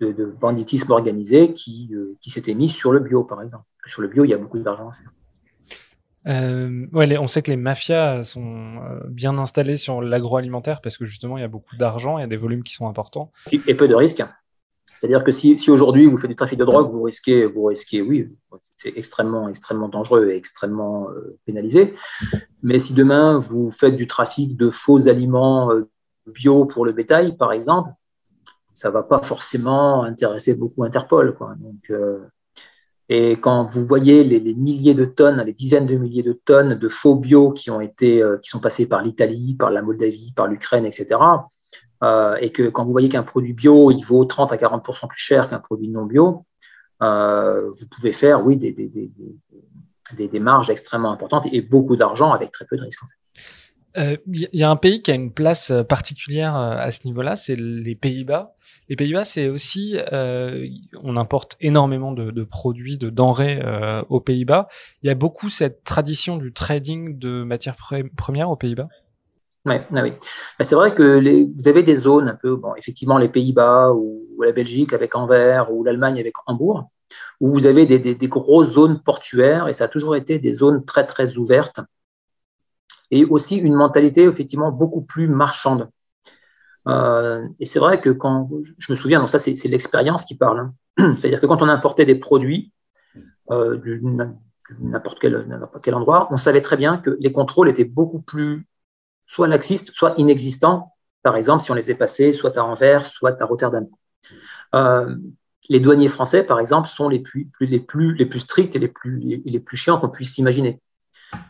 banditisme 0.02 0.92
organisé 0.92 1.54
qui, 1.54 1.90
euh, 1.94 2.18
qui 2.22 2.30
s'était 2.30 2.54
mis 2.54 2.70
sur 2.70 2.92
le 2.92 3.00
bio, 3.00 3.24
par 3.24 3.42
exemple. 3.42 3.66
Sur 3.86 4.02
le 4.02 4.08
bio, 4.08 4.26
il 4.26 4.30
y 4.30 4.34
a 4.34 4.38
beaucoup 4.38 4.60
d'argent 4.60 4.90
à 4.90 4.94
faire. 4.94 5.12
Euh, 6.26 6.88
ouais, 6.94 7.18
on 7.18 7.28
sait 7.28 7.42
que 7.42 7.52
les 7.52 7.58
mafias 7.58 8.24
sont 8.24 8.78
euh, 8.78 9.00
bien 9.10 9.38
installées 9.38 9.76
sur 9.76 10.02
l'agroalimentaire 10.02 10.80
parce 10.80 10.98
que 10.98 11.04
justement 11.04 11.38
il 11.38 11.42
y 11.42 11.44
a 11.44 11.50
beaucoup 11.50 11.76
d'argent, 11.76 12.18
il 12.18 12.22
y 12.22 12.24
a 12.24 12.28
des 12.28 12.38
volumes 12.38 12.64
qui 12.64 12.74
sont 12.74 12.88
importants. 12.88 13.34
Et, 13.52 13.76
peu 13.76 13.90
de 13.90 13.96
risques. 13.96 14.24
C'est-à-dire 14.96 15.26
que 15.26 15.32
si, 15.32 15.60
si 15.60 15.70
aujourd'hui 15.70 16.06
vous 16.06 16.18
faites 16.18 16.30
du 16.30 16.36
trafic 16.38 16.58
de 16.58 16.64
drogue, 16.64 16.90
vous 16.90 17.04
risquez, 17.04 17.46
vous 17.46 17.66
risquez 17.66 18.02
oui, 18.02 18.34
c'est 18.78 18.94
extrêmement, 18.96 19.50
extrêmement 19.50 19.90
dangereux 19.90 20.30
et 20.30 20.38
extrêmement 20.38 21.08
pénalisé. 21.46 21.94
Mais 22.62 22.80
si 22.80 22.94
demain 22.94 23.38
vous 23.38 23.70
faites 23.70 23.98
du 23.98 24.08
trafic 24.08 24.56
de 24.56 24.70
faux 24.70 25.10
aliments 25.10 25.72
bio 26.26 26.64
pour 26.64 26.86
le 26.86 26.94
bétail, 26.94 27.36
par 27.36 27.52
exemple, 27.52 27.90
ça 28.74 28.90
va 28.90 29.04
pas 29.04 29.22
forcément 29.22 30.04
intéresser 30.04 30.56
beaucoup 30.56 30.84
Interpol. 30.84 31.36
Quoi. 31.36 31.56
Donc, 31.60 31.90
euh, 31.90 32.20
et 33.10 33.34
quand 33.34 33.66
vous 33.66 33.86
voyez 33.86 34.24
les, 34.24 34.56
milliers 34.56 34.94
de 34.94 35.06
tonnes, 35.06 35.42
les 35.46 35.54
dizaines 35.54 35.86
de 35.86 35.96
milliers 35.96 36.24
de 36.24 36.34
tonnes 36.34 36.76
de 36.76 36.90
faux 36.90 37.16
bio 37.16 37.52
qui 37.52 37.70
ont 37.70 37.82
été, 37.82 38.22
euh, 38.22 38.38
qui 38.38 38.50
sont 38.50 38.60
passés 38.60 38.88
par 38.88 39.02
l'Italie, 39.02 39.56
par 39.56 39.72
la 39.72 39.82
Moldavie, 39.82 40.32
par 40.36 40.48
l'Ukraine, 40.48 40.86
etc. 40.86 41.20
Euh, 42.04 42.36
et 42.38 42.50
que 42.52 42.70
quand 42.70 42.84
vous 42.84 42.92
voyez 42.92 43.10
qu'un 43.10 43.24
produit 43.24 43.54
bio, 43.54 43.92
il 43.92 44.04
vaut 44.04 44.26
30 44.26 44.52
à 44.52 44.58
40% 44.58 45.08
plus 45.08 45.20
cher 45.20 45.50
qu'un 45.50 45.60
produit 45.60 45.90
non 45.90 46.06
bio, 46.06 46.46
vous 47.02 47.88
pouvez 47.92 48.14
faire, 48.14 48.46
oui, 48.46 48.56
des, 48.56 48.72
des, 48.72 50.40
marges 50.40 50.70
extrêmement 50.70 51.12
importantes 51.12 51.46
et 51.52 51.62
beaucoup 51.62 51.98
d'argent 51.98 52.32
avec 52.32 52.52
très 52.52 52.66
peu 52.66 52.78
de 52.78 52.82
risques. 52.82 53.02
Il 53.96 54.02
euh, 54.02 54.18
y 54.54 54.64
a 54.64 54.70
un 54.70 54.76
pays 54.76 55.02
qui 55.04 55.12
a 55.12 55.14
une 55.14 55.32
place 55.32 55.70
euh, 55.70 55.84
particulière 55.84 56.56
euh, 56.56 56.78
à 56.78 56.90
ce 56.90 57.06
niveau-là, 57.06 57.36
c'est 57.36 57.56
les 57.56 57.96
Pays-Bas. 57.96 58.56
Les 58.90 58.96
Pays-Bas, 58.96 59.24
c'est 59.24 59.50
aussi, 59.50 59.98
on 60.12 61.16
importe 61.16 61.56
énormément 61.62 62.12
de, 62.12 62.44
produits, 62.44 62.98
de 62.98 63.10
denrées 63.10 63.62
aux 64.10 64.20
Pays-Bas. 64.20 64.68
Il 65.02 65.08
y 65.08 65.10
a 65.10 65.16
beaucoup 65.16 65.50
cette 65.50 65.84
tradition 65.84 66.38
du 66.38 66.52
trading 66.52 67.18
de 67.18 67.44
matières 67.44 67.78
premières 68.18 68.50
aux 68.50 68.56
Pays-Bas. 68.56 68.90
Ouais, 69.66 69.88
ah 69.96 70.04
oui, 70.04 70.14
c'est 70.60 70.76
vrai 70.76 70.94
que 70.94 71.54
vous 71.56 71.68
avez 71.68 71.84
des 71.84 71.96
zones 71.96 72.28
un 72.28 72.36
peu, 72.36 72.58
bon, 72.58 72.76
effectivement 72.76 73.18
les 73.18 73.30
Pays-Bas 73.30 73.94
ou, 73.94 74.22
la 74.44 74.52
Belgique 74.52 74.92
avec 74.92 75.16
Anvers 75.16 75.72
ou 75.72 75.86
l'Allemagne 75.86 76.20
avec 76.20 76.34
Hambourg, 76.46 76.90
où 77.40 77.54
vous 77.54 77.66
avez 77.66 77.86
des, 77.86 78.00
des 78.00 78.28
grosses 78.28 78.74
zones 78.74 79.02
portuaires 79.02 79.70
et 79.70 79.74
ça 79.74 79.86
a 79.86 79.88
toujours 79.88 80.18
été 80.18 80.40
des 80.40 80.52
zones 80.52 80.84
très 80.84 81.06
très 81.06 81.38
ouvertes 81.38 81.80
et 83.14 83.26
aussi 83.26 83.58
une 83.58 83.76
mentalité 83.76 84.24
effectivement 84.24 84.72
beaucoup 84.72 85.02
plus 85.02 85.28
marchande. 85.28 85.90
Euh, 86.88 87.48
et 87.60 87.66
c'est 87.66 87.78
vrai 87.78 88.02
que 88.02 88.10
quand 88.10 88.50
je 88.80 88.92
me 88.92 88.96
souviens, 88.96 89.20
donc 89.20 89.30
ça 89.30 89.38
c'est 89.38 89.68
l'expérience 89.68 90.26
qui 90.26 90.36
parle, 90.36 90.60
hein. 90.60 90.74
c'est-à-dire 91.18 91.40
que 91.40 91.46
quand 91.46 91.62
on 91.62 91.70
importait 91.70 92.06
des 92.06 92.16
produits 92.16 92.72
euh, 93.52 93.78
de 93.78 94.02
n'importe 94.80 95.20
quel, 95.22 95.96
endroit, 95.96 96.28
on 96.32 96.38
savait 96.38 96.62
très 96.62 96.76
bien 96.76 96.98
que 96.98 97.16
les 97.20 97.32
contrôles 97.32 97.70
étaient 97.70 97.86
beaucoup 97.86 98.20
plus 98.20 98.66
soit 99.28 99.48
laxistes, 99.48 99.92
soit 99.94 100.16
inexistants. 100.18 100.94
Par 101.22 101.38
exemple, 101.38 101.64
si 101.64 101.72
on 101.72 101.76
les 101.76 101.84
faisait 101.84 101.96
passer 101.96 102.34
soit 102.34 102.58
à 102.58 102.64
Anvers, 102.64 103.06
soit 103.06 103.40
à 103.40 103.46
Rotterdam. 103.46 103.88
les 105.70 105.80
douaniers 105.80 106.08
français, 106.08 106.44
par 106.44 106.60
exemple, 106.60 106.88
sont 106.88 107.10
les 107.10 107.20
plus, 107.20 107.52
stricts 108.38 108.76
et 108.76 108.80
les 108.80 108.88
plus, 108.88 109.20
les, 109.20 109.64
chiants 109.76 110.00
qu'on 110.00 110.10
puisse 110.10 110.34
s'imaginer. 110.34 110.82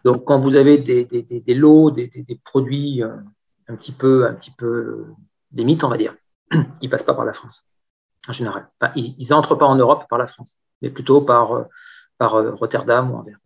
Donc, 0.03 0.25
quand 0.25 0.39
vous 0.39 0.55
avez 0.55 0.77
des, 0.77 1.05
des, 1.05 1.23
des, 1.23 1.53
lots, 1.53 1.91
des, 1.91 2.09
produits 2.43 3.01
un 3.01 3.75
petit 3.75 3.91
peu, 3.91 4.25
un 4.27 4.33
petit 4.33 4.51
peu 4.51 5.05
mythes, 5.53 5.83
on 5.83 5.89
va 5.89 5.97
dire, 5.97 6.15
ils 6.51 6.59
ne 6.83 6.89
passent 6.89 7.03
pas 7.03 7.13
par 7.13 7.25
la 7.25 7.33
France, 7.33 7.63
en 8.27 8.33
général. 8.33 8.69
ils 8.95 9.27
n'entrent 9.29 9.55
pas 9.55 9.65
en 9.65 9.75
Europe 9.75 10.05
par 10.09 10.19
la 10.19 10.27
France, 10.27 10.57
mais 10.81 10.89
plutôt 10.89 11.21
par, 11.21 11.65
par 12.17 12.31
Rotterdam 12.57 13.11
ou 13.11 13.15
Anvers. 13.15 13.37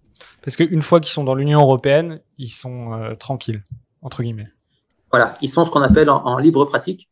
Parce 0.41 0.55
qu'une 0.55 0.81
fois 0.81 0.99
qu'ils 0.99 1.11
sont 1.11 1.23
dans 1.23 1.35
l'Union 1.35 1.61
européenne, 1.61 2.21
ils 2.37 2.49
sont 2.49 2.93
euh, 2.93 3.15
tranquilles, 3.15 3.63
entre 4.01 4.23
guillemets. 4.23 4.49
Voilà, 5.11 5.33
ils 5.41 5.49
sont 5.49 5.65
ce 5.65 5.71
qu'on 5.71 5.81
appelle 5.81 6.09
en, 6.09 6.37
libre 6.37 6.65
pratique. 6.65 7.09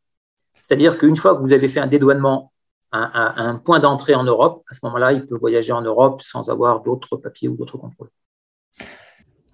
C'est-à-dire 0.59 0.97
qu'une 0.97 1.15
fois 1.15 1.35
que 1.35 1.41
vous 1.41 1.53
avez 1.53 1.69
fait 1.69 1.79
un 1.79 1.87
dédouanement 1.87 2.51
à, 2.91 3.41
un 3.41 3.55
point 3.55 3.79
d'entrée 3.79 4.15
en 4.15 4.23
Europe, 4.23 4.63
à 4.69 4.73
ce 4.73 4.79
moment-là, 4.85 5.11
il 5.11 5.25
peut 5.25 5.35
voyager 5.35 5.73
en 5.73 5.81
Europe 5.81 6.21
sans 6.21 6.49
avoir 6.49 6.81
d'autres 6.81 7.17
papiers 7.17 7.49
ou 7.49 7.55
d'autres 7.55 7.77
contrôles. 7.77 8.09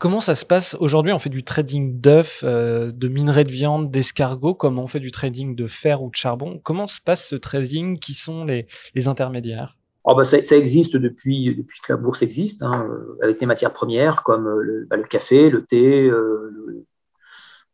Comment 0.02 0.20
ça 0.20 0.34
se 0.34 0.48
passe 0.48 0.76
aujourd'hui? 0.80 1.14
On 1.14 1.20
fait 1.20 1.30
du 1.30 1.44
trading 1.44 2.02
d'œufs, 2.02 2.42
euh, 2.44 2.92
de 2.92 3.08
minerais 3.08 3.44
de 3.44 3.52
viande, 3.52 3.92
d'escargots, 3.92 4.56
comme 4.56 4.80
on 4.80 4.88
fait 4.88 5.00
du 5.00 5.12
trading 5.12 5.56
de 5.56 5.68
fer 5.68 6.02
ou 6.02 6.10
de 6.10 6.16
charbon? 6.16 6.60
Comment 6.64 6.88
se 6.88 7.00
passe 7.00 7.28
ce 7.28 7.36
trading? 7.36 8.00
Qui 8.00 8.16
sont 8.16 8.44
les 8.46 9.08
intermédiaires? 9.08 9.78
Oh, 10.04 10.16
bah, 10.16 10.24
ça, 10.24 10.38
existe 10.58 10.98
depuis, 10.98 11.56
depuis 11.56 11.80
que 11.82 11.94
la 11.94 11.98
bourse 11.98 12.24
existe, 12.24 12.64
hein, 12.64 12.88
euh, 12.90 13.20
avec 13.22 13.40
des 13.40 13.46
matières 13.46 13.72
premières 13.74 14.24
comme 14.24 14.48
euh, 14.48 14.88
bah, 14.90 14.98
le, 14.98 15.04
café, 15.04 15.52
le 15.52 15.64
thé, 15.64 16.10
euh, 16.10 16.84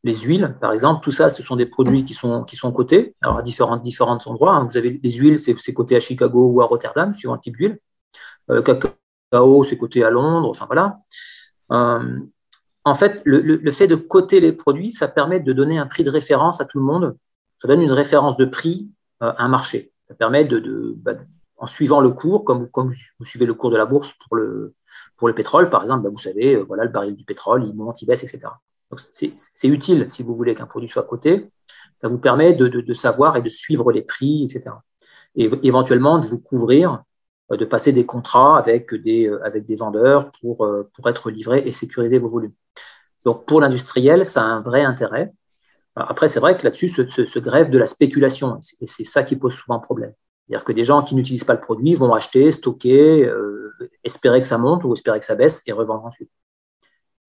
les 0.03 0.13
huiles, 0.13 0.57
par 0.59 0.73
exemple. 0.73 1.01
Tout 1.01 1.13
ça, 1.13 1.29
ce 1.29 1.41
sont 1.41 1.55
des 1.55 1.65
produits 1.65 2.03
qui 2.03 2.13
sont, 2.13 2.43
qui 2.43 2.57
sont 2.57 2.73
cotés 2.73 3.15
alors 3.21 3.37
à 3.37 3.41
différents, 3.41 3.77
différents 3.77 4.19
endroits. 4.25 4.55
Hein. 4.55 4.67
Vous 4.69 4.75
avez 4.75 4.99
les 5.01 5.11
huiles, 5.13 5.39
c'est 5.39 5.73
coté 5.73 5.95
à 5.95 6.01
Chicago 6.01 6.51
ou 6.51 6.61
à 6.61 6.65
Rotterdam, 6.65 7.13
suivant 7.13 7.35
le 7.35 7.39
type 7.39 7.55
d'huile. 7.55 7.79
Le 8.49 8.61
cacao, 8.61 9.63
c'est 9.63 9.77
coté 9.77 10.03
à 10.03 10.09
Londres. 10.09 10.49
Enfin 10.49 10.65
voilà. 10.65 10.99
En 11.69 12.95
fait, 12.95 13.21
le, 13.25 13.71
fait 13.71 13.87
de 13.87 13.95
coter 13.95 14.39
les 14.39 14.53
produits, 14.53 14.91
ça 14.91 15.07
permet 15.07 15.39
de 15.39 15.53
donner 15.53 15.77
un 15.77 15.87
prix 15.87 16.03
de 16.03 16.09
référence 16.09 16.61
à 16.61 16.65
tout 16.65 16.79
le 16.79 16.85
monde. 16.85 17.17
Ça 17.61 17.67
donne 17.67 17.81
une 17.81 17.91
référence 17.91 18.37
de 18.37 18.45
prix 18.45 18.89
à 19.19 19.43
un 19.43 19.47
marché. 19.47 19.91
Ça 20.07 20.15
permet 20.15 20.45
de, 20.45 20.93
bah, 20.97 21.13
en 21.57 21.67
suivant 21.67 21.99
le 21.99 22.11
cours, 22.11 22.45
comme, 22.45 22.69
vous 22.73 23.25
suivez 23.25 23.45
le 23.45 23.53
cours 23.53 23.71
de 23.71 23.77
la 23.77 23.85
bourse 23.85 24.13
pour 24.13 24.37
le, 24.37 24.73
pour 25.17 25.27
le 25.27 25.35
pétrole, 25.35 25.69
par 25.69 25.81
exemple, 25.81 26.03
bah, 26.03 26.09
vous 26.09 26.17
savez, 26.17 26.55
euh, 26.55 26.63
voilà, 26.63 26.85
le 26.85 26.91
baril 26.91 27.15
du 27.15 27.25
pétrole, 27.25 27.65
il 27.65 27.75
monte, 27.75 28.01
il 28.01 28.05
baisse, 28.05 28.23
etc. 28.23 28.53
c'est 29.11 29.67
utile, 29.67 30.07
si 30.09 30.23
vous 30.23 30.35
voulez 30.35 30.55
qu'un 30.55 30.65
produit 30.65 30.87
soit 30.87 31.03
coté. 31.03 31.49
Ça 31.99 32.07
vous 32.07 32.19
permet 32.19 32.53
de, 32.53 32.93
savoir 32.93 33.35
et 33.37 33.41
de 33.41 33.49
suivre 33.49 33.91
les 33.91 34.03
prix, 34.03 34.43
etc. 34.43 34.75
Et 35.35 35.49
éventuellement 35.63 36.19
de 36.19 36.27
vous 36.27 36.39
couvrir, 36.39 36.93
euh, 36.93 36.97
de 37.55 37.65
passer 37.65 37.93
des 37.93 38.05
contrats 38.05 38.57
avec 38.57 38.93
des, 38.93 39.27
euh, 39.27 39.43
avec 39.45 39.65
des 39.65 39.75
vendeurs 39.75 40.31
pour, 40.41 40.67
pour 40.93 41.09
être 41.09 41.31
livré 41.31 41.63
et 41.65 41.71
sécuriser 41.71 42.19
vos 42.19 42.27
volumes. 42.27 42.53
Donc, 43.25 43.45
pour 43.45 43.61
l'industriel, 43.61 44.25
ça 44.25 44.41
a 44.41 44.45
un 44.45 44.61
vrai 44.61 44.83
intérêt. 44.83 45.33
Après, 45.95 46.27
c'est 46.27 46.39
vrai 46.39 46.55
que 46.57 46.63
là-dessus 46.63 46.89
se, 46.89 47.07
se, 47.07 47.39
grève 47.39 47.69
de 47.69 47.77
la 47.77 47.87
spéculation, 47.87 48.59
et 48.81 48.87
c'est 48.87 49.03
ça 49.03 49.23
qui 49.23 49.35
pose 49.35 49.53
souvent 49.53 49.79
problème. 49.79 50.13
C'est-à-dire 50.47 50.63
que 50.63 50.71
des 50.71 50.85
gens 50.85 51.01
qui 51.01 51.15
n'utilisent 51.15 51.43
pas 51.43 51.55
le 51.55 51.59
produit 51.59 51.95
vont 51.95 52.13
acheter, 52.13 52.51
stocker, 52.51 53.25
euh, 53.25 53.73
espérer 54.03 54.41
que 54.41 54.47
ça 54.47 54.57
monte 54.57 54.83
ou 54.83 54.93
espérer 54.93 55.19
que 55.19 55.25
ça 55.25 55.35
baisse 55.35 55.63
et 55.65 55.71
revendre 55.71 56.05
ensuite. 56.05 56.29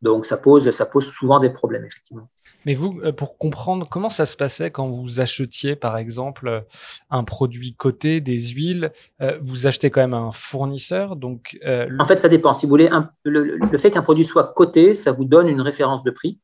Donc 0.00 0.26
ça 0.26 0.36
pose, 0.36 0.70
ça 0.70 0.86
pose 0.86 1.06
souvent 1.06 1.40
des 1.40 1.50
problèmes, 1.50 1.84
effectivement. 1.84 2.28
Mais 2.66 2.74
vous, 2.74 3.00
euh, 3.02 3.12
pour 3.12 3.38
comprendre 3.38 3.88
comment 3.88 4.10
ça 4.10 4.26
se 4.26 4.36
passait 4.36 4.70
quand 4.70 4.88
vous 4.88 5.20
achetiez, 5.20 5.76
par 5.76 5.96
exemple, 5.96 6.64
un 7.10 7.24
produit 7.24 7.74
coté, 7.74 8.20
des 8.20 8.38
huiles, 8.38 8.92
euh, 9.20 9.38
vous 9.42 9.66
achetez 9.66 9.90
quand 9.90 10.00
même 10.00 10.14
un 10.14 10.32
fournisseur. 10.32 11.16
Donc, 11.16 11.58
En 11.98 12.06
fait, 12.06 12.18
ça 12.18 12.28
dépend. 12.28 12.52
Si 12.52 12.66
vous 12.66 12.70
voulez, 12.70 12.90
le, 13.24 13.78
fait 13.78 13.90
qu'un 13.90 14.02
produit 14.02 14.24
soit 14.24 14.52
coté, 14.54 14.94
ça 14.94 15.12
vous 15.12 15.24
donne 15.24 15.48
une 15.48 15.60
référence 15.60 16.02
de 16.04 16.10
prix. 16.10 16.38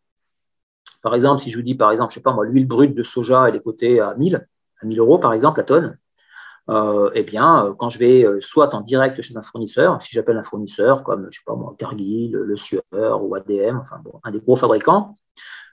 Par 1.02 1.14
exemple, 1.14 1.42
si 1.42 1.50
je 1.50 1.56
vous 1.56 1.62
dis, 1.62 1.74
par 1.74 1.92
exemple, 1.92 2.10
je 2.10 2.14
sais 2.14 2.22
pas 2.22 2.32
moi, 2.32 2.46
l'huile 2.46 2.66
brute 2.66 2.94
de 2.94 3.02
soja, 3.02 3.48
elle 3.48 3.56
est 3.56 3.62
cotée 3.62 4.00
à 4.00 4.14
1000, 4.14 4.46
à 4.80 4.86
1000 4.86 4.98
euros, 4.98 5.18
par 5.18 5.34
exemple, 5.34 5.60
la 5.60 5.64
tonne 5.64 5.98
euh, 6.70 7.10
eh 7.14 7.22
bien, 7.22 7.66
euh, 7.66 7.74
quand 7.74 7.90
je 7.90 7.98
vais 7.98 8.24
euh, 8.24 8.40
soit 8.40 8.74
en 8.74 8.80
direct 8.80 9.20
chez 9.20 9.36
un 9.36 9.42
fournisseur, 9.42 10.00
si 10.00 10.14
j'appelle 10.14 10.38
un 10.38 10.42
fournisseur 10.42 11.04
comme, 11.04 11.28
je 11.30 11.38
sais 11.38 11.44
pas 11.44 11.54
moi, 11.54 11.74
Cargill, 11.78 12.32
Le 12.32 12.56
Sueur 12.56 13.22
ou 13.22 13.34
ADM, 13.34 13.78
enfin 13.78 13.96
bon, 14.02 14.20
un 14.24 14.30
des 14.30 14.40
gros 14.40 14.56
fabricants, 14.56 15.18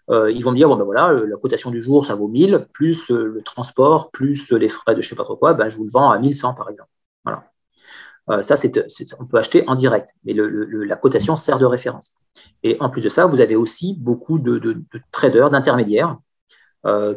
ils 0.09 0.43
vont 0.43 0.51
me 0.51 0.57
dire, 0.57 0.67
bon 0.67 0.75
ben 0.75 0.83
voilà, 0.83 1.13
la 1.13 1.37
cotation 1.37 1.71
du 1.71 1.81
jour, 1.81 2.05
ça 2.05 2.15
vaut 2.15 2.27
1000, 2.27 2.67
plus 2.73 3.09
le 3.11 3.41
transport, 3.43 4.11
plus 4.11 4.51
les 4.51 4.67
frais 4.67 4.93
de 4.93 5.01
je 5.01 5.07
sais 5.07 5.15
pas 5.15 5.23
trop 5.23 5.37
quoi, 5.37 5.53
ben, 5.53 5.69
je 5.69 5.77
vous 5.77 5.85
le 5.85 5.89
vends 5.89 6.11
à 6.11 6.19
1100 6.19 6.53
par 6.53 6.69
exemple. 6.69 6.89
Voilà. 7.23 8.41
ça, 8.41 8.57
c'est, 8.57 8.73
on 9.19 9.25
peut 9.25 9.37
acheter 9.37 9.63
en 9.69 9.75
direct, 9.75 10.09
mais 10.25 10.33
la 10.35 10.97
cotation 10.97 11.37
sert 11.37 11.59
de 11.59 11.65
référence. 11.65 12.13
Et 12.61 12.75
en 12.81 12.89
plus 12.89 13.05
de 13.05 13.09
ça, 13.09 13.25
vous 13.25 13.39
avez 13.39 13.55
aussi 13.55 13.95
beaucoup 13.97 14.37
de, 14.37 14.59
de 14.59 14.83
traders, 15.13 15.49
d'intermédiaires, 15.49 16.17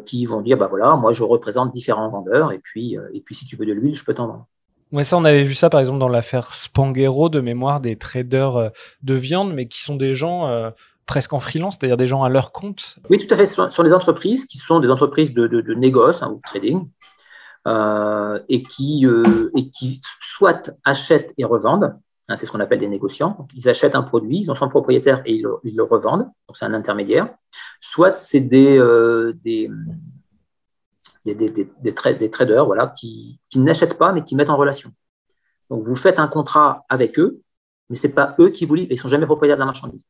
qui 0.05 0.25
vont 0.25 0.41
dire 0.41 0.57
bah 0.57 0.67
voilà, 0.67 0.95
moi 0.95 1.13
je 1.13 1.23
représente 1.23 1.71
différents 1.71 2.09
vendeurs 2.09 2.51
et 2.51 2.59
puis, 2.59 2.97
euh, 2.97 3.09
et 3.13 3.21
puis 3.21 3.33
si 3.33 3.45
tu 3.45 3.55
veux 3.55 3.65
de 3.65 3.73
l'huile, 3.73 3.95
je 3.95 4.03
peux 4.03 4.13
t'en 4.13 4.27
vendre. 4.27 4.47
Ouais, 4.91 5.03
ça, 5.03 5.17
on 5.17 5.25
avait 5.25 5.43
vu 5.43 5.55
ça 5.55 5.69
par 5.69 5.79
exemple 5.79 5.99
dans 5.99 6.07
l'affaire 6.07 6.53
Spanghero 6.53 7.29
de 7.29 7.41
mémoire 7.41 7.81
des 7.81 7.95
traders 7.97 8.55
euh, 8.55 8.69
de 9.01 9.13
viande, 9.15 9.53
mais 9.53 9.67
qui 9.67 9.81
sont 9.81 9.95
des 9.95 10.13
gens 10.13 10.71
presque 11.05 11.33
en 11.33 11.39
freelance, 11.39 11.77
c'est-à-dire 11.79 11.97
des 11.97 12.07
gens 12.07 12.23
à 12.23 12.29
leur 12.29 12.51
compte. 12.51 12.97
Oui, 13.09 13.17
tout 13.17 13.31
à 13.33 13.37
fait. 13.37 13.45
Ce 13.45 13.69
sont 13.69 13.83
des 13.83 13.93
entreprises 13.93 14.45
qui 14.45 14.57
sont 14.57 14.79
des 14.79 14.89
entreprises 14.89 15.33
de, 15.33 15.47
de, 15.47 15.61
de 15.61 15.73
négoce 15.73 16.23
hein, 16.23 16.31
ou 16.31 16.35
de 16.35 16.41
trading 16.41 16.87
et, 18.47 18.61
qui, 18.61 19.07
et 19.57 19.69
qui 19.69 19.99
soit 20.21 20.71
achètent 20.83 21.33
et 21.37 21.45
revendent, 21.45 21.95
Hein, 22.27 22.37
c'est 22.37 22.47
ce 22.47 22.51
qu'on 22.51 22.59
appelle 22.59 22.79
des 22.79 22.87
négociants. 22.87 23.47
ils 23.53 23.69
achètent 23.69 23.93
un 23.93 24.01
produit, 24.01 24.39
ils 24.39 24.51
en 24.51 24.55
sont 24.55 24.67
propriétaires 24.67 25.21
et 25.25 25.35
ils 25.35 25.75
le, 25.75 25.83
revendent. 25.83 26.23
Donc, 26.47 26.57
c'est 26.57 26.65
un 26.65 26.73
intermédiaire. 26.73 27.29
Soit 27.87 28.17
c'est 28.17 28.39
des, 28.39 28.79
euh, 28.79 29.33
des, 29.43 29.69
des, 31.23 32.31
traders 32.31 32.65
voilà, 32.65 32.87
qui, 32.87 33.39
n'achètent 33.55 33.99
pas, 33.99 34.11
mais 34.11 34.23
qui 34.23 34.35
mettent 34.35 34.49
en 34.49 34.57
relation. 34.57 34.89
Donc, 35.69 35.85
vous 35.85 35.95
faites 35.95 36.17
un 36.17 36.27
contrat 36.27 36.83
avec 36.89 37.19
eux, 37.19 37.41
mais 37.91 37.95
ce 37.95 38.07
n'est 38.07 38.13
pas 38.13 38.35
eux 38.39 38.49
qui 38.49 38.65
vous 38.65 38.73
livrent. 38.73 38.89
Ils 38.89 38.95
ne 38.95 38.99
sont 38.99 39.07
jamais 39.07 39.27
propriétaires 39.27 39.57
de 39.57 39.59
la 39.59 39.67
marchandise. 39.67 40.07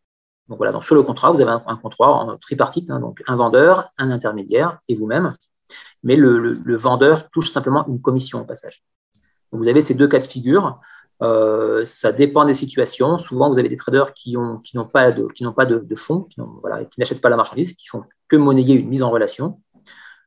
Donc, 0.48 0.58
voilà. 0.58 0.72
Donc, 0.72 0.86
sur 0.86 0.96
le 0.96 1.04
contrat, 1.04 1.32
vous 1.32 1.42
avez 1.42 1.52
un, 1.52 1.76
contrat 1.76 2.10
en 2.10 2.38
tripartite. 2.38 2.90
Hein, 2.90 3.02
donc, 3.02 3.22
un 3.28 3.36
vendeur, 3.36 3.90
un 3.98 4.10
intermédiaire 4.10 4.80
et 4.88 4.96
vous-même. 4.96 5.36
Mais 6.02 6.16
le, 6.16 6.78
vendeur 6.78 7.30
touche 7.30 7.50
simplement 7.50 7.86
une 7.88 8.02
commission 8.02 8.40
au 8.40 8.46
passage. 8.46 8.86
vous 9.52 9.68
avez 9.68 9.82
ces 9.82 9.96
deux 9.96 10.08
cas 10.08 10.20
de 10.20 10.26
figure. 10.26 10.80
Euh, 11.22 11.86
ça 11.86 12.12
dépend 12.12 12.46
des 12.46 12.54
situations. 12.54 13.18
Souvent, 13.18 13.50
vous 13.50 13.60
avez 13.60 13.70
des 13.70 13.78
traders 13.78 14.14
qui 14.14 14.34
n'ont 14.34 14.86
pas 14.86 15.12
de, 15.12 15.96
fonds, 15.96 16.24
qui, 16.24 16.40
n'achètent 16.98 17.22
pas 17.22 17.30
la 17.30 17.38
marchandise, 17.38 17.74
qui 17.74 17.88
font 17.88 18.04
que 18.28 18.36
monnayer 18.36 18.76
une 18.76 18.90
mise 18.90 19.04
en 19.04 19.10
relation. 19.10 19.62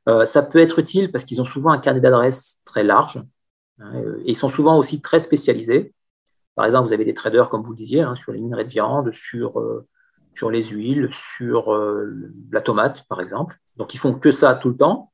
Euh, 0.08 0.24
ça 0.24 0.42
peut 0.42 0.58
être 0.58 0.78
utile 0.78 1.10
parce 1.10 1.24
qu'ils 1.24 1.40
ont 1.40 1.44
souvent 1.44 1.70
un 1.70 1.78
carnet 1.78 2.00
d'adresses 2.00 2.62
très 2.64 2.82
large 2.82 3.18
hein, 3.78 3.92
euh, 3.94 4.16
et 4.24 4.30
ils 4.30 4.34
sont 4.34 4.48
souvent 4.48 4.78
aussi 4.78 5.02
très 5.02 5.18
spécialisés. 5.18 5.92
Par 6.54 6.64
exemple, 6.64 6.88
vous 6.88 6.94
avez 6.94 7.04
des 7.04 7.14
traders, 7.14 7.50
comme 7.50 7.62
vous 7.62 7.72
le 7.72 7.76
disiez, 7.76 8.00
hein, 8.00 8.14
sur 8.14 8.32
les 8.32 8.40
minerais 8.40 8.64
de 8.64 8.70
viande, 8.70 9.12
sur, 9.12 9.62
sur 10.34 10.50
les 10.50 10.64
huiles, 10.64 11.08
sur 11.12 11.72
la 12.50 12.60
tomate, 12.60 13.06
par 13.08 13.20
exemple. 13.20 13.56
Donc, 13.76 13.94
ils 13.94 13.98
font 13.98 14.12
que 14.14 14.32
ça 14.32 14.56
tout 14.56 14.70
le 14.70 14.76
temps. 14.76 15.12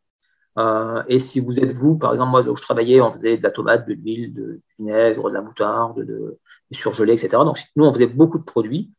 Euh, 0.58 1.02
et 1.08 1.18
si 1.18 1.40
vous 1.40 1.60
êtes 1.60 1.72
vous, 1.72 1.96
par 1.96 2.12
exemple, 2.12 2.30
moi, 2.30 2.42
où 2.42 2.56
je 2.56 2.62
travaillais, 2.62 3.00
on 3.00 3.12
faisait 3.12 3.36
de 3.36 3.42
la 3.42 3.50
tomate, 3.50 3.88
de 3.88 3.94
l'huile, 3.94 4.32
de, 4.32 4.60
vinaigre, 4.78 5.28
de 5.28 5.34
la 5.34 5.42
moutarde, 5.42 5.98
de, 5.98 6.04
de 6.04 6.76
surgelé, 6.76 7.12
etc. 7.12 7.28
Donc, 7.44 7.58
nous, 7.76 7.84
on 7.84 7.92
faisait 7.92 8.06
beaucoup 8.06 8.38
de 8.38 8.44
produits. 8.44 8.92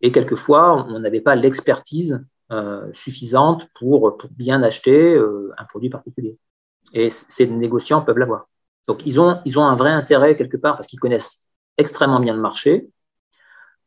Et 0.00 0.12
quelquefois, 0.12 0.86
on 0.88 1.00
n'avait 1.00 1.20
pas 1.20 1.34
l'expertise 1.34 2.24
euh, 2.50 2.88
suffisante 2.92 3.68
pour, 3.78 4.18
bien 4.30 4.62
acheter 4.62 5.14
euh, 5.14 5.52
un 5.58 5.64
produit 5.64 5.90
particulier. 5.90 6.38
Et 6.92 7.10
ces 7.10 7.46
négociants 7.46 8.02
peuvent 8.02 8.18
l'avoir. 8.18 8.48
Donc, 8.86 9.02
ils 9.06 9.20
ont, 9.20 9.40
ils 9.44 9.58
ont 9.58 9.64
un 9.64 9.76
vrai 9.76 9.90
intérêt 9.90 10.36
quelque 10.36 10.56
part 10.56 10.76
parce 10.76 10.88
qu'ils 10.88 11.00
connaissent 11.00 11.46
extrêmement 11.78 12.20
bien 12.20 12.34
le 12.34 12.40
marché. 12.40 12.88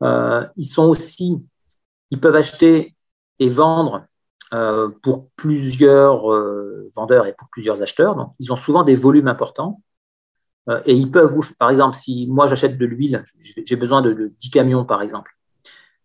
ils 0.02 0.66
sont 0.66 0.86
aussi, 0.86 1.46
ils 2.12 2.20
peuvent 2.20 2.36
acheter 2.36 2.96
et 3.40 3.50
vendre 3.50 4.06
pour 5.02 5.30
plusieurs 5.36 6.32
euh, 6.32 6.92
vendeurs 6.96 7.26
et 7.26 7.34
pour 7.34 7.48
plusieurs 7.50 7.82
acheteurs. 7.82 8.16
Donc, 8.16 8.34
ils 8.40 8.52
ont 8.54 8.56
souvent 8.56 8.84
des 8.84 8.96
volumes 8.96 9.28
importants. 9.28 9.82
Euh, 10.70 10.82
et 10.86 10.94
ils 10.94 11.10
peuvent 11.10 11.32
par 11.60 11.70
exemple, 11.70 11.96
si 11.96 12.28
moi 12.28 12.48
j'achète 12.48 12.78
de 12.78 12.86
l'huile, 12.86 13.24
j'ai 13.66 13.76
besoin 13.76 14.02
de, 14.02 14.34
10 14.40 14.50
camions, 14.50 14.86
par 14.86 15.02
exemple. 15.02 15.32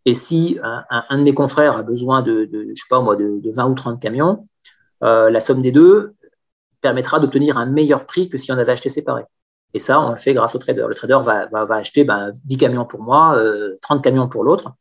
Et 0.06 0.14
si 0.14 0.58
un, 0.62 1.18
de 1.18 1.22
mes 1.22 1.34
confrères 1.34 1.76
a 1.76 1.82
besoin 1.82 2.22
de, 2.22 2.48
sais 2.74 2.84
pas 2.88 3.00
moi, 3.00 3.16
de, 3.16 3.40
20 3.44 3.68
ou 3.68 3.74
30 3.74 4.00
camions, 4.00 4.48
la 5.02 5.40
somme 5.40 5.60
des 5.60 5.72
deux 5.72 6.14
permettra 6.80 7.20
d'obtenir 7.20 7.58
un 7.58 7.66
meilleur 7.66 8.06
prix 8.06 8.30
que 8.30 8.38
si 8.38 8.50
on 8.50 8.56
avait 8.56 8.72
acheté 8.72 8.88
séparé. 8.88 9.24
Et 9.74 9.78
ça, 9.78 10.00
on 10.00 10.10
le 10.10 10.16
fait 10.16 10.32
grâce 10.32 10.54
au 10.54 10.58
trader. 10.58 10.86
Le 10.88 10.94
trader 10.94 11.18
va, 11.22 11.76
acheter 11.76 12.04
ben, 12.04 12.30
10 12.44 12.56
camions 12.56 12.86
pour 12.86 13.02
moi, 13.02 13.38
30 13.82 14.02
camions 14.02 14.28
pour 14.28 14.42
l'autre, 14.42 14.72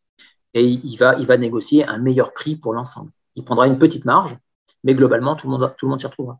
et 0.53 0.65
il 0.65 0.95
va 0.97 1.37
négocier 1.37 1.85
un 1.85 1.97
meilleur 1.97 2.31
prix 2.31 2.55
pour 2.55 2.73
l'ensemble 2.73 3.11
il 3.39 3.45
prendra 3.45 3.67
une 3.67 3.79
petite 3.79 4.05
marge, 4.05 4.37
mais 4.83 4.93
globalement, 4.93 5.35
tout 5.35 5.47
le 5.47 5.57
monde, 5.57 5.73
tout 5.77 5.85
le 5.85 5.89
monde 5.89 5.99
s'y 5.99 6.05
retrouvera. 6.05 6.39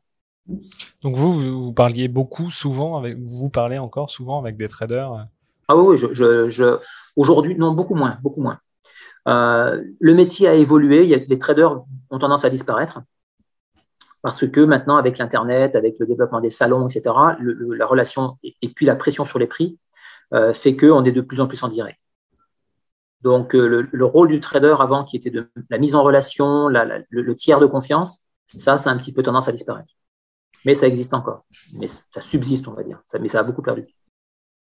Donc 1.02 1.16
vous, 1.16 1.34
vous 1.34 1.74
parliez 1.74 2.08
beaucoup, 2.08 2.52
souvent, 2.52 2.98
avec, 2.98 3.18
vous 3.18 3.50
parlez 3.50 3.78
encore 3.78 4.10
souvent 4.10 4.40
avec 4.40 4.58
des 4.58 4.68
traders 4.68 5.28
Ah 5.68 5.78
oui, 5.78 5.98
je, 5.98 6.80
aujourd'hui, 7.16 7.56
non, 7.56 7.72
beaucoup 7.72 7.96
moins, 7.96 8.18
beaucoup 8.22 8.42
moins. 8.42 8.60
Euh, 9.28 9.82
le 10.00 10.14
métier 10.14 10.48
a 10.48 10.56
évolué, 10.56 11.04
il 11.04 11.10
y 11.10 11.16
a, 11.16 11.20
les 11.20 11.40
traders 11.40 11.84
ont 12.10 12.20
tendance 12.20 12.46
à 12.46 12.50
disparaître 12.50 13.02
parce 14.22 14.46
que 14.48 14.60
maintenant, 14.60 14.98
avec 14.98 15.18
l'Internet, 15.18 15.76
avec 15.76 15.96
le 16.00 16.06
développement 16.06 16.42
des 16.42 16.50
salons, 16.50 16.88
etc., 16.88 17.16
la 17.40 17.86
relation 17.86 18.38
et, 18.44 18.70
puis 18.70 18.86
la 18.86 18.96
pression 18.96 19.24
sur 19.24 19.40
les 19.40 19.48
prix 19.48 19.78
euh, 20.34 20.52
fait 20.52 20.76
qu'on 20.76 21.06
est 21.06 21.14
de 21.14 21.22
plus 21.22 21.40
en 21.40 21.48
plus 21.48 21.64
en 21.64 21.70
direct. 21.70 22.00
Donc, 23.22 23.54
euh, 23.54 23.88
le, 23.92 24.06
rôle 24.06 24.30
du 24.30 24.40
trader 24.40 24.76
avant, 24.80 25.04
qui 25.04 25.18
était 25.18 25.30
de 25.30 25.50
la 25.70 25.78
mise 25.78 25.96
en 25.96 26.04
relation, 26.04 26.68
le, 26.70 27.36
tiers 27.36 27.60
de 27.60 27.66
confiance, 27.66 28.26
ça, 28.48 28.78
ça 28.78 28.90
a 28.90 28.94
un 28.94 28.98
petit 28.98 29.14
peu 29.14 29.24
tendance 29.24 29.48
à 29.48 29.52
disparaître. 29.52 29.94
Mais 30.66 30.74
ça 30.74 30.88
existe 30.88 31.14
encore. 31.14 31.46
Mais 31.74 31.88
ça 31.88 32.22
subsiste, 32.22 32.68
on 32.68 32.74
va 32.74 32.84
dire. 32.84 33.02
Ça, 33.08 33.20
mais 33.20 33.28
ça 33.28 33.40
a 33.40 33.44
beaucoup 33.44 33.62
perdu. 33.62 33.88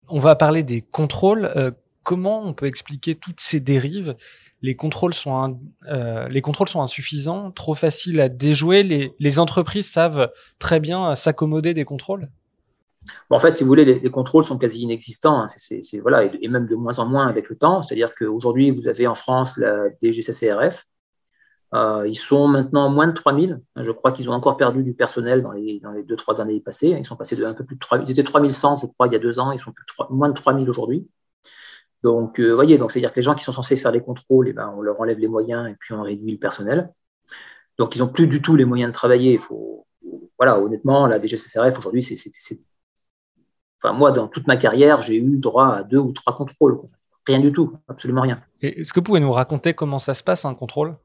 On 0.08 0.20
va 0.20 0.36
parler 0.36 0.64
des 0.64 0.82
contrôles. 0.82 1.46
Euh, 1.56 1.72
comment 2.04 2.44
on 2.44 2.54
peut 2.54 2.66
expliquer 2.66 3.16
toutes 3.16 3.39
ces 3.39 3.60
dérives? 3.60 4.16
Les 4.62 4.76
contrôles 4.76 5.14
sont 5.14 5.58
euh, 5.89 6.28
les 6.28 6.42
contrôles 6.42 6.70
sont 6.70 6.82
insuffisants, 6.82 7.52
trop 7.52 7.74
faciles 7.74 8.22
à 8.22 8.30
déjouer. 8.30 9.14
Les 9.18 9.39
entreprises 9.39 9.89
savent 9.89 10.32
très 10.60 10.80
bien 10.80 11.16
s'accommoder 11.16 11.74
des 11.74 11.86
contrôles? 11.86 12.30
En 13.30 13.39
fait, 13.39 13.58
si 13.58 13.64
vous 13.64 13.70
voulez, 13.70 13.86
les, 13.86 14.12
contrôles 14.12 14.45
sont 14.45 14.58
quasi 14.58 14.82
inexistants. 14.82 15.41
Hein. 15.41 15.47
Voilà, 16.02 16.26
et, 16.26 16.47
même 16.47 16.68
de 16.68 16.76
moins 16.76 16.99
en 16.99 17.08
moins 17.08 17.28
avec 17.28 17.49
le 17.49 17.58
temps. 17.58 17.82
C'est-à-dire 17.82 18.14
qu'aujourd'hui, 18.16 18.72
vous 18.72 18.88
avez 18.88 19.08
en 19.08 19.16
France 19.16 19.58
la 19.58 19.89
DGCCRF, 20.02 20.86
euh, 21.74 22.06
ils 22.08 22.16
sont 22.16 22.47
maintenant 22.47 22.89
moins 22.89 23.08
de 23.08 23.14
3000. 23.14 23.62
Je 23.78 23.91
crois 23.91 24.12
qu'ils 24.12 24.30
ont 24.30 24.34
encore 24.34 24.58
perdu 24.58 24.84
du 24.84 24.93
personnel 24.93 25.41
dans 25.41 25.52
les, 25.52 25.80
dans 25.80 25.91
les 25.91 26.04
deux, 26.04 26.18
trois 26.18 26.41
années 26.41 26.60
passées. 26.60 26.89
Ils 26.89 27.06
sont 27.06 27.16
passés 27.16 27.36
de 27.36 27.45
un 27.45 27.54
peu 27.54 27.64
plus 27.64 27.76
de 27.76 27.80
3 27.80 27.99
Ils 27.99 28.12
étaient 28.12 28.24
3100, 28.24 28.78
je 28.78 28.88
crois, 28.88 29.08
il 29.08 29.14
y 29.14 29.16
a 29.16 29.20
deux 29.20 29.39
ans. 29.39 29.52
Ils 29.52 29.60
sont 29.60 29.72
plus 29.72 29.86
moins 30.10 30.30
de 30.30 30.34
3000 30.34 30.70
aujourd'hui. 30.70 31.08
Donc, 32.04 32.39
vous 32.39 32.45
euh, 32.45 32.54
voyez, 32.54 32.78
c'est-à-dire 32.78 33.12
que 33.12 33.18
les 33.18 33.22
gens 33.22 33.36
qui 33.36 33.43
sont 33.43 33.52
censés 33.54 33.76
faire 33.76 33.91
les 33.91 34.02
contrôles, 34.02 34.49
eh 34.49 34.54
ben, 34.54 34.74
on 34.76 34.82
leur 34.82 34.99
enlève 34.99 35.20
les 35.20 35.28
moyens 35.28 35.70
et 35.70 35.76
puis 35.80 35.93
on 35.93 36.02
réduit 36.02 36.32
le 36.32 36.39
personnel. 36.39 36.91
Donc, 37.78 37.95
ils 37.95 37.99
n'ont 37.99 38.08
plus 38.08 38.28
du 38.28 38.41
tout 38.41 38.56
les 38.56 38.66
moyens 38.66 38.91
de 38.91 38.93
travailler. 38.93 39.34
Il 39.34 39.39
faut, 39.39 39.88
voilà, 40.38 40.60
honnêtement, 40.60 41.08
la 41.08 41.22
DGCCRF 41.22 41.78
aujourd'hui, 41.80 42.04
c'est, 42.04 42.16
enfin, 43.84 43.94
moi, 43.94 44.12
dans 44.12 44.28
toute 44.28 44.48
ma 44.48 44.58
carrière, 44.58 45.02
j'ai 45.02 45.18
eu 45.18 45.38
droit 45.38 45.68
à 45.68 45.84
deux 45.84 45.98
ou 45.98 46.12
trois 46.12 46.36
contrôles. 46.36 46.80
Rien 47.28 47.40
du 47.40 47.52
tout, 47.52 47.74
absolument 47.88 48.22
rien. 48.22 48.42
Est-ce 48.62 48.94
que 48.94 49.00
vous 49.00 49.04
pouvez 49.04 49.20
nous 49.20 49.32
raconter 49.32 49.74
comment 49.74 50.00
ça 50.00 50.14
se 50.14 50.24
passe 50.24 50.46
un 50.46 50.56
contrôle? 50.56 50.96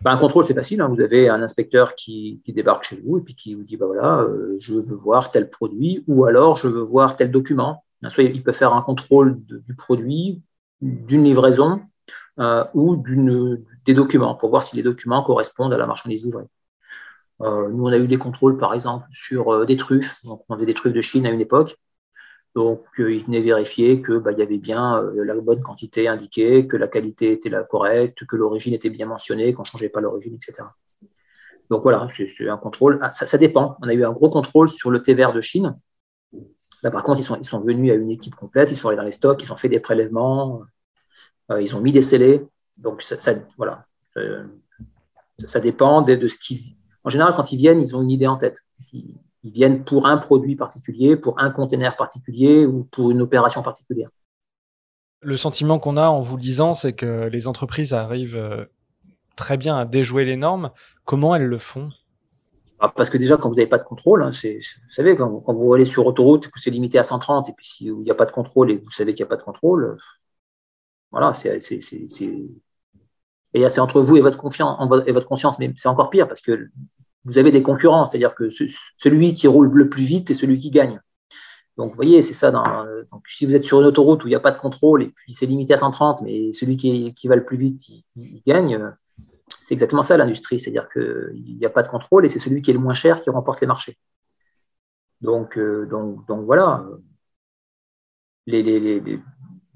Ben, 0.00 0.12
un 0.12 0.16
contrôle, 0.16 0.44
c'est 0.44 0.54
facile. 0.54 0.80
Hein. 0.80 0.88
Vous 0.88 1.00
avez 1.00 1.28
un 1.28 1.42
inspecteur 1.42 1.94
qui, 1.94 2.42
débarque 2.48 2.84
chez 2.84 3.00
vous 3.00 3.18
et 3.18 3.20
puis 3.22 3.34
qui 3.34 3.54
vous 3.54 3.62
dit 3.62 3.76
bah 3.76 3.86
voilà, 3.86 4.20
euh, 4.20 4.56
je 4.60 4.74
veux 4.74 4.96
voir 4.96 5.30
tel 5.30 5.48
produit 5.48 6.04
ou 6.06 6.24
alors 6.26 6.56
je 6.56 6.68
veux 6.68 6.82
voir 6.82 7.16
tel 7.16 7.30
document. 7.30 7.84
Soit 8.08 8.24
il 8.24 8.42
peut 8.42 8.52
faire 8.52 8.74
un 8.74 8.82
contrôle 8.82 9.40
du 9.46 9.74
produit, 9.74 10.42
d'une 10.82 11.24
livraison 11.24 11.80
euh, 12.38 12.64
ou 12.74 13.02
des 13.84 13.94
documents 13.94 14.34
pour 14.34 14.50
voir 14.50 14.62
si 14.62 14.76
les 14.76 14.82
documents 14.82 15.22
correspondent 15.22 15.72
à 15.72 15.78
la 15.78 15.86
marchandise 15.86 16.24
livrée. 16.24 16.44
Euh, 17.42 17.68
nous, 17.68 17.84
on 17.84 17.92
a 17.92 17.98
eu 17.98 18.06
des 18.06 18.18
contrôles, 18.18 18.56
par 18.58 18.74
exemple, 18.74 19.06
sur 19.10 19.66
des 19.66 19.76
truffes. 19.76 20.20
On 20.24 20.54
avait 20.54 20.66
des 20.66 20.74
truffes 20.74 20.92
de 20.92 21.00
Chine 21.00 21.26
à 21.26 21.30
une 21.30 21.40
époque. 21.40 21.76
Donc, 22.54 22.84
euh, 23.00 23.12
il 23.12 23.24
venait 23.24 23.40
vérifier 23.40 24.00
qu'il 24.00 24.18
bah, 24.18 24.30
y 24.32 24.42
avait 24.42 24.58
bien 24.58 24.98
euh, 25.02 25.24
la 25.24 25.34
bonne 25.34 25.60
quantité 25.60 26.06
indiquée, 26.06 26.68
que 26.68 26.76
la 26.76 26.86
qualité 26.86 27.32
était 27.32 27.48
la 27.48 27.64
correcte, 27.64 28.24
que 28.26 28.36
l'origine 28.36 28.74
était 28.74 28.90
bien 28.90 29.06
mentionnée, 29.06 29.52
qu'on 29.52 29.62
ne 29.62 29.66
changeait 29.66 29.88
pas 29.88 30.00
l'origine, 30.00 30.34
etc. 30.34 30.68
Donc 31.68 31.82
voilà, 31.82 32.06
c'est 32.10 32.48
un 32.48 32.56
contrôle. 32.56 32.98
Ah, 33.02 33.12
ça, 33.12 33.38
dépend. 33.38 33.76
On 33.82 33.88
a 33.88 33.94
eu 33.94 34.04
un 34.04 34.12
gros 34.12 34.30
contrôle 34.30 34.68
sur 34.68 34.90
le 34.90 35.02
thé 35.02 35.14
vert 35.14 35.32
de 35.32 35.40
Chine. 35.40 35.76
Là, 36.82 36.90
par 36.90 37.02
contre, 37.02 37.20
ils 37.20 37.24
sont, 37.24 37.36
ils 37.36 37.66
venus 37.66 37.90
à 37.90 37.94
une 37.94 38.10
équipe 38.10 38.36
complète, 38.36 38.70
ils 38.70 38.76
sont 38.76 38.88
allés 38.88 38.98
dans 38.98 39.02
les 39.02 39.12
stocks, 39.12 39.42
ils 39.42 39.52
ont 39.52 39.56
fait 39.56 39.70
des 39.70 39.80
prélèvements, 39.80 40.62
euh, 41.50 41.60
ils 41.60 41.74
ont 41.74 41.80
mis 41.80 41.92
des 41.92 42.02
scellés. 42.02 42.46
Donc 42.76 43.02
ça, 43.02 43.32
voilà, 43.56 43.86
ça, 45.44 45.60
dépend 45.60 46.02
de, 46.02 46.14
de 46.14 46.28
ce 46.28 46.38
qu'ils. 46.38 46.76
En 47.04 47.10
général, 47.10 47.34
quand 47.34 47.52
ils 47.52 47.58
viennent, 47.58 47.80
ils 47.80 47.94
ont 47.94 48.02
une 48.02 48.10
idée 48.10 48.26
en 48.26 48.36
tête 48.36 48.58
ils 49.44 49.50
viennent 49.50 49.84
pour 49.84 50.06
un 50.06 50.16
produit 50.16 50.56
particulier, 50.56 51.16
pour 51.16 51.38
un 51.38 51.50
conteneur 51.50 51.96
particulier 51.96 52.64
ou 52.64 52.84
pour 52.84 53.10
une 53.10 53.20
opération 53.20 53.62
particulière. 53.62 54.08
Le 55.20 55.36
sentiment 55.36 55.78
qu'on 55.78 55.96
a 55.96 56.08
en 56.08 56.20
vous 56.20 56.36
lisant, 56.36 56.74
c'est 56.74 56.94
que 56.94 57.28
les 57.28 57.46
entreprises 57.46 57.92
arrivent 57.92 58.36
euh, 58.36 58.64
très 59.36 59.56
bien 59.56 59.76
à 59.76 59.84
déjouer 59.84 60.24
les 60.24 60.36
normes. 60.36 60.70
Comment 61.04 61.34
elles 61.34 61.46
le 61.46 61.58
font? 61.58 61.90
Ah, 62.78 62.88
Parce 62.88 63.10
que 63.10 63.18
déjà, 63.18 63.36
quand 63.36 63.48
vous 63.48 63.54
n'avez 63.54 63.68
pas 63.68 63.78
de 63.78 63.84
contrôle, 63.84 64.22
hein, 64.22 64.30
vous 64.30 64.60
savez, 64.88 65.16
quand, 65.16 65.42
vous 65.46 65.74
allez 65.74 65.84
sur 65.84 66.06
autoroute, 66.06 66.48
que 66.48 66.58
c'est 66.58 66.70
limité 66.70 66.98
à 66.98 67.02
130, 67.02 67.48
et 67.50 67.52
puis 67.52 67.66
s'il 67.66 67.94
n'y 68.00 68.10
a 68.10 68.14
pas 68.14 68.26
de 68.26 68.32
contrôle 68.32 68.70
et 68.70 68.78
vous 68.78 68.90
savez 68.90 69.14
qu'il 69.14 69.24
n'y 69.24 69.28
a 69.28 69.30
pas 69.30 69.36
de 69.36 69.42
contrôle, 69.42 69.98
voilà, 71.10 71.32
c'est. 71.32 71.58
Et 73.54 73.68
c'est 73.68 73.80
entre 73.80 74.00
vous 74.00 74.16
et 74.16 74.20
votre, 74.20 74.36
confiance, 74.36 74.78
et 75.06 75.12
votre 75.12 75.26
conscience, 75.26 75.58
mais 75.58 75.72
c'est 75.76 75.88
encore 75.88 76.10
pire 76.10 76.28
parce 76.28 76.40
que 76.40 76.68
vous 77.24 77.38
avez 77.38 77.52
des 77.52 77.62
concurrents, 77.62 78.04
c'est-à-dire 78.04 78.34
que 78.34 78.48
celui 78.98 79.32
qui 79.32 79.46
roule 79.46 79.70
le 79.72 79.88
plus 79.88 80.02
vite 80.02 80.30
est 80.30 80.34
celui 80.34 80.58
qui 80.58 80.70
gagne. 80.70 81.00
Donc, 81.76 81.90
vous 81.90 81.96
voyez, 81.96 82.22
c'est 82.22 82.34
ça. 82.34 82.50
Donc, 82.50 83.26
si 83.26 83.46
vous 83.46 83.54
êtes 83.54 83.64
sur 83.64 83.80
une 83.80 83.86
autoroute 83.86 84.22
où 84.24 84.28
il 84.28 84.30
n'y 84.30 84.36
a 84.36 84.40
pas 84.40 84.52
de 84.52 84.58
contrôle 84.58 85.02
et 85.02 85.08
puis 85.08 85.32
c'est 85.32 85.46
limité 85.46 85.74
à 85.74 85.78
130, 85.78 86.22
mais 86.22 86.52
celui 86.52 86.76
qui, 86.76 87.28
va 87.28 87.36
le 87.36 87.44
plus 87.44 87.56
vite, 87.56 87.88
il, 87.88 88.42
gagne, 88.46 88.92
c'est 89.60 89.74
exactement 89.74 90.02
ça 90.02 90.16
l'industrie. 90.16 90.60
C'est-à-dire 90.60 90.88
qu'il 90.88 91.56
n'y 91.58 91.66
a 91.66 91.70
pas 91.70 91.82
de 91.82 91.88
contrôle 91.88 92.26
et 92.26 92.28
c'est 92.28 92.38
celui 92.38 92.62
qui 92.62 92.70
est 92.70 92.74
le 92.74 92.80
moins 92.80 92.94
cher 92.94 93.20
qui 93.20 93.30
remporte 93.30 93.60
les 93.60 93.66
marchés. 93.66 93.98
Donc, 95.20 95.58
euh, 95.58 95.86
donc, 95.86 96.26
donc 96.26 96.44
voilà. 96.44 96.84
Les, 98.46 99.20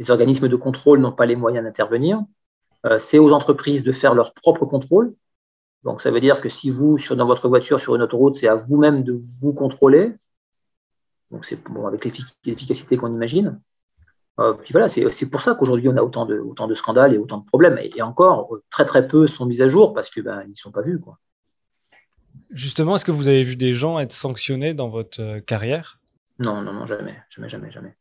organismes 0.09 0.49
de 0.49 0.57
contrôle 0.57 1.01
n'ont 1.01 1.13
pas 1.13 1.27
les 1.27 1.37
moyens 1.37 1.65
d'intervenir. 1.65 2.21
Euh, 2.87 2.99
c'est 2.99 3.19
aux 3.19 3.33
entreprises 3.33 3.83
de 3.83 3.93
faire 3.93 4.15
leur 4.15 4.35
propre 4.35 4.65
contrôle. 4.67 5.15
Donc, 5.85 6.03
ça 6.03 6.11
veut 6.11 6.21
dire 6.21 6.41
que 6.41 6.49
si 6.49 6.71
vous, 6.71 6.99
sur, 6.99 7.17
dans 7.17 7.27
votre 7.27 7.49
voiture, 7.49 7.81
sur 7.81 7.95
une 7.95 8.03
autoroute, 8.03 8.37
c'est 8.37 8.49
à 8.49 8.57
vous-même 8.57 9.03
de 9.05 9.19
vous 9.41 9.53
contrôler. 9.53 10.13
Donc, 11.31 11.45
c'est 11.45 11.63
bon, 11.65 11.87
avec 11.87 12.05
l'efficacité 12.05 12.97
qu'on 12.97 13.13
imagine. 13.13 13.61
Euh, 14.41 14.55
puis 14.55 14.73
voilà, 14.73 14.89
c'est 14.89 15.31
pour 15.31 15.41
ça 15.41 15.55
qu'aujourd'hui, 15.55 15.89
on 15.89 15.97
a 15.97 16.03
autant 16.03 16.25
de, 16.25 16.39
autant 16.39 16.69
de 16.69 16.75
scandales 16.75 17.15
et 17.15 17.19
autant 17.19 17.39
de 17.39 17.45
problèmes. 17.45 17.79
Et, 17.79 18.03
encore, 18.03 18.49
très, 18.71 18.85
très 18.85 19.07
peu 19.07 19.27
sont 19.27 19.47
mis 19.47 19.61
à 19.61 19.69
jour 19.69 19.95
parce 19.95 20.11
qu'ils 20.11 20.23
ben, 20.23 20.45
ne 20.47 20.55
sont 20.55 20.71
pas 20.71 20.83
vus. 20.83 21.01
Quoi. 21.01 21.19
Justement, 22.51 22.95
est-ce 22.95 23.05
que 23.05 23.11
vous 23.11 23.29
avez 23.29 23.43
vu 23.43 23.57
des 23.57 23.73
gens 23.73 23.99
être 23.99 24.13
sanctionnés 24.13 24.75
dans 24.75 24.89
votre 24.89 25.21
euh, 25.21 25.41
carrière? 25.41 26.01
Non, 26.39 26.63
non, 26.63 26.73
non, 26.73 26.87
jamais, 26.87 27.21
jamais, 27.29 27.49
jamais, 27.49 27.71
jamais. 27.71 27.98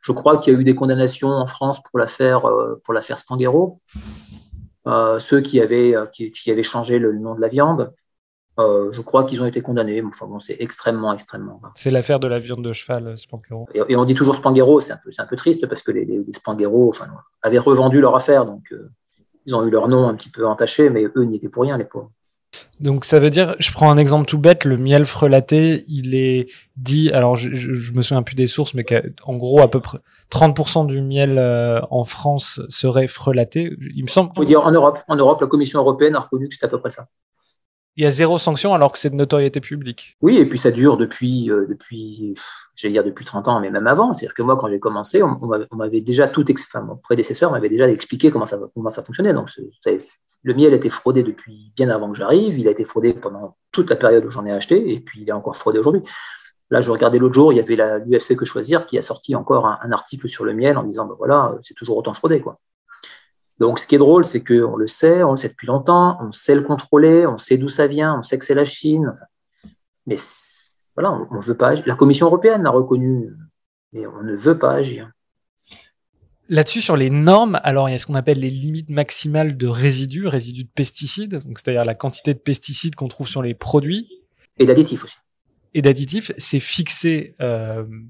Je 0.00 0.12
crois 0.12 0.38
qu'il 0.38 0.52
y 0.52 0.56
a 0.56 0.58
eu 0.60 0.64
des 0.64 0.74
condamnations 0.74 1.30
en 1.30 1.46
France 1.46 1.82
pour 1.82 1.98
l'affaire 1.98 2.46
euh, 2.46 2.80
pour 2.84 2.94
l'affaire 2.94 3.18
Spanghero. 3.18 3.80
Euh, 4.86 5.18
ceux 5.18 5.40
qui 5.40 5.60
avaient, 5.60 5.96
euh, 5.96 6.06
qui, 6.06 6.50
avaient 6.50 6.62
changé 6.62 6.98
le 6.98 7.12
nom 7.14 7.34
de 7.34 7.40
la 7.40 7.48
viande, 7.48 7.94
euh, 8.58 8.92
je 8.92 9.00
crois 9.00 9.24
qu'ils 9.24 9.42
ont 9.42 9.46
été 9.46 9.62
condamnés. 9.62 10.02
Enfin 10.02 10.26
bon, 10.26 10.40
c'est 10.40 10.56
extrêmement, 10.60 11.12
extrêmement 11.12 11.60
C'est 11.74 11.90
l'affaire 11.90 12.20
de 12.20 12.28
la 12.28 12.38
viande 12.38 12.62
de 12.62 12.72
cheval, 12.72 13.16
Spanghero. 13.18 13.66
Et, 13.74 13.96
on 13.96 14.04
dit 14.04 14.14
toujours 14.14 14.34
Spanghero, 14.34 14.80
c'est 14.80 14.92
un 14.92 15.00
peu, 15.02 15.10
un 15.16 15.26
peu 15.26 15.36
triste 15.36 15.66
parce 15.66 15.82
que 15.82 15.90
les, 15.90 16.04
les, 16.04 16.22
enfin, 16.36 16.56
avaient 17.42 17.58
revendu 17.58 18.00
leur 18.00 18.14
affaire, 18.14 18.44
donc 18.44 18.72
ils 19.46 19.54
ont 19.56 19.66
eu 19.66 19.70
leur 19.70 19.88
nom 19.88 20.06
un 20.06 20.14
petit 20.14 20.30
peu 20.30 20.46
entaché, 20.46 20.90
mais 20.90 21.04
eux 21.16 21.24
n'y 21.24 21.36
étaient 21.36 21.48
pour 21.48 21.62
rien, 21.62 21.78
les 21.78 21.84
pauvres. 21.84 22.10
Donc 22.80 23.04
ça 23.04 23.20
veut 23.20 23.30
dire, 23.30 23.54
je 23.60 23.70
prends 23.70 23.90
un 23.90 23.96
exemple 23.96 24.26
tout 24.26 24.38
bête, 24.38 24.64
le 24.64 24.76
miel 24.76 25.06
frelaté, 25.06 25.84
il 25.88 26.14
est 26.14 26.48
dit, 26.76 27.10
alors 27.10 27.36
je, 27.36 27.54
je, 27.54 27.92
me 27.92 28.02
souviens 28.02 28.22
plus 28.22 28.34
des 28.34 28.48
sources, 28.48 28.74
mais 28.74 28.84
en 29.24 29.36
gros 29.36 29.60
à 29.60 29.70
peu 29.70 29.80
près 29.80 29.98
30% 30.30 30.86
du 30.86 31.00
miel 31.00 31.38
euh, 31.38 31.80
en 31.90 32.04
France 32.04 32.60
serait 32.68 33.06
frelaté. 33.06 33.76
Il 33.94 34.02
me 34.02 34.08
semble. 34.08 34.32
On 34.36 34.44
dire 34.44 34.62
en 34.62 34.72
Europe, 34.72 34.98
en 35.06 35.16
Europe, 35.16 35.40
la 35.40 35.46
Commission 35.46 35.78
européenne 35.80 36.16
a 36.16 36.20
reconnu 36.20 36.48
que 36.48 36.54
c'était 36.54 36.66
à 36.66 36.68
peu 36.68 36.80
près 36.80 36.90
ça. 36.90 37.06
Il 37.96 38.02
y 38.04 38.06
a 38.06 38.10
zéro 38.10 38.38
sanction 38.38 38.74
alors 38.74 38.90
que 38.90 38.98
c'est 38.98 39.10
de 39.10 39.14
notoriété 39.14 39.60
publique. 39.60 40.16
Oui, 40.20 40.38
et 40.38 40.46
puis 40.46 40.58
ça 40.58 40.70
dure 40.72 40.96
depuis, 40.96 41.50
euh, 41.50 41.66
depuis 41.68 42.34
j'allais 42.74 42.92
dire 42.92 43.04
depuis 43.04 43.24
30 43.24 43.48
ans, 43.48 43.60
mais 43.60 43.70
même 43.70 43.86
avant. 43.86 44.14
C'est-à-dire 44.14 44.34
que 44.34 44.42
moi, 44.42 44.56
quand 44.56 44.68
j'ai 44.68 44.80
commencé, 44.80 45.22
on, 45.22 45.38
m'avait 45.76 46.00
déjà 46.00 46.26
tout, 46.26 46.44
enfin, 46.50 46.80
mon 46.80 46.96
prédécesseur 46.96 47.50
m'avait 47.50 47.68
déjà 47.68 47.88
expliqué 47.88 48.30
comment 48.30 48.46
ça, 48.46 48.58
comment 48.74 48.90
ça 48.90 49.02
fonctionnait. 49.02 49.32
Donc, 49.32 49.50
le 49.86 50.54
miel 50.54 50.72
a 50.72 50.76
été 50.76 50.90
fraudé 50.90 51.22
depuis 51.22 51.72
bien 51.76 51.88
avant 51.90 52.10
que 52.10 52.18
j'arrive. 52.18 52.58
Il 52.58 52.68
a 52.68 52.72
été 52.72 52.84
fraudé 52.84 53.14
pendant 53.14 53.56
toute 53.70 53.90
la 53.90 53.96
période 53.96 54.24
où 54.24 54.30
j'en 54.30 54.44
ai 54.44 54.52
acheté, 54.52 54.92
et 54.92 55.00
puis 55.00 55.22
il 55.22 55.28
est 55.28 55.32
encore 55.32 55.56
fraudé 55.56 55.78
aujourd'hui. 55.78 56.02
Là, 56.70 56.80
je 56.80 56.90
regardais 56.90 57.18
l'autre 57.18 57.34
jour, 57.34 57.52
il 57.52 57.56
y 57.56 57.60
avait 57.60 57.76
l'UFC 58.06 58.36
Que 58.36 58.44
Choisir 58.44 58.86
qui 58.86 58.98
a 58.98 59.02
sorti 59.02 59.36
encore 59.36 59.66
un, 59.66 59.92
article 59.92 60.28
sur 60.28 60.44
le 60.44 60.54
miel 60.54 60.76
en 60.78 60.82
disant, 60.82 61.06
ben 61.06 61.14
voilà, 61.16 61.54
c'est 61.60 61.74
toujours 61.74 61.96
autant 61.96 62.12
fraudé, 62.12 62.40
quoi. 62.40 62.58
Donc, 63.60 63.78
ce 63.78 63.86
qui 63.86 63.94
est 63.94 63.98
drôle, 63.98 64.24
c'est 64.24 64.42
qu'on 64.42 64.76
le 64.76 64.86
sait, 64.86 65.22
on 65.22 65.32
le 65.32 65.36
sait 65.36 65.48
depuis 65.48 65.66
longtemps, 65.66 66.18
on 66.20 66.32
sait 66.32 66.54
le 66.54 66.62
contrôler, 66.62 67.26
on 67.26 67.38
sait 67.38 67.56
d'où 67.56 67.68
ça 67.68 67.86
vient, 67.86 68.18
on 68.18 68.22
sait 68.22 68.38
que 68.38 68.44
c'est 68.44 68.54
la 68.54 68.64
Chine. 68.64 69.14
mais 70.06 70.16
voilà, 70.96 71.12
on 71.12 71.34
ne 71.34 71.40
veut 71.40 71.56
pas 71.56 71.68
agir. 71.68 71.84
La 71.86 71.96
Commission 71.96 72.26
européenne 72.26 72.62
l'a 72.62 72.70
reconnu, 72.70 73.32
mais 73.92 74.06
on 74.06 74.22
ne 74.22 74.34
veut 74.34 74.58
pas 74.58 74.72
agir. 74.72 75.10
Là-dessus, 76.48 76.82
sur 76.82 76.96
les 76.96 77.10
normes, 77.10 77.58
alors 77.62 77.88
il 77.88 77.92
y 77.92 77.94
a 77.94 77.98
ce 77.98 78.06
qu'on 78.06 78.14
appelle 78.14 78.38
les 78.38 78.50
limites 78.50 78.90
maximales 78.90 79.56
de 79.56 79.66
résidus, 79.66 80.26
résidus 80.26 80.64
de 80.64 80.68
pesticides, 80.68 81.42
c'est-à-dire 81.56 81.84
la 81.84 81.94
quantité 81.94 82.34
de 82.34 82.38
pesticides 82.38 82.96
qu'on 82.96 83.08
trouve 83.08 83.28
sur 83.28 83.42
les 83.42 83.54
produits. 83.54 84.20
Et 84.58 84.66
d'additifs 84.66 85.04
aussi. 85.04 85.16
Et 85.72 85.82
d'additifs, 85.82 86.32
c'est 86.38 86.60
fixé 86.60 87.34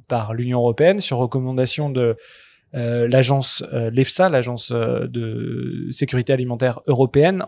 par 0.09 0.35
l'Union 0.35 0.59
européenne 0.59 1.01
sur 1.01 1.19
recommandation 1.19 1.91
de 1.91 2.17
l'agence 2.75 3.65
l'EFSA, 3.73 4.29
l'agence 4.29 4.73
de 4.73 5.89
sécurité 5.91 6.33
alimentaire 6.33 6.81
européenne, 6.87 7.47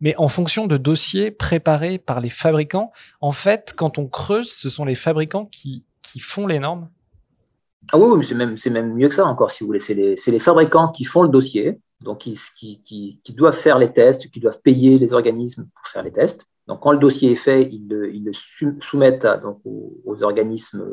mais 0.00 0.14
en 0.16 0.28
fonction 0.28 0.66
de 0.66 0.76
dossiers 0.76 1.30
préparés 1.30 1.98
par 1.98 2.20
les 2.20 2.30
fabricants. 2.30 2.92
En 3.20 3.32
fait, 3.32 3.74
quand 3.76 3.98
on 3.98 4.06
creuse, 4.06 4.50
ce 4.50 4.70
sont 4.70 4.84
les 4.84 4.94
fabricants 4.94 5.46
qui, 5.46 5.84
qui 6.02 6.20
font 6.20 6.46
les 6.46 6.58
normes 6.58 6.88
Ah 7.92 7.98
oui, 7.98 8.16
mais 8.16 8.24
c'est 8.24 8.34
même, 8.34 8.56
même 8.70 8.94
mieux 8.94 9.08
que 9.08 9.14
ça 9.14 9.26
encore, 9.26 9.50
si 9.50 9.64
vous 9.64 9.68
voulez. 9.68 9.80
C'est 9.80 9.94
les, 9.94 10.38
fabricants 10.38 10.88
qui 10.88 11.04
font 11.04 11.22
le 11.22 11.28
dossier, 11.28 11.80
donc 12.02 12.18
qui, 12.18 12.38
qui, 12.56 13.20
qui, 13.22 13.32
doivent 13.32 13.56
faire 13.56 13.78
les 13.78 13.92
tests, 13.92 14.30
qui 14.30 14.40
doivent 14.40 14.60
payer 14.62 14.98
les 14.98 15.12
organismes 15.12 15.68
pour 15.74 15.86
faire 15.86 16.02
les 16.02 16.12
tests. 16.12 16.46
Donc, 16.68 16.80
quand 16.80 16.92
le 16.92 16.98
dossier 16.98 17.32
est 17.32 17.36
fait, 17.36 17.62
ils 17.72 17.88
le, 17.88 18.14
ils 18.14 18.28
soumettent 18.80 19.26
donc, 19.42 19.60
aux, 19.64 20.22
organismes 20.22 20.84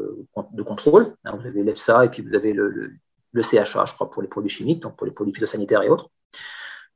de 0.54 0.64
contrôle. 0.64 1.14
Hein, 1.26 1.38
vous 1.38 1.46
avez 1.46 1.64
l'EFSA 1.64 2.06
et 2.06 2.10
puis 2.10 2.24
vous 2.24 2.34
avez 2.34 2.54
le, 2.54 2.92
le, 3.36 3.44
CHA, 3.44 3.86
je 3.86 3.94
crois, 3.94 4.10
pour 4.10 4.22
les 4.22 4.28
produits 4.28 4.50
chimiques, 4.50 4.82
donc 4.82 4.96
pour 4.96 5.06
les 5.06 5.14
produits 5.14 5.34
phytosanitaires 5.34 5.84
et 5.84 5.90
autres 5.90 6.10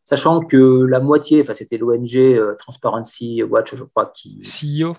sachant 0.09 0.39
que 0.39 0.83
la 0.85 0.99
moitié, 0.99 1.41
enfin 1.41 1.53
c'était 1.53 1.77
l'ONG 1.77 2.15
euh, 2.15 2.55
Transparency 2.57 3.43
Watch, 3.43 3.75
je 3.75 3.83
crois, 3.83 4.11
qui. 4.13 4.41
CEO 4.41 4.95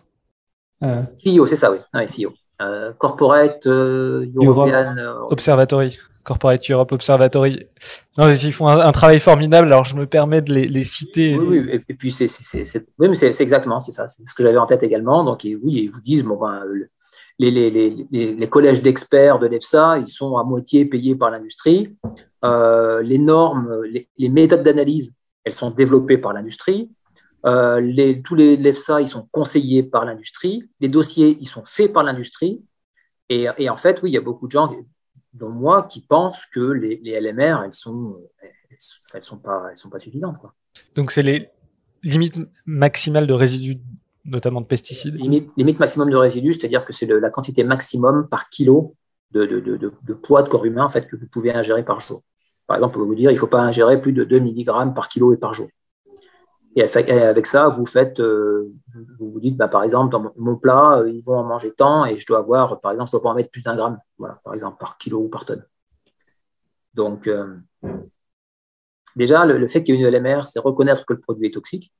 euh. 0.84 1.03
CEO, 1.18 1.47
c'est 1.47 1.57
ça, 1.57 1.72
oui, 1.72 1.78
CEO. 2.07 2.32
Euh, 2.62 2.93
Corporate 2.97 3.66
European 3.66 4.97
Observatory. 5.30 5.99
Corporate 6.22 6.70
Europe 6.70 6.93
Observatory. 6.93 7.66
Non, 8.18 8.30
ils 8.30 8.53
font 8.53 8.68
un, 8.68 8.93
travail 8.93 9.18
formidable, 9.18 9.66
alors 9.68 9.84
je 9.84 9.97
me 9.97 10.07
permets 10.07 10.43
de 10.43 10.53
les, 10.53 10.84
citer. 10.84 11.36
Oui, 11.36 11.59
oui, 11.59 11.82
et, 11.88 11.95
puis 11.95 12.11
c'est 12.11 12.28
oui, 12.99 13.09
mais 13.09 13.14
c'est 13.14 13.41
exactement, 13.41 13.80
c'est 13.80 13.93
ça, 13.93 14.07
c'est 14.07 14.22
ce 14.28 14.34
que 14.34 14.43
j'avais 14.43 14.59
en 14.59 14.66
tête 14.66 14.82
également. 14.82 15.24
Donc, 15.24 15.41
oui, 15.45 15.59
ils 15.64 15.88
vous 15.88 16.01
disent, 16.03 16.22
bon, 16.22 16.38
ben, 16.38 16.62
les, 17.41 17.70
les, 17.70 18.07
les, 18.11 18.34
les, 18.34 18.49
collèges 18.49 18.82
d'experts 18.82 19.38
de 19.38 19.47
l'EFSA, 19.47 19.99
ils 19.99 20.09
sont 20.09 20.36
à 20.36 20.45
moitié 20.45 20.84
payés 20.84 21.14
par 21.14 21.30
l'industrie. 21.30 21.97
Euh, 22.45 23.01
les 23.03 23.18
normes, 23.18 23.82
les, 23.84 24.28
méthodes 24.28 24.62
d'analyse, 24.62 25.16
elles 25.45 25.55
sont 25.55 25.70
développées 25.70 26.18
par 26.18 26.34
l'industrie. 26.34 26.91
Euh, 27.47 27.80
tous 28.22 28.34
les 28.34 28.59
l'EFSA, 28.59 29.01
ils 29.01 29.09
sont 29.09 29.26
conseillés 29.32 29.82
par 29.82 30.05
l'industrie. 30.05 30.68
Les 30.80 30.88
dossiers, 30.88 31.38
ils 31.41 31.49
sont 31.49 31.64
faits 31.64 31.93
par 31.93 32.03
l'industrie. 32.03 32.62
Et, 33.30 33.47
et, 33.57 33.70
en 33.70 33.78
fait, 33.78 34.03
oui, 34.03 34.11
il 34.11 34.14
y 34.14 34.18
a 34.18 34.22
beaucoup 34.22 34.47
de 34.47 34.53
gens, 34.53 34.74
dont 35.32 35.49
moi, 35.49 35.84
qui 35.84 36.03
pensent 36.03 36.45
que 36.45 36.61
les, 36.61 37.01
LMR, 37.20 37.62
elles 37.64 37.72
sont, 37.72 38.18
elles, 39.14 39.24
sont 39.24 39.38
pas, 39.38 39.70
sont 39.76 39.88
pas 39.88 39.99
suffisantes. 39.99 40.38
Quoi. 40.38 40.53
Donc, 40.95 41.11
c'est 41.11 41.22
les 41.22 41.49
limites 42.03 42.38
maximales 42.66 43.26
de 43.26 43.32
résidus 43.32 43.78
notamment 44.25 44.61
de 44.61 44.66
pesticides 44.66 45.14
Limite, 45.14 45.79
maximum 45.79 46.11
de 46.11 46.16
résidus, 46.16 46.55
c'est-à-dire 46.55 46.85
que 46.85 46.93
c'est 46.93 47.07
la 47.07 47.31
quantité 47.31 47.64
maximum 47.64 48.29
par 48.29 48.49
kilo 48.49 48.95
de, 49.33 50.14
poids 50.14 50.43
de 50.43 50.49
corps 50.49 50.64
humain 50.64 50.89
fait, 50.89 51.07
que 51.07 51.16
vous 51.16 51.27
pouvez 51.27 51.53
ingérer 51.53 51.85
par 51.85 52.01
jour. 52.01 52.23
Par 52.66 52.77
exemple, 52.77 52.97
on 52.97 53.01
peut 53.01 53.07
vous 53.07 53.14
dire 53.14 53.31
il 53.31 53.35
ne 53.35 53.39
faut 53.39 53.47
pas 53.47 53.61
ingérer 53.61 54.01
plus 54.01 54.12
de 54.12 54.25
2 54.25 54.41
mg 54.41 54.95
par 54.95 55.09
kilo 55.09 55.33
et 55.33 55.37
par 55.37 55.55
jour. 55.55 55.68
Et 56.77 56.83
avec 56.83 57.47
ça, 57.49 57.68
vous 57.68 57.85
faites, 57.85 58.21
euh, 58.21 58.73
vous 59.18 59.41
dites, 59.41 59.57
bah, 59.57 59.66
par 59.66 59.83
exemple, 59.83 60.12
dans 60.12 60.33
mon, 60.37 60.57
plat, 60.57 60.99
euh, 60.99 61.11
ils 61.11 61.21
vont 61.21 61.37
en 61.37 61.43
manger 61.43 61.73
tant 61.73 62.05
et 62.05 62.16
je 62.16 62.27
dois 62.27 62.39
avoir, 62.39 62.81
par 62.81 62.93
exemple, 62.93 63.09
je 63.09 63.12
dois 63.12 63.23
pas 63.23 63.31
en 63.31 63.35
mettre 63.35 63.51
plus 63.51 63.62
d'un 63.62 63.75
gramme, 63.75 63.99
par 64.45 64.55
exemple, 64.55 64.77
par 64.79 64.97
kilo 64.97 65.18
ou 65.18 65.29
par 65.29 65.45
tonne. 65.45 65.64
Donc, 66.95 67.27
euh, 67.27 67.57
déjà, 69.16 69.45
le, 69.47 69.59
le 69.59 69.66
fait 69.66 69.83
qu'il 69.83 69.97
y 69.97 69.99
ait 69.99 70.09
une 70.09 70.14
LMR, 70.14 70.45
c'est 70.45 70.61
reconnaître 70.61 71.05
que 71.07 71.14
le 71.14 71.21
produit 71.21 71.49
est 71.49 71.55
toxique. 71.55 71.93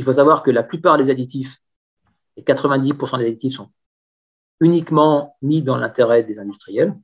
Il 0.00 0.04
faut 0.04 0.14
savoir 0.14 0.42
que 0.42 0.50
la 0.50 0.62
plupart 0.62 0.96
des 0.96 1.10
additifs, 1.10 1.58
et 2.38 2.42
90% 2.42 3.18
des 3.18 3.26
additifs 3.26 3.52
sont 3.52 3.68
uniquement 4.58 5.36
mis 5.42 5.60
dans 5.60 5.76
l'intérêt 5.76 6.22
des 6.22 6.38
industriels. 6.38 6.94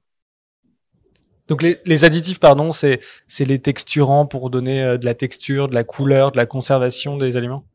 Donc 1.47 1.61
les, 1.61 2.05
additifs, 2.07 2.41
pardon, 2.41 2.73
c'est 2.73 3.01
les 3.39 3.59
texturants 3.59 4.25
pour 4.25 4.49
donner 4.49 4.83
euh, 4.83 4.97
de 4.97 5.05
la 5.05 5.15
texture, 5.15 5.69
de 5.69 5.75
la 5.75 5.85
couleur, 5.85 6.33
de 6.33 6.39
la 6.39 6.47
conservation 6.47 7.19
des 7.19 7.37
aliments? 7.37 7.67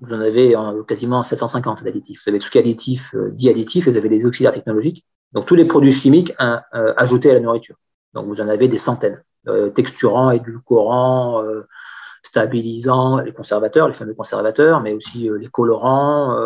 Vous 0.00 0.14
en 0.14 0.20
avez 0.20 0.54
quasiment 0.88 1.20
750 1.20 1.84
d'additifs. 1.84 2.22
Vous 2.24 2.30
avez 2.30 2.38
tout 2.38 2.46
ce 2.46 2.50
qui 2.50 2.56
est 2.56 2.62
additif, 2.62 3.14
euh, 3.14 3.30
dit 3.32 3.50
additif, 3.50 3.86
et 3.86 3.90
vous 3.90 3.98
avez 3.98 4.08
des 4.08 4.24
oxydaires 4.24 4.52
technologiques. 4.52 5.04
Donc 5.32 5.44
tous 5.44 5.54
les 5.54 5.66
produits 5.66 5.92
chimiques 5.92 6.32
hein, 6.38 6.62
euh, 6.74 6.94
ajoutés 6.96 7.30
à 7.30 7.34
la 7.34 7.40
nourriture. 7.40 7.76
Donc 8.14 8.24
vous 8.24 8.40
en 8.40 8.48
avez 8.48 8.68
des 8.68 8.78
centaines. 8.78 9.22
texturants, 9.74 10.30
édulcorants, 10.30 11.44
stabilisants, 12.26 13.20
les 13.20 13.32
conservateurs, 13.32 13.88
les 13.88 13.94
fameux 13.94 14.14
conservateurs, 14.14 14.80
mais 14.80 14.92
aussi 14.92 15.28
les 15.40 15.48
colorants, 15.48 16.36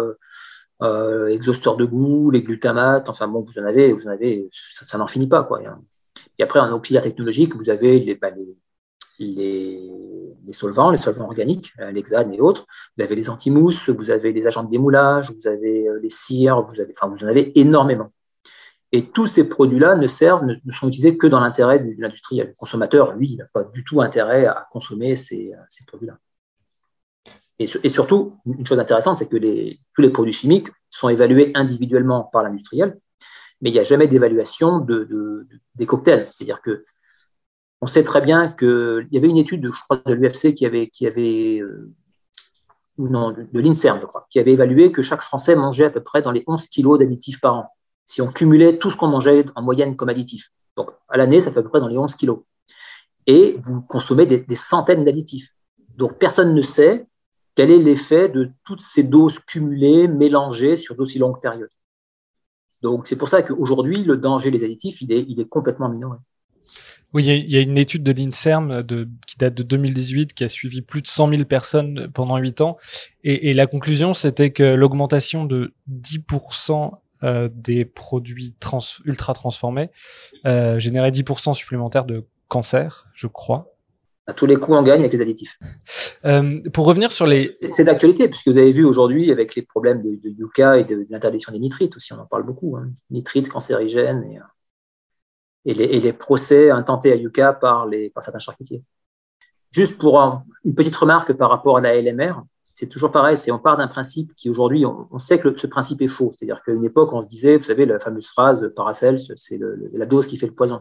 euh, 0.83 1.26
exhausteurs 1.26 1.76
de 1.76 1.85
goût, 1.85 2.31
les 2.31 2.43
glutamates, 2.43 3.11
enfin 3.11 3.28
bon, 3.28 3.41
vous 3.43 3.59
en 3.59 3.64
avez, 3.66 3.95
ça, 4.72 4.97
n'en 4.97 5.07
finit 5.07 5.26
pas 5.26 5.45
quoi. 5.45 5.61
Et 6.39 6.43
après 6.43 6.59
en 6.59 6.72
auxiliaire 6.72 7.03
technologique, 7.03 7.55
vous 7.55 7.68
avez 7.68 8.01
les, 8.01 8.14
bah, 8.14 8.31
les, 9.18 9.91
les, 10.47 10.53
solvants, 10.53 10.91
les 10.91 10.97
solvants 10.97 11.26
organiques, 11.26 11.74
euh, 11.81 11.91
l'hexane 11.91 12.33
et 12.33 12.41
autres. 12.41 12.66
Vous 12.97 13.05
avez 13.05 13.14
les 13.14 13.28
antimousses, 13.28 13.91
vous 13.91 14.11
avez 14.11 14.33
les 14.33 14.47
agents 14.47 14.64
de 14.64 14.70
démoulage, 14.70 15.31
vous 15.33 15.47
avez 15.47 15.87
euh, 15.87 16.01
les 16.03 16.09
cires, 16.09 16.62
vous 16.62 16.81
avez, 16.81 16.95
enfin 16.97 17.14
vous 17.14 17.22
en 17.26 17.28
avez 17.28 17.59
énormément. 17.61 18.11
Et 18.93 19.07
tous 19.07 19.26
ces 19.26 19.49
produits-là 19.49 19.95
ne 19.95 20.09
servent, 20.09 20.45
ne, 20.45 20.72
sont 20.72 20.88
utilisés 20.88 21.16
que 21.16 21.26
dans 21.26 21.41
l'intérêt 21.41 21.78
de 21.78 21.95
l'industriel. 21.99 22.49
Le 22.49 22.55
consommateur, 22.55 23.14
lui, 23.14 23.36
n'a 23.36 23.45
pas 23.53 23.62
du 23.62 23.84
tout 23.84 24.01
intérêt 24.01 24.47
à 24.47 24.66
consommer 24.72 25.16
ces, 25.16 25.53
produits-là. 25.86 26.18
Et, 27.59 27.66
surtout, 27.66 28.38
une 28.47 28.66
chose 28.66 28.80
intéressante, 28.80 29.18
c'est 29.18 29.28
que 29.28 29.36
tous 29.36 30.03
les 30.03 30.11
produits 30.11 30.32
chimiques 30.32 30.68
sont 30.88 31.09
évalués 31.09 31.53
individuellement 31.55 32.24
par 32.24 32.43
l'industriel, 32.43 32.99
mais 33.61 33.70
il 33.70 33.74
n'y 33.74 33.78
a 33.78 33.84
jamais 33.84 34.09
d'évaluation 34.09 34.78
de, 34.78 35.47
des 35.74 35.86
cocktails. 35.86 36.26
C'est-à-dire 36.30 36.62
que 36.62 36.84
on 37.82 37.86
sait 37.86 38.03
très 38.03 38.20
bien 38.20 38.49
qu'il 38.49 39.09
y 39.11 39.16
avait 39.16 39.28
une 39.28 39.38
étude, 39.38 39.70
je 39.72 39.80
crois, 39.82 40.03
de 40.05 40.12
l'UFC 40.12 40.55
qui 40.55 40.66
avait, 40.66 40.88
qui 40.88 41.07
avait 41.07 41.61
euh, 41.61 41.91
non, 42.99 43.30
de, 43.30 43.47
l'INSERM, 43.55 44.01
je 44.01 44.07
crois, 44.07 44.26
qui 44.30 44.38
avait 44.38 44.53
évalué 44.53 44.93
que 44.93 45.03
chaque 45.03 45.22
Français 45.22 45.57
mangeait 45.57 45.86
à 45.86 45.91
peu 45.91 46.03
près 46.03 46.22
dans 46.22 46.32
les 46.32 46.45
11 46.47 46.66
kilos 46.66 46.99
d'additifs 46.99 47.41
par 47.41 47.55
an. 47.55 47.68
Si 48.11 48.20
on 48.20 48.26
cumulait 48.26 48.76
tout 48.76 48.90
ce 48.90 48.96
qu'on 48.96 49.06
mangeait 49.06 49.44
en 49.54 49.62
moyenne 49.62 49.94
comme 49.94 50.08
additifs. 50.08 50.50
Donc, 50.76 50.88
à 51.08 51.16
l'année, 51.16 51.40
ça 51.40 51.52
fait 51.52 51.61
à 51.61 51.62
peu 51.62 51.68
près 51.68 51.78
dans 51.78 51.86
les 51.86 51.96
11 51.96 52.16
kilos. 52.16 52.40
Et 53.28 53.56
vous 53.62 53.82
consommez 53.82 54.26
des, 54.26 54.40
des 54.40 54.56
centaines 54.56 55.04
d'additifs. 55.04 55.54
Donc, 55.96 56.18
personne 56.18 56.52
ne 56.52 56.61
sait 56.61 57.06
quel 57.54 57.70
est 57.70 57.78
l'effet 57.78 58.28
de 58.28 58.50
toutes 58.64 58.82
ces 58.82 59.04
doses 59.04 59.38
cumulées, 59.38 60.08
mélangées 60.08 60.76
sur 60.76 60.96
d'aussi 60.96 61.20
longues 61.20 61.40
périodes. 61.40 61.70
Donc, 62.82 63.06
c'est 63.06 63.14
pour 63.14 63.28
ça 63.28 63.44
qu'aujourd'hui, 63.44 64.02
le 64.02 64.16
danger 64.16 64.50
des 64.50 64.64
additifs, 64.64 65.00
il 65.02 65.12
est, 65.12 65.24
il 65.28 65.38
est 65.38 65.48
complètement 65.48 65.88
minoré. 65.88 66.18
Oui, 67.12 67.24
il 67.24 67.48
y, 67.48 67.56
a 67.58 67.61
une 67.61 67.78
étude 67.78 68.02
de 68.02 68.11
l'INSERM 68.11 68.84
qui 69.24 69.36
date 69.38 69.54
de 69.54 69.62
2018 69.62 70.34
qui 70.34 70.42
a 70.42 70.48
suivi 70.48 70.82
plus 70.82 71.00
de 71.00 71.06
100 71.06 71.30
000 71.30 71.44
personnes 71.44 72.11
pendant 72.12 72.38
8 72.38 72.61
ans. 72.61 72.76
Et, 73.22 73.52
la 73.52 73.68
conclusion, 73.68 74.14
c'était 74.14 74.50
que 74.50 74.64
l'augmentation 74.64 75.44
de 75.44 75.74
10% 75.88 76.92
euh, 77.22 77.48
des 77.52 77.84
produits 77.84 78.54
ultra 79.04 79.34
transformés 79.34 79.90
euh, 80.46 80.78
générait 80.78 81.10
10% 81.10 81.54
supplémentaires 81.54 82.04
de 82.04 82.24
cancer, 82.48 83.06
je 83.14 83.26
crois 83.26 83.74
à 84.26 84.32
tous 84.32 84.46
les 84.46 84.56
coups, 84.56 84.76
on 84.76 84.82
gagne 84.82 85.00
avec 85.00 85.12
les 85.12 85.22
additifs. 85.22 85.58
Euh, 86.24 86.60
pour 86.72 86.86
revenir 86.86 87.10
sur 87.10 87.26
les. 87.26 87.50
C'est 87.72 87.84
d'actualité, 87.84 88.28
puisque 88.28 88.48
vous 88.48 88.58
avez 88.58 88.70
vu 88.70 88.84
aujourd'hui 88.84 89.32
avec 89.32 89.54
les 89.56 89.62
problèmes 89.62 90.02
de, 90.02 90.30
Yucca 90.30 90.78
et 90.78 90.84
de, 90.84 91.06
l'interdiction 91.10 91.52
des 91.52 91.58
nitrites 91.58 91.96
aussi, 91.96 92.12
on 92.12 92.18
en 92.18 92.26
parle 92.26 92.44
beaucoup. 92.44 92.76
Hein. 92.76 92.90
Nitrites 93.10 93.48
cancérigènes 93.48 94.24
et, 95.64 95.72
et, 95.72 96.00
les, 96.00 96.12
procès 96.12 96.70
intentés 96.70 97.12
à 97.12 97.52
par, 97.52 97.86
les, 97.86 98.10
par 98.10 98.22
certains 98.22 98.38
charcutiers. 98.38 98.84
Juste 99.72 99.98
pour 99.98 100.20
une 100.64 100.74
petite 100.74 100.96
remarque 100.96 101.32
par 101.32 101.50
rapport 101.50 101.78
à 101.78 101.80
la 101.80 102.00
LMR, 102.00 102.42
c'est 102.81 102.87
toujours 102.87 103.12
pareil, 103.12 103.37
c'est 103.37 103.53
on 103.53 103.59
part 103.59 103.76
d'un 103.76 103.89
principe 103.89 104.35
qui 104.35 104.49
aujourd'hui, 104.49 104.87
on, 104.87 105.18
sait 105.18 105.39
que 105.39 105.55
ce 105.55 105.66
principe 105.66 106.01
est 106.01 106.09
faux. 106.09 106.33
C'est-à-dire 106.35 106.62
qu'à 106.64 106.72
une 106.72 106.85
époque, 106.85 107.12
on 107.12 107.22
se 107.22 107.28
disait, 107.28 107.59
vous 107.59 107.64
savez, 107.64 107.85
la 107.85 107.99
fameuse 107.99 108.28
phrase 108.28 108.72
Paracels, 108.74 109.18
c'est 109.37 109.61
la 109.93 110.07
dose 110.07 110.26
qui 110.26 110.39
fait 110.39 110.47
le 110.47 110.55
poison. 110.55 110.81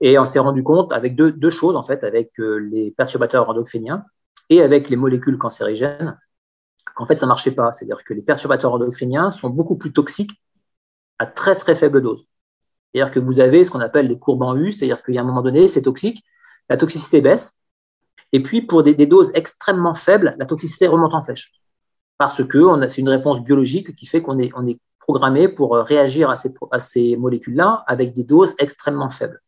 Et 0.00 0.16
on 0.16 0.24
s'est 0.24 0.38
rendu 0.38 0.62
compte 0.62 0.92
avec 0.92 1.16
deux, 1.16 1.50
choses, 1.50 1.74
en 1.74 1.82
fait, 1.82 2.04
avec 2.04 2.38
euh, 2.38 2.58
les 2.58 2.92
perturbateurs 2.92 3.48
endocriniens 3.48 4.04
et 4.48 4.62
avec 4.62 4.90
les 4.90 4.96
molécules 4.96 5.38
cancérigènes, 5.38 6.16
qu'en 6.94 7.06
fait, 7.06 7.16
ça 7.16 7.26
ne 7.26 7.30
marchait 7.30 7.50
pas. 7.50 7.72
C'est-à-dire 7.72 8.04
que 8.04 8.14
les 8.14 8.22
perturbateurs 8.22 8.72
endocriniens 8.72 9.32
sont 9.32 9.50
beaucoup 9.50 9.76
plus 9.76 9.92
toxiques 9.92 10.40
à 11.18 11.26
très, 11.26 11.56
très 11.56 11.74
faible 11.74 12.00
dose. 12.00 12.26
C'est-à-dire 12.94 13.12
que 13.12 13.18
vous 13.18 13.40
avez 13.40 13.64
ce 13.64 13.72
qu'on 13.72 13.80
appelle 13.80 14.06
les 14.06 14.20
courbes 14.20 14.42
en 14.42 14.56
U, 14.56 14.70
c'est-à-dire 14.70 15.02
qu'à 15.02 15.20
un 15.20 15.24
moment 15.24 15.42
donné, 15.42 15.66
c'est 15.66 15.82
toxique, 15.82 16.24
la 16.68 16.76
toxicité 16.76 17.20
baisse, 17.20 17.60
et 18.32 18.42
puis 18.42 18.62
pour 18.62 18.82
des, 18.82 18.94
doses 19.06 19.30
extrêmement 19.34 19.94
faibles, 19.94 20.34
la 20.38 20.46
toxicité 20.46 20.86
remonte 20.86 21.14
en 21.14 21.22
flèche. 21.22 21.52
Parce 22.18 22.44
que 22.44 22.88
c'est 22.88 23.00
une 23.00 23.08
réponse 23.08 23.42
biologique 23.42 23.94
qui 23.96 24.06
fait 24.06 24.22
qu'on 24.22 24.38
est, 24.38 24.52
programmé 25.00 25.48
pour 25.48 25.74
euh, 25.74 25.82
réagir 25.82 26.30
à 26.30 26.36
ces, 26.36 26.54
à 26.70 26.78
ces 26.78 27.16
molécules-là 27.16 27.82
avec 27.88 28.14
des 28.14 28.22
doses 28.22 28.54
extrêmement 28.60 29.10
faibles. 29.10 29.42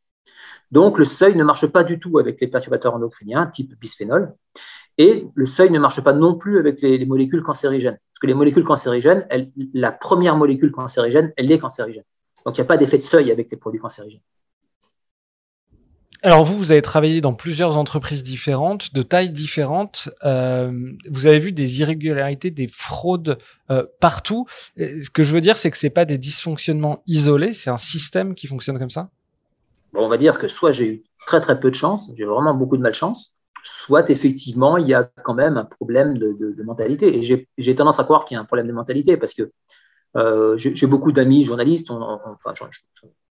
Donc, 0.73 0.99
le 0.99 1.05
seuil 1.05 1.37
ne 1.37 1.45
marche 1.45 1.69
pas 1.69 1.85
du 1.85 2.01
tout 2.01 2.19
avec 2.19 2.41
les 2.41 2.49
perturbateurs 2.49 2.93
endocriniens, 2.93 3.47
type 3.47 3.79
bisphénol. 3.79 4.35
Et 4.99 5.29
le 5.33 5.47
seuil 5.47 5.71
ne 5.71 5.79
marche 5.79 6.01
pas 6.01 6.13
non 6.13 6.35
plus 6.35 6.59
avec 6.59 6.81
les, 6.83 7.07
molécules 7.07 7.43
cancérigènes. 7.43 7.99
Parce 8.13 8.21
que 8.21 8.27
les 8.27 8.35
molécules 8.35 8.65
cancérigènes, 8.65 9.27
la 9.73 9.93
première 9.93 10.37
molécule 10.37 10.73
cancérigène, 10.73 11.33
elle 11.37 11.51
est 11.53 11.61
cancérigène. 11.61 12.05
Donc 12.45 12.57
il 12.57 12.61
n'y 12.61 12.65
a 12.65 12.67
pas 12.67 12.77
d'effet 12.77 12.99
de 12.99 13.03
seuil 13.03 13.31
avec 13.31 13.51
les 13.51 13.57
produits 13.57 13.81
cancérigènes. 13.81 14.21
Alors 16.25 16.43
vous, 16.43 16.57
vous 16.57 16.73
avez 16.73 16.81
travaillé 16.81 17.21
dans 17.21 17.35
plusieurs 17.35 17.77
entreprises 17.77 18.23
différentes, 18.23 18.95
de 18.95 19.03
tailles 19.03 19.31
différentes. 19.31 20.09
Euh, 20.25 20.73
vous 21.11 21.27
avez 21.27 21.39
vu 21.39 21.53
des 21.53 21.83
irrégularités, 21.83 22.51
des 22.51 22.67
fraudes 22.67 23.37
euh, 23.71 23.85
partout. 24.01 24.47
Ce 24.79 25.11
que 25.11 25.23
je 25.23 25.35
veux 25.35 25.43
dire, 25.43 25.59
c'est 25.59 25.71
que 25.71 25.77
c'est 25.77 25.91
pas 25.91 26.07
des 26.07 26.17
dysfonctionnements 26.17 27.03
isolés, 27.07 27.53
c'est 27.53 27.69
un 27.69 27.77
système 27.77 28.35
qui 28.35 28.47
fonctionne 28.47 28.79
comme 28.79 28.91
ça? 28.91 29.11
on 29.97 30.09
va 30.09 30.17
dire 30.17 30.39
que 30.39 30.49
soit 30.49 30.73
j'ai 30.73 30.89
eu 30.89 31.03
très 31.27 31.41
très 31.41 31.61
peu 31.61 31.71
de 31.71 31.77
chance, 31.77 32.11
j'ai 32.17 32.25
vraiment 32.25 32.55
beaucoup 32.55 32.77
de 32.77 32.83
malchance, 32.83 33.35
soit 33.63 34.11
effectivement 34.11 34.77
il 34.77 34.89
y 34.89 34.95
a 34.95 35.05
quand 35.05 35.35
même 35.35 35.57
un 35.59 35.65
problème 35.65 36.17
de, 36.19 36.63
mentalité. 36.65 37.19
Et 37.19 37.47
j'ai 37.59 37.77
tendance 37.77 38.01
à 38.01 38.05
croire 38.05 38.25
qu'il 38.25 38.35
y 38.35 38.39
a 38.39 38.41
un 38.41 38.47
problème 38.47 38.67
de 38.67 38.73
mentalité 38.73 39.19
parce 39.19 39.35
que 39.35 39.53
euh, 40.17 40.57
j'ai 40.57 40.87
beaucoup 40.87 41.13
d'amis 41.13 41.45
journalistes, 41.45 41.91
enfin 41.91 42.55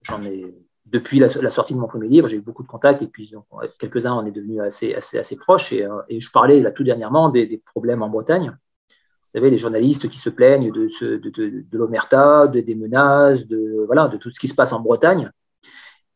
j'en 0.03 0.22
ai 0.22 0.55
depuis 0.87 1.18
la, 1.18 1.28
sortie 1.28 1.74
de 1.74 1.78
mon 1.78 1.87
premier 1.87 2.09
livre, 2.09 2.28
j'ai 2.28 2.37
eu 2.37 2.41
beaucoup 2.41 2.62
de 2.62 2.68
contacts 2.68 3.03
et 3.03 3.07
puis 3.07 3.33
quelques-uns, 3.78 4.14
on 4.14 4.26
est 4.26 4.33
devenus 4.33 4.61
assez, 4.61 4.95
assez, 4.95 5.18
assez 5.18 5.37
proches. 5.37 5.72
Et, 5.72 5.85
euh, 5.85 6.01
je 6.11 6.30
parlais 6.30 6.61
là 6.61 6.72
tout 6.72 6.85
dernièrement 6.85 7.28
des, 7.28 7.62
problèmes 7.64 8.03
en 8.03 8.09
Bretagne. 8.09 8.57
Vous 8.91 9.39
savez, 9.39 9.51
les 9.51 9.59
journalistes 9.59 10.09
qui 10.11 10.18
se 10.18 10.28
plaignent 10.28 10.70
de, 10.72 10.89
de, 11.01 11.64
de, 11.70 11.78
l'omerta, 11.78 12.47
des 12.49 12.74
menaces, 12.74 13.47
de, 13.47 13.85
voilà, 13.87 14.09
de 14.09 14.18
tout 14.18 14.30
ce 14.30 14.39
qui 14.39 14.49
se 14.49 14.55
passe 14.55 14.72
en 14.72 14.80
Bretagne. 14.80 15.30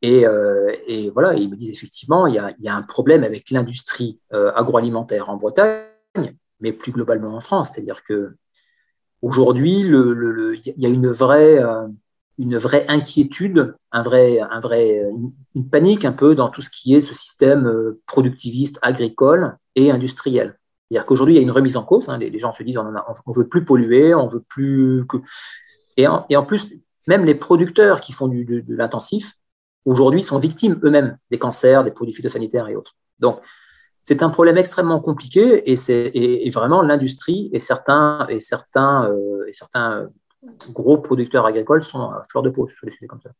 Et, 0.03 0.27
euh, 0.27 0.75
voilà, 1.15 1.35
ils 1.35 1.49
me 1.49 1.57
disent 1.57 1.71
effectivement, 1.71 2.27
il 2.27 2.35
y 2.35 2.69
a, 2.69 2.77
un 2.77 2.83
problème 2.83 3.25
avec 3.25 3.51
l'industrie 3.51 4.21
euh, 4.35 4.53
agroalimentaire 4.55 5.31
en 5.31 5.37
Bretagne, 5.37 5.87
mais 6.61 6.73
plus 6.73 6.93
globalement 6.93 7.35
en 7.35 7.41
France. 7.41 7.71
C'est-à-dire 7.73 8.03
que 8.05 8.35
aujourd'hui, 9.23 9.81
il 9.81 10.75
y 10.77 10.87
a 10.87 10.91
une 10.91 11.09
vraie 11.09 11.63
une 12.39 12.59
vraie 12.59 12.85
inquiétude, 12.89 13.75
un 13.93 14.03
vrai, 14.03 14.41
un 14.41 14.61
vrai, 14.61 15.03
une 15.55 15.69
panique 15.69 16.05
un 16.05 16.13
peu 16.13 16.35
dans 16.35 16.49
tout 16.49 16.61
ce 16.61 16.71
qui 16.71 16.95
est 16.95 17.01
ce 17.01 17.15
système 17.15 17.67
euh, 17.67 18.01
productiviste, 18.07 18.79
agricole 18.83 19.57
et 19.75 19.91
industriel. 19.91 20.59
C'est-à-dire 20.89 21.07
qu'aujourd'hui, 21.07 21.35
il 21.35 21.39
y 21.39 21.41
a 21.41 21.43
une 21.43 21.51
remise 21.51 21.77
en 21.77 21.83
cause. 21.83 22.09
Hein, 22.09 22.19
les, 22.19 22.39
gens 22.39 22.55
se 22.55 22.63
disent 22.63 22.79
on 22.79 22.85
ne 22.85 23.37
veut 23.37 23.49
plus 23.49 23.65
polluer, 23.65 24.15
on 24.15 24.29
veut 24.29 24.45
plus 24.49 25.05
que. 25.09 25.17
Et 25.97 26.07
en, 26.07 26.45
plus, 26.45 26.75
même 27.07 27.25
les 27.25 27.35
producteurs 27.35 28.01
qui 28.01 28.13
font 28.13 28.29
du, 28.29 28.45
de, 28.45 28.63
l'intensif, 28.69 29.33
aujourd'hui, 29.85 30.23
sont 30.23 30.39
victimes 30.39 30.79
eux-mêmes 30.85 31.17
des 31.31 31.39
cancers, 31.39 31.83
des 31.85 31.91
produits 31.91 32.15
phytosanitaires 32.15 32.69
et 32.69 32.77
autres. 32.77 32.95
Donc, 33.19 33.41
c'est 34.05 34.23
un 34.23 34.31
problème 34.31 34.59
extrêmement 34.59 35.01
compliqué 35.01 35.69
et, 35.71 35.75
c'est, 35.75 36.13
vraiment 36.53 36.83
l'industrie 36.83 37.51
et 37.53 37.59
certains, 37.59 38.27
et 38.29 38.39
certains, 38.39 39.11
euh, 39.11 39.47
et 39.49 39.53
certains 39.53 40.09
gros 40.73 40.99
producteurs 40.99 41.47
agricoles 41.47 41.83
sont 41.83 42.01
à 42.01 42.23
fleur 42.29 42.43
de 42.43 42.51
peau 42.51 42.69
sujets 42.69 43.07
comme 43.07 43.21
ça. 43.21 43.31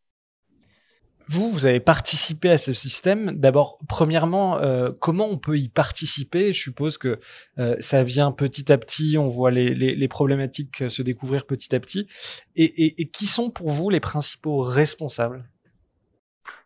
Vous, 1.29 1.51
vous 1.51 1.67
avez 1.67 1.81
participé 1.81 2.51
à 2.51 2.59
ce 2.59 2.73
système. 2.73 3.33
D'abord, 3.33 3.79
premièrement, 3.89 4.59
euh, 4.59 4.93
comment 5.01 5.27
on 5.27 5.39
peut 5.39 5.59
y 5.59 5.69
participer? 5.69 6.53
Je 6.53 6.63
suppose 6.63 6.99
que 6.99 7.19
euh, 7.59 7.75
ça 7.81 8.05
vient 8.05 8.31
petit 8.31 8.71
à 8.71 8.79
petit, 8.79 9.19
on 9.19 9.27
voit 9.27 9.51
les, 9.51 9.75
les, 9.75 10.09
problématiques 10.09 10.89
se 10.89 11.03
découvrir 11.03 11.45
petit 11.45 11.75
à 11.75 11.81
petit. 11.81 12.07
Et, 12.55 13.03
et, 13.03 13.09
qui 13.09 13.27
sont 13.27 13.51
pour 13.51 13.71
vous 13.71 13.91
les 13.91 13.99
principaux 13.99 14.61
responsables? 14.61 15.45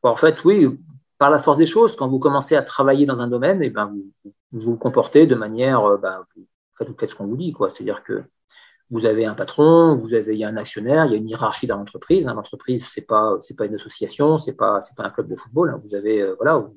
En 0.02 0.16
fait, 0.16 0.44
oui, 0.44 0.66
par 1.16 1.30
la 1.30 1.38
force 1.38 1.56
des 1.56 1.66
choses, 1.66 1.96
quand 1.96 2.08
vous 2.08 2.18
commencez 2.18 2.54
à 2.54 2.62
travailler 2.62 3.06
dans 3.06 3.22
un 3.22 3.28
domaine, 3.28 3.62
et 3.62 3.66
eh 3.66 3.70
ben, 3.70 3.86
vous, 3.86 4.32
vous 4.52 4.60
vous 4.60 4.76
comportez 4.76 5.26
de 5.26 5.34
manière, 5.34 5.82
euh, 5.86 5.96
ben, 5.96 6.22
vous, 6.36 6.46
vous 6.86 6.94
faites 6.98 7.10
ce 7.10 7.14
qu'on 7.14 7.26
vous 7.26 7.36
dit. 7.38 7.54
C'est-à-dire 7.70 8.02
que 8.02 8.24
vous 8.90 9.06
avez 9.06 9.24
un 9.24 9.34
patron, 9.34 9.96
vous 9.96 10.14
avez, 10.14 10.34
il 10.34 10.40
y 10.40 10.44
a 10.44 10.48
un 10.48 10.56
actionnaire, 10.56 11.06
il 11.06 11.12
y 11.12 11.14
a 11.14 11.18
une 11.18 11.28
hiérarchie 11.28 11.66
dans 11.66 11.76
l'entreprise. 11.76 12.26
Hein. 12.26 12.34
L'entreprise, 12.34 12.86
c'est 12.88 13.02
pas, 13.06 13.36
c'est 13.40 13.56
pas 13.56 13.66
une 13.66 13.76
association, 13.76 14.36
c'est 14.38 14.54
pas, 14.54 14.80
c'est 14.80 14.96
pas 14.96 15.04
un 15.04 15.10
club 15.10 15.28
de 15.28 15.36
football. 15.36 15.70
Hein. 15.70 15.80
Vous 15.84 15.94
avez, 15.94 16.22
euh, 16.22 16.34
voilà, 16.36 16.58
vous 16.58 16.74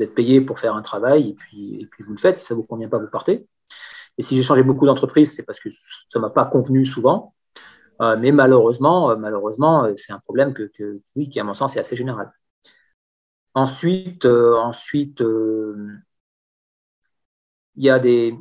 êtes 0.00 0.14
payé 0.14 0.40
pour 0.40 0.58
faire 0.60 0.74
un 0.76 0.82
travail 0.82 1.30
et 1.30 1.34
puis, 1.34 1.80
et 1.82 1.86
puis 1.86 2.04
vous 2.04 2.12
le 2.12 2.18
faites. 2.18 2.38
Si 2.38 2.46
ça 2.46 2.54
vous 2.54 2.62
convient 2.62 2.88
pas, 2.88 2.98
vous 2.98 3.08
partez. 3.10 3.46
Et 4.18 4.22
si 4.22 4.36
j'ai 4.36 4.42
changé 4.42 4.62
beaucoup 4.62 4.86
d'entreprises, 4.86 5.34
c'est 5.34 5.42
parce 5.44 5.60
que 5.60 5.68
ça 6.08 6.18
m'a 6.20 6.30
pas 6.30 6.46
convenu 6.46 6.86
souvent. 6.86 7.34
Euh, 8.02 8.16
mais 8.18 8.32
malheureusement, 8.32 9.10
euh, 9.10 9.16
malheureusement, 9.16 9.88
c'est 9.96 10.12
un 10.12 10.20
problème 10.20 10.54
que, 10.54 10.64
que, 10.64 11.00
oui, 11.16 11.28
qui 11.28 11.40
à 11.40 11.44
mon 11.44 11.54
sens 11.54 11.76
est 11.76 11.80
assez 11.80 11.96
général. 11.96 12.32
Ensuite, 13.54 14.26
ensuite, 14.26 15.22
il 17.76 17.84
y 17.84 17.90
a 17.90 17.98
des, 17.98 18.34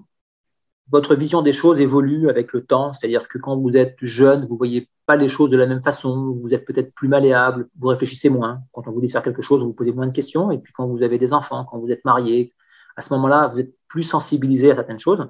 votre 0.92 1.16
vision 1.16 1.42
des 1.42 1.54
choses 1.54 1.80
évolue 1.80 2.30
avec 2.30 2.54
le 2.54 2.64
temps. 2.64 2.94
C'est-à-dire 2.94 3.28
que 3.28 3.38
quand 3.38 3.58
vous 3.58 3.76
êtes 3.76 3.98
jeune, 4.02 4.46
vous 4.46 4.54
ne 4.54 4.58
voyez 4.58 4.90
pas 5.06 5.16
les 5.16 5.30
choses 5.30 5.50
de 5.52 5.58
la 5.58 5.66
même 5.66 5.82
façon, 5.82 6.38
vous 6.42 6.54
êtes 6.54 6.66
peut-être 6.66 6.94
plus 6.94 7.08
malléable, 7.08 7.70
vous 7.80 7.88
réfléchissez 7.88 8.30
moins. 8.30 8.62
Quand 8.72 8.88
on 8.88 8.92
vous 8.92 9.02
dit 9.02 9.10
faire 9.10 9.24
quelque 9.24 9.42
chose, 9.42 9.62
vous 9.62 9.68
vous 9.68 9.74
posez 9.74 9.92
moins 9.92 10.08
de 10.08 10.14
questions. 10.14 10.52
Et 10.52 10.58
puis 10.58 10.74
quand 10.74 10.88
vous 10.88 11.04
avez 11.04 11.18
des 11.18 11.34
enfants, 11.34 11.66
quand 11.66 11.80
vous 11.80 11.90
êtes 11.90 12.06
marié, 12.06 12.54
à 12.96 13.02
ce 13.02 13.14
moment-là, 13.14 13.48
vous 13.48 13.60
êtes 13.60 13.74
plus 13.88 14.04
sensibilisé 14.04 14.72
à 14.72 14.76
certaines 14.76 15.00
choses. 15.00 15.28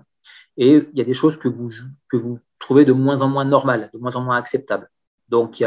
Et 0.58 0.76
il 0.76 0.98
y 0.98 1.02
a 1.02 1.06
des 1.06 1.14
choses 1.14 1.38
que 1.38 1.48
vous, 1.48 1.72
trouvez 2.60 2.86
de 2.86 2.94
moins 2.94 3.22
en 3.22 3.28
moins 3.28 3.46
normales, 3.46 3.90
de 3.94 4.00
moins 4.00 4.16
en 4.16 4.22
moins 4.22 4.38
acceptables. 4.38 4.90
Donc, 5.30 5.64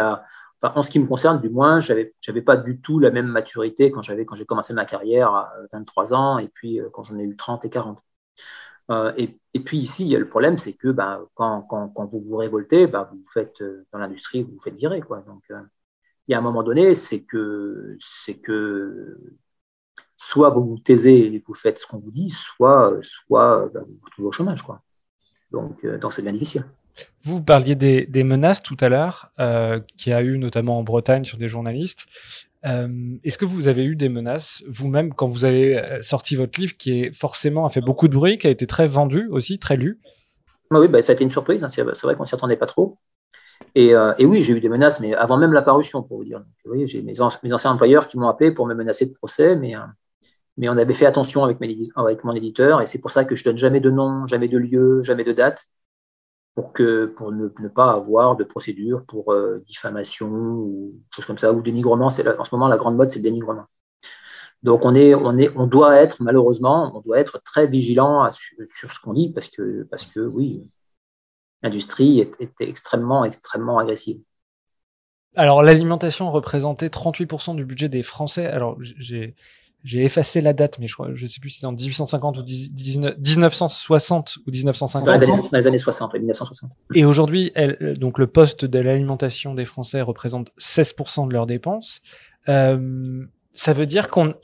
en 0.62 0.82
ce 0.82 0.90
qui 0.90 0.98
me 0.98 1.06
concerne, 1.06 1.40
du 1.40 1.50
moins, 1.50 1.80
je 1.80 1.92
n'avais 1.92 2.42
pas 2.42 2.56
du 2.56 2.80
tout 2.80 2.98
la 2.98 3.10
même 3.10 3.26
maturité 3.26 3.90
quand 3.90 4.02
j'ai 4.02 4.46
commencé 4.46 4.72
ma 4.72 4.84
carrière 4.84 5.32
à 5.32 5.52
23 5.72 6.14
ans 6.14 6.38
et 6.38 6.48
puis 6.48 6.80
euh, 6.80 6.88
quand 6.92 7.04
j'en 7.04 7.18
ai 7.18 7.24
eu 7.24 7.36
30 7.36 7.64
et 7.64 7.70
40. 7.70 7.98
Euh, 8.90 9.12
et, 9.16 9.60
puis 9.60 9.78
ici, 9.78 10.08
le 10.08 10.28
problème, 10.28 10.58
c'est 10.58 10.72
que 10.72 10.88
ben, 10.88 11.26
quand, 11.34 11.66
vous 12.10 12.20
vous 12.20 12.36
révoltez, 12.36 12.86
ben, 12.86 13.08
vous 13.10 13.24
faites 13.32 13.60
euh, 13.60 13.86
dans 13.92 13.98
l'industrie, 13.98 14.42
vous 14.42 14.52
vous 14.54 14.60
faites 14.60 14.76
virer. 14.76 15.00
Donc, 15.00 15.42
euh, 15.50 15.60
il 16.26 16.32
y 16.32 16.34
a 16.34 16.38
un 16.38 16.42
moment 16.42 16.62
donné, 16.62 16.94
c'est 16.94 17.22
que, 17.22 17.98
soit 20.16 20.50
vous 20.50 20.64
vous 20.64 20.78
taisez 20.78 21.34
et 21.34 21.42
vous 21.46 21.54
faites 21.54 21.78
ce 21.78 21.86
qu'on 21.86 21.98
vous 21.98 22.10
dit, 22.10 22.30
soit, 22.30 22.90
ben, 23.30 23.80
vous 23.80 23.94
vous 23.94 24.04
retrouvez 24.04 24.28
au 24.28 24.32
chômage. 24.32 24.64
Donc, 25.50 25.84
donc 25.84 26.12
c'est 26.12 26.22
bien 26.22 26.32
difficile. 26.32 26.64
Vous 27.22 27.42
parliez 27.42 27.74
des, 27.74 28.06
des 28.06 28.24
menaces 28.24 28.62
tout 28.62 28.76
à 28.80 28.88
l'heure, 28.88 29.30
euh, 29.38 29.80
qu'il 29.96 30.10
y 30.10 30.14
a 30.14 30.22
eu 30.22 30.38
notamment 30.38 30.78
en 30.78 30.82
Bretagne 30.82 31.24
sur 31.24 31.38
des 31.38 31.48
journalistes. 31.48 32.06
Euh, 32.66 32.88
Est-ce 33.22 33.38
que 33.38 33.44
vous 33.44 33.68
avez 33.68 33.84
eu 33.84 33.96
des 33.96 34.08
menaces 34.08 34.64
vous-même 34.66 35.14
quand 35.14 35.28
vous 35.28 35.44
avez 35.44 35.78
euh, 35.78 36.02
sorti 36.02 36.34
votre 36.34 36.60
livre 36.60 36.76
qui 36.76 37.02
est 37.02 37.12
forcément 37.16 37.66
a 37.66 37.70
fait 37.70 37.80
beaucoup 37.80 38.08
de 38.08 38.14
bruit, 38.14 38.38
qui 38.38 38.46
a 38.46 38.50
été 38.50 38.66
très 38.66 38.86
vendu 38.86 39.28
aussi, 39.30 39.58
très 39.58 39.76
lu? 39.76 40.00
Ah 40.70 40.80
Oui, 40.80 40.88
bah, 40.88 41.00
ça 41.02 41.12
a 41.12 41.14
été 41.14 41.24
une 41.24 41.30
surprise. 41.30 41.62
Hein. 41.62 41.68
C'est 41.68 41.82
vrai 41.82 42.16
qu'on 42.16 42.24
s'y 42.24 42.34
attendait 42.34 42.56
pas 42.56 42.66
trop. 42.66 42.98
Et, 43.74 43.94
euh, 43.94 44.12
et 44.18 44.26
oui, 44.26 44.42
j'ai 44.42 44.54
eu 44.54 44.60
des 44.60 44.68
menaces, 44.68 45.00
mais 45.00 45.14
avant 45.14 45.36
même 45.36 45.52
la 45.52 45.62
parution, 45.62 46.02
pour 46.02 46.18
vous 46.18 46.24
dire. 46.24 46.40
Donc, 46.64 46.86
j'ai 46.86 47.02
mes, 47.02 47.20
anciens 47.20 47.70
employeurs 47.70 48.06
qui 48.06 48.18
m'ont 48.18 48.28
appelé 48.28 48.50
pour 48.50 48.66
me 48.66 48.74
menacer 48.74 49.06
de 49.06 49.12
procès, 49.12 49.56
mais, 49.56 49.74
on 50.68 50.76
avait 50.76 50.94
fait 50.94 51.06
attention 51.06 51.44
avec, 51.44 51.60
mon 52.24 52.34
éditeur, 52.34 52.82
et 52.82 52.86
c'est 52.86 52.98
pour 52.98 53.10
ça 53.10 53.24
que 53.24 53.36
je 53.36 53.44
donne 53.44 53.58
jamais 53.58 53.80
de 53.80 53.90
nom, 53.90 54.26
jamais 54.26 54.48
de 54.48 54.58
lieu, 54.58 55.02
jamais 55.02 55.24
de 55.24 55.32
date 55.32 55.68
pour, 56.58 56.72
que, 56.72 57.06
pour 57.06 57.30
ne, 57.30 57.68
pas 57.68 57.92
avoir 57.92 58.34
de 58.34 58.42
procédure 58.42 59.04
pour 59.06 59.32
euh, 59.32 59.62
diffamation 59.64 60.28
ou 60.28 60.92
choses 61.14 61.24
comme 61.24 61.38
ça, 61.38 61.52
ou 61.52 61.62
dénigrement. 61.62 62.06
en 62.06 62.10
ce 62.10 62.20
moment, 62.50 62.66
la 62.66 62.76
grande 62.76 62.96
mode, 62.96 63.10
c'est 63.10 63.20
le 63.20 63.22
dénigrement. 63.22 63.66
Donc, 64.64 64.84
on, 64.84 64.92
est, 64.96 65.14
on, 65.14 65.38
est, 65.38 65.56
on 65.56 65.68
doit 65.68 65.94
être, 65.94 66.20
malheureusement, 66.20 66.90
on 66.96 67.00
doit 67.00 67.20
être 67.20 67.40
très 67.44 67.68
vigilant 67.68 68.28
sur 68.30 68.92
ce 68.92 68.98
qu'on 68.98 69.12
dit 69.12 69.30
parce 69.32 69.46
que, 69.46 69.86
parce 69.88 70.04
que 70.04 70.18
oui, 70.18 70.68
l'industrie 71.62 72.18
est, 72.18 72.32
est, 72.40 72.52
extrêmement, 72.58 73.24
extrêmement 73.24 73.78
agressive. 73.78 74.20
Alors, 75.36 75.62
l'alimentation 75.62 76.32
représentait 76.32 76.88
38% 76.88 77.54
du 77.54 77.64
budget 77.64 77.88
des 77.88 78.02
Français. 78.02 78.46
Alors, 78.46 78.76
j'ai 78.80 79.36
j'ai 79.84 80.04
effacé 80.04 80.40
la 80.40 80.52
date, 80.52 80.78
mais 80.78 80.86
je 80.86 80.94
crois, 80.94 81.10
je 81.14 81.26
sais 81.26 81.40
plus 81.40 81.50
si 81.50 81.60
c'est 81.60 81.66
en 81.66 81.72
1850 81.72 82.38
ou 82.38 82.42
1960 82.42 84.38
ou 84.46 84.50
1950. 84.50 85.06
Dans 85.06 85.12
les 85.58 85.66
années, 85.66 85.78
60, 85.78 86.14
1960. 86.14 86.70
Et 86.94 87.04
aujourd'hui, 87.04 87.52
donc 87.96 88.18
le 88.18 88.26
poste 88.26 88.64
de 88.64 88.78
l'alimentation 88.78 89.54
des 89.54 89.64
Français 89.64 90.00
représente 90.02 90.50
16% 90.58 91.28
de 91.28 91.32
leurs 91.32 91.46
dépenses. 91.46 92.00
Euh, 92.48 93.24
ça 93.52 93.72
veut 93.72 93.86
dire 93.86 94.08
qu'on, 94.08 94.34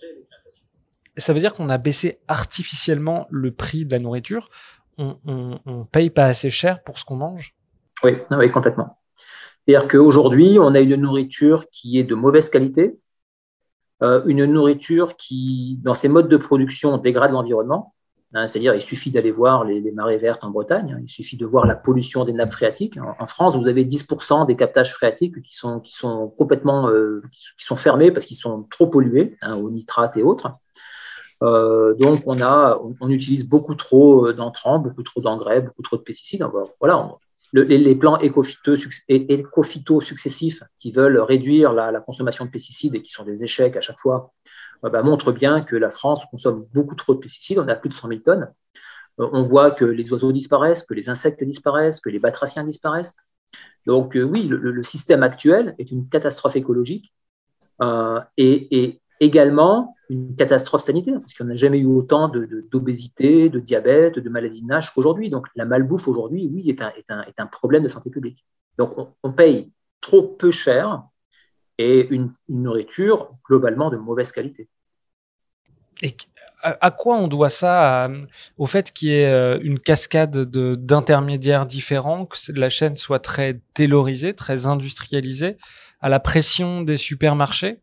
ça 1.16 1.32
veut 1.32 1.40
dire 1.40 1.52
qu'on 1.52 1.68
a 1.68 1.78
baissé 1.78 2.20
artificiellement 2.28 3.26
le 3.30 3.50
prix 3.50 3.84
de 3.84 3.92
la 3.92 3.98
nourriture. 3.98 4.50
On, 4.98 5.16
on, 5.26 5.58
on 5.66 5.84
paye 5.84 6.10
pas 6.10 6.26
assez 6.26 6.50
cher 6.50 6.82
pour 6.82 6.98
ce 6.98 7.04
qu'on 7.04 7.16
mange. 7.16 7.54
Oui, 8.04 8.12
oui, 8.30 8.50
complètement. 8.50 8.98
C'est-à-dire 9.66 9.88
qu'aujourd'hui, 9.88 10.58
on 10.60 10.74
a 10.74 10.80
une 10.80 10.96
nourriture 10.96 11.66
qui 11.70 11.98
est 11.98 12.04
de 12.04 12.14
mauvaise 12.14 12.50
qualité, 12.50 12.82
euh, 12.84 12.94
une 14.00 14.44
nourriture 14.44 15.16
qui, 15.16 15.78
dans 15.82 15.94
ses 15.94 16.08
modes 16.08 16.28
de 16.28 16.36
production, 16.36 16.98
dégrade 16.98 17.32
l'environnement. 17.32 17.94
Hein, 18.34 18.48
c'est-à-dire, 18.48 18.74
il 18.74 18.82
suffit 18.82 19.12
d'aller 19.12 19.30
voir 19.30 19.64
les, 19.64 19.92
marées 19.92 20.18
vertes 20.18 20.42
en 20.42 20.50
Bretagne, 20.50 20.96
hein, 20.96 21.00
il 21.00 21.08
suffit 21.08 21.36
de 21.36 21.46
voir 21.46 21.66
la 21.66 21.76
pollution 21.76 22.24
des 22.24 22.32
nappes 22.32 22.50
phréatiques. 22.50 22.98
En, 23.20 23.26
France, 23.26 23.56
vous 23.56 23.68
avez 23.68 23.84
10% 23.84 24.46
des 24.46 24.56
captages 24.56 24.92
phréatiques 24.92 25.40
qui 25.42 25.54
sont, 25.54 25.78
qui 25.80 25.92
sont 25.92 26.28
complètement 26.36 26.88
euh, 26.88 27.22
qui 27.32 27.64
sont 27.64 27.76
fermés 27.76 28.10
parce 28.10 28.26
qu'ils 28.26 28.36
sont 28.36 28.64
trop 28.64 28.88
pollués, 28.88 29.36
hein, 29.40 29.54
aux 29.54 29.70
nitrates 29.70 30.16
et 30.16 30.22
autres. 30.22 30.48
donc, 31.40 32.22
on, 32.26 32.40
a, 32.40 32.80
on, 33.00 33.08
utilise 33.08 33.48
beaucoup 33.48 33.76
trop 33.76 34.32
d'entrants, 34.32 34.80
beaucoup 34.80 35.04
trop 35.04 35.20
d'engrais, 35.20 35.60
beaucoup 35.60 35.82
trop 35.82 35.96
de 35.96 36.02
pesticides. 36.02 36.44
Voilà, 36.80 37.10
les, 37.62 37.94
plans 37.94 38.18
éco-phyto 38.18 40.00
successifs 40.00 40.62
qui 40.78 40.90
veulent 40.90 41.18
réduire 41.20 41.72
la, 41.72 42.00
consommation 42.00 42.44
de 42.44 42.50
pesticides 42.50 42.94
et 42.94 43.02
qui 43.02 43.10
sont 43.10 43.24
des 43.24 43.42
échecs 43.42 43.76
à 43.76 43.80
chaque 43.80 44.00
fois, 44.00 44.32
bah, 44.82 45.02
montrent 45.02 45.32
bien 45.32 45.62
que 45.62 45.76
la 45.76 45.90
France 45.90 46.26
consomme 46.30 46.66
beaucoup 46.74 46.94
trop 46.94 47.14
de 47.14 47.20
pesticides. 47.20 47.58
On 47.58 47.68
a 47.68 47.76
plus 47.76 47.88
de 47.88 47.94
100 47.94 48.08
000 48.08 48.20
tonnes. 48.20 48.52
on 49.18 49.42
voit 49.42 49.70
que 49.70 49.84
les 49.84 50.12
oiseaux 50.12 50.32
disparaissent, 50.32 50.82
que 50.82 50.94
les 50.94 51.08
insectes 51.08 51.42
disparaissent, 51.44 52.00
que 52.00 52.10
les 52.10 52.18
batraciens 52.18 52.64
disparaissent. 52.64 53.16
Donc 53.86 54.16
euh, 54.16 54.22
oui, 54.22 54.48
le, 54.48 54.82
système 54.82 55.22
actuel 55.22 55.74
est 55.78 55.90
une 55.90 56.08
catastrophe 56.08 56.56
écologique 56.56 57.12
euh, 57.82 58.20
et, 58.36 59.00
également 59.24 59.96
une 60.10 60.36
catastrophe 60.36 60.82
sanitaire, 60.82 61.18
parce 61.20 61.34
qu'on 61.34 61.44
n'a 61.44 61.56
jamais 61.56 61.78
eu 61.78 61.86
autant 61.86 62.30
d'obésité, 62.70 63.48
de, 63.48 63.58
diabète, 63.58 64.18
de 64.18 64.28
maladies 64.28 64.62
de 64.62 64.94
qu'aujourd'hui. 64.94 65.30
Donc 65.30 65.46
la 65.56 65.64
malbouffe 65.64 66.08
aujourd'hui, 66.08 66.48
oui, 66.52 66.68
est 66.68 67.40
un, 67.40 67.46
problème 67.46 67.82
de 67.82 67.88
santé 67.88 68.10
publique. 68.10 68.44
Donc 68.78 68.94
on, 69.22 69.32
paye 69.32 69.72
trop 70.00 70.22
peu 70.22 70.50
cher 70.50 71.02
et 71.78 72.06
une, 72.08 72.32
nourriture 72.48 73.30
globalement 73.48 73.90
de 73.90 73.96
mauvaise 73.96 74.30
qualité. 74.30 74.68
Et 76.02 76.14
à, 76.62 76.90
quoi 76.90 77.16
on 77.16 77.28
doit 77.28 77.50
ça 77.50 78.10
Au 78.58 78.66
fait 78.66 78.92
qu'il 78.92 79.08
y 79.08 79.12
ait 79.12 79.26
euh, 79.26 79.58
une 79.62 79.78
cascade 79.78 80.36
d'intermédiaires 80.36 81.66
différents, 81.66 82.26
que 82.26 82.36
la 82.52 82.68
chaîne 82.68 82.96
soit 82.96 83.20
très 83.20 83.60
taylorisée, 83.74 84.34
très 84.34 84.66
industrialisée, 84.66 85.56
à 86.00 86.08
la 86.08 86.20
pression 86.20 86.82
des 86.82 86.96
supermarchés? 86.96 87.80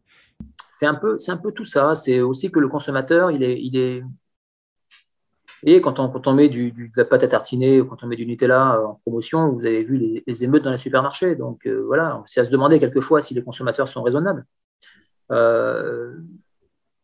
C'est 0.72 0.86
un, 0.86 0.96
peu, 0.96 1.18
un 1.28 1.38
peu 1.38 1.52
tout 1.52 1.66
ça. 1.66 1.96
C'est 1.96 2.22
aussi 2.22 2.50
que 2.52 2.60
le 2.60 2.70
consommateur, 2.70 3.30
il 3.30 3.44
est. 3.44 3.62
Il 3.62 3.78
est... 3.78 4.04
Et 5.64 5.82
quand 5.82 6.00
on, 6.00 6.10
quand 6.10 6.28
on 6.28 6.34
met 6.34 6.50
du, 6.50 6.72
de 6.72 6.90
la 6.96 7.06
pâte 7.06 7.24
à 7.24 7.28
tartiner 7.28 7.82
ou 7.82 7.86
quand 7.86 8.04
on 8.04 8.08
met 8.08 8.16
du 8.16 8.26
Nutella 8.26 8.78
euh, 8.78 8.86
en 8.86 8.96
promotion, 9.04 9.52
vous 9.52 9.66
avez 9.66 9.84
vu 9.84 10.24
les, 10.26 10.44
émeutes 10.44 10.64
dans 10.64 10.72
les 10.72 10.78
supermarchés. 10.80 11.36
Donc 11.36 11.68
euh, 11.68 11.84
voilà, 11.86 12.24
c'est 12.26 12.40
à 12.42 12.46
se 12.46 12.50
demander 12.50 12.80
quelquefois 12.80 13.22
si 13.22 13.34
les 13.36 13.44
consommateurs 13.44 13.88
sont 13.88 14.02
raisonnables. 14.02 14.46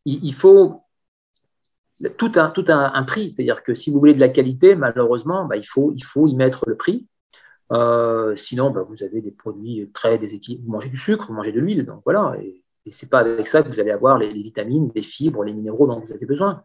il, 0.06 0.34
faut, 0.34 0.82
tout 2.18 2.32
un, 2.36 2.50
tout 2.50 2.66
un, 2.70 3.04
prix. 3.04 3.32
C'est-à-dire 3.32 3.64
que 3.64 3.74
si 3.76 3.92
vous 3.92 4.00
voulez 4.00 4.14
de 4.14 4.20
la 4.20 4.30
qualité, 4.30 4.76
malheureusement, 4.76 5.46
bah, 5.46 5.58
il, 5.58 5.66
faut, 5.66 5.92
il 5.96 6.04
faut 6.04 6.28
y 6.28 6.36
mettre 6.36 6.64
le 6.68 6.76
prix. 6.76 7.08
Euh, 7.72 8.36
sinon, 8.36 8.72
bah, 8.72 8.84
vous 8.88 9.04
avez 9.04 9.22
des 9.22 9.32
produits 9.32 9.90
très 9.94 10.18
déséquilibrés. 10.18 10.66
Vous 10.66 10.72
mangez 10.72 10.90
du 10.90 10.98
sucre, 10.98 11.28
vous 11.28 11.34
mangez 11.34 11.52
de 11.52 11.60
l'huile. 11.60 11.86
Donc 11.86 12.02
voilà. 12.06 12.36
Et 12.88 12.92
ce 12.92 13.06
n'est 13.06 13.10
pas 13.10 13.20
avec 13.20 13.48
ça 13.48 13.62
que 13.62 13.68
vous 13.68 13.80
allez 13.80 13.92
avoir 13.92 14.18
les, 14.18 14.32
vitamines, 14.32 14.92
les 14.96 15.04
fibres, 15.04 15.44
les 15.44 15.54
minéraux 15.54 15.88
dont 15.88 16.00
vous 16.00 16.14
avez 16.14 16.26
besoin. 16.26 16.64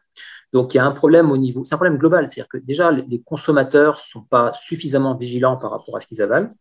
Donc 0.53 0.73
il 0.73 0.77
y 0.77 0.81
a 0.81 0.87
un 0.87 0.93
problème 0.93 1.31
au 1.31 1.37
niveau. 1.37 1.65
C'est 1.65 1.75
un 1.75 1.79
problème 1.79 1.99
global. 1.99 2.31
C'est-à-dire 2.31 2.49
que 2.49 2.59
déjà, 2.59 2.91
les, 2.91 3.21
consommateurs 3.23 3.97
ne 3.97 4.01
sont 4.01 4.23
pas 4.23 4.53
suffisamment 4.53 5.17
vigilants 5.17 5.57
par 5.57 5.73
rapport 5.73 5.97
à 5.97 6.01
ce 6.01 6.07
qu'ils 6.07 6.23
avalent. 6.23 6.55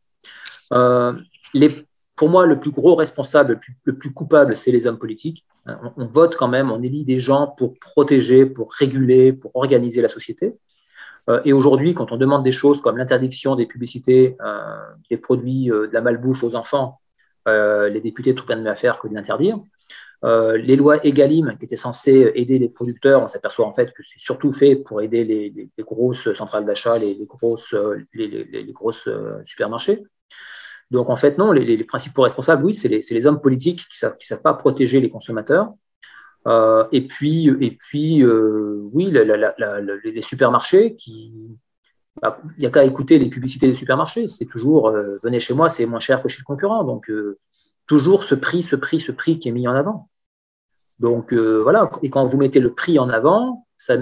Euh, 0.74 1.14
les, 1.54 1.86
pour 2.16 2.30
moi, 2.30 2.46
le 2.46 2.60
plus 2.60 2.72
gros 2.72 2.96
responsable, 2.96 3.60
le 3.84 3.96
plus 3.96 4.12
coupable, 4.12 4.58
c'est 4.58 4.72
les 4.72 4.88
hommes 4.88 4.98
politiques 5.00 5.46
on, 5.66 6.06
vote 6.06 6.36
quand 6.36 6.48
même, 6.48 6.72
on 6.72 6.82
élit 6.82 7.06
des 7.06 7.20
gens 7.20 7.48
pour 7.48 7.78
protéger, 7.80 8.46
pour 8.46 8.74
réguler, 8.74 9.34
pour 9.34 9.56
organiser 9.56 10.02
la 10.02 10.08
société. 10.08 10.56
Euh, 11.30 11.40
et 11.46 11.54
aujourd'hui, 11.54 11.94
quand 11.94 12.12
on 12.12 12.18
demande 12.18 12.44
des 12.44 12.52
choses 12.52 12.82
comme 12.82 12.98
l'interdiction 12.98 13.56
des 13.56 13.68
publicités 13.68 14.36
euh, 14.44 14.80
des 15.10 15.18
produits 15.18 15.68
de 15.68 15.90
la 15.92 16.02
malbouffe 16.02 16.44
aux 16.44 16.56
enfants, 16.56 17.01
les 17.48 18.02
députés 18.02 18.36
trouvent 18.36 18.50
rien 18.50 18.58
de 18.58 18.64
mieux 18.64 18.70
à 18.70 18.76
faire 18.76 19.00
que 19.00 19.08
de 19.08 19.14
l'interdire. 19.14 19.60
les 20.24 20.76
lois 20.76 21.06
EGalim, 21.06 21.58
qui 21.58 21.66
étaient 21.66 21.76
censées 21.76 22.32
aider 22.36 22.60
les 22.60 22.70
producteurs, 22.70 23.24
on 23.24 23.28
s'aperçoit 23.28 23.66
en 23.66 23.74
fait 23.74 23.92
que 23.94 24.04
c'est 24.04 24.20
surtout 24.20 24.54
fait 24.54 24.76
pour 24.76 25.02
aider 25.02 25.24
les, 25.24 25.70
grosses 25.80 26.34
centrales 26.34 26.66
d'achat, 26.66 26.98
les, 26.98 27.18
grosses, 27.26 27.76
les, 28.14 28.72
grosses 28.74 29.10
supermarchés. 29.46 30.04
Donc 30.92 31.10
en 31.10 31.16
fait, 31.16 31.38
non, 31.38 31.54
les, 31.54 31.84
principaux 31.86 32.22
responsables, 32.24 32.66
oui, 32.66 32.74
c'est 32.74 32.90
les, 32.90 33.28
hommes 33.28 33.42
politiques 33.42 33.88
qui 33.88 34.06
ne 34.06 34.12
savent, 34.20 34.42
pas 34.42 34.54
protéger 34.54 35.00
les 35.00 35.10
consommateurs. 35.10 35.74
Euh, 36.48 36.86
et 36.92 37.08
puis, 37.08 37.48
et 37.48 37.72
puis 37.72 38.24
euh, 38.24 38.90
oui, 38.92 39.10
les 39.12 40.22
supermarchés 40.22 40.96
qui. 40.96 41.34
Bah, 42.20 42.42
il 42.58 42.62
n'y 42.62 42.66
a 42.66 42.72
qu'à 42.72 42.84
écouter 42.84 43.20
les 43.20 43.30
publicités 43.30 43.68
des 43.68 43.76
supermarchés. 43.76 44.28
C'est 44.28 44.46
toujours 44.46 44.90
euh, 44.90 45.20
venez 45.24 45.40
chez 45.40 45.54
moi, 45.54 45.70
c'est 45.70 45.86
moins 45.86 46.00
cher 46.00 46.22
que 46.22 46.30
chez 46.30 46.40
le 46.40 46.46
concurrent. 46.46 46.84
Donc, 46.84 47.12
toujours 47.88 48.24
ce 48.24 48.36
prix, 48.36 48.64
ce 48.64 48.76
prix, 48.76 49.00
ce 49.00 49.12
prix 49.12 49.40
qui 49.40 49.50
est 49.50 49.52
mis 49.52 49.68
en 49.68 49.76
avant. 49.76 50.10
Donc, 51.00 51.34
voilà. 51.34 51.90
Et 52.02 52.10
quand 52.10 52.26
vous 52.26 52.38
mettez 52.38 52.60
le 52.60 52.74
prix 52.74 53.00
en 53.00 53.10
avant, 53.10 53.66
ça, 53.78 53.96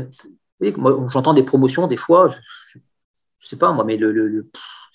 j'entends 1.09 1.33
des 1.33 1.43
promotions 1.43 1.87
des 1.87 1.97
fois, 1.97 2.29
je 2.29 2.77
ne 2.77 2.81
sais 3.39 3.57
pas 3.57 3.71
moi, 3.71 3.83
mais 3.83 3.97
le 3.97 4.49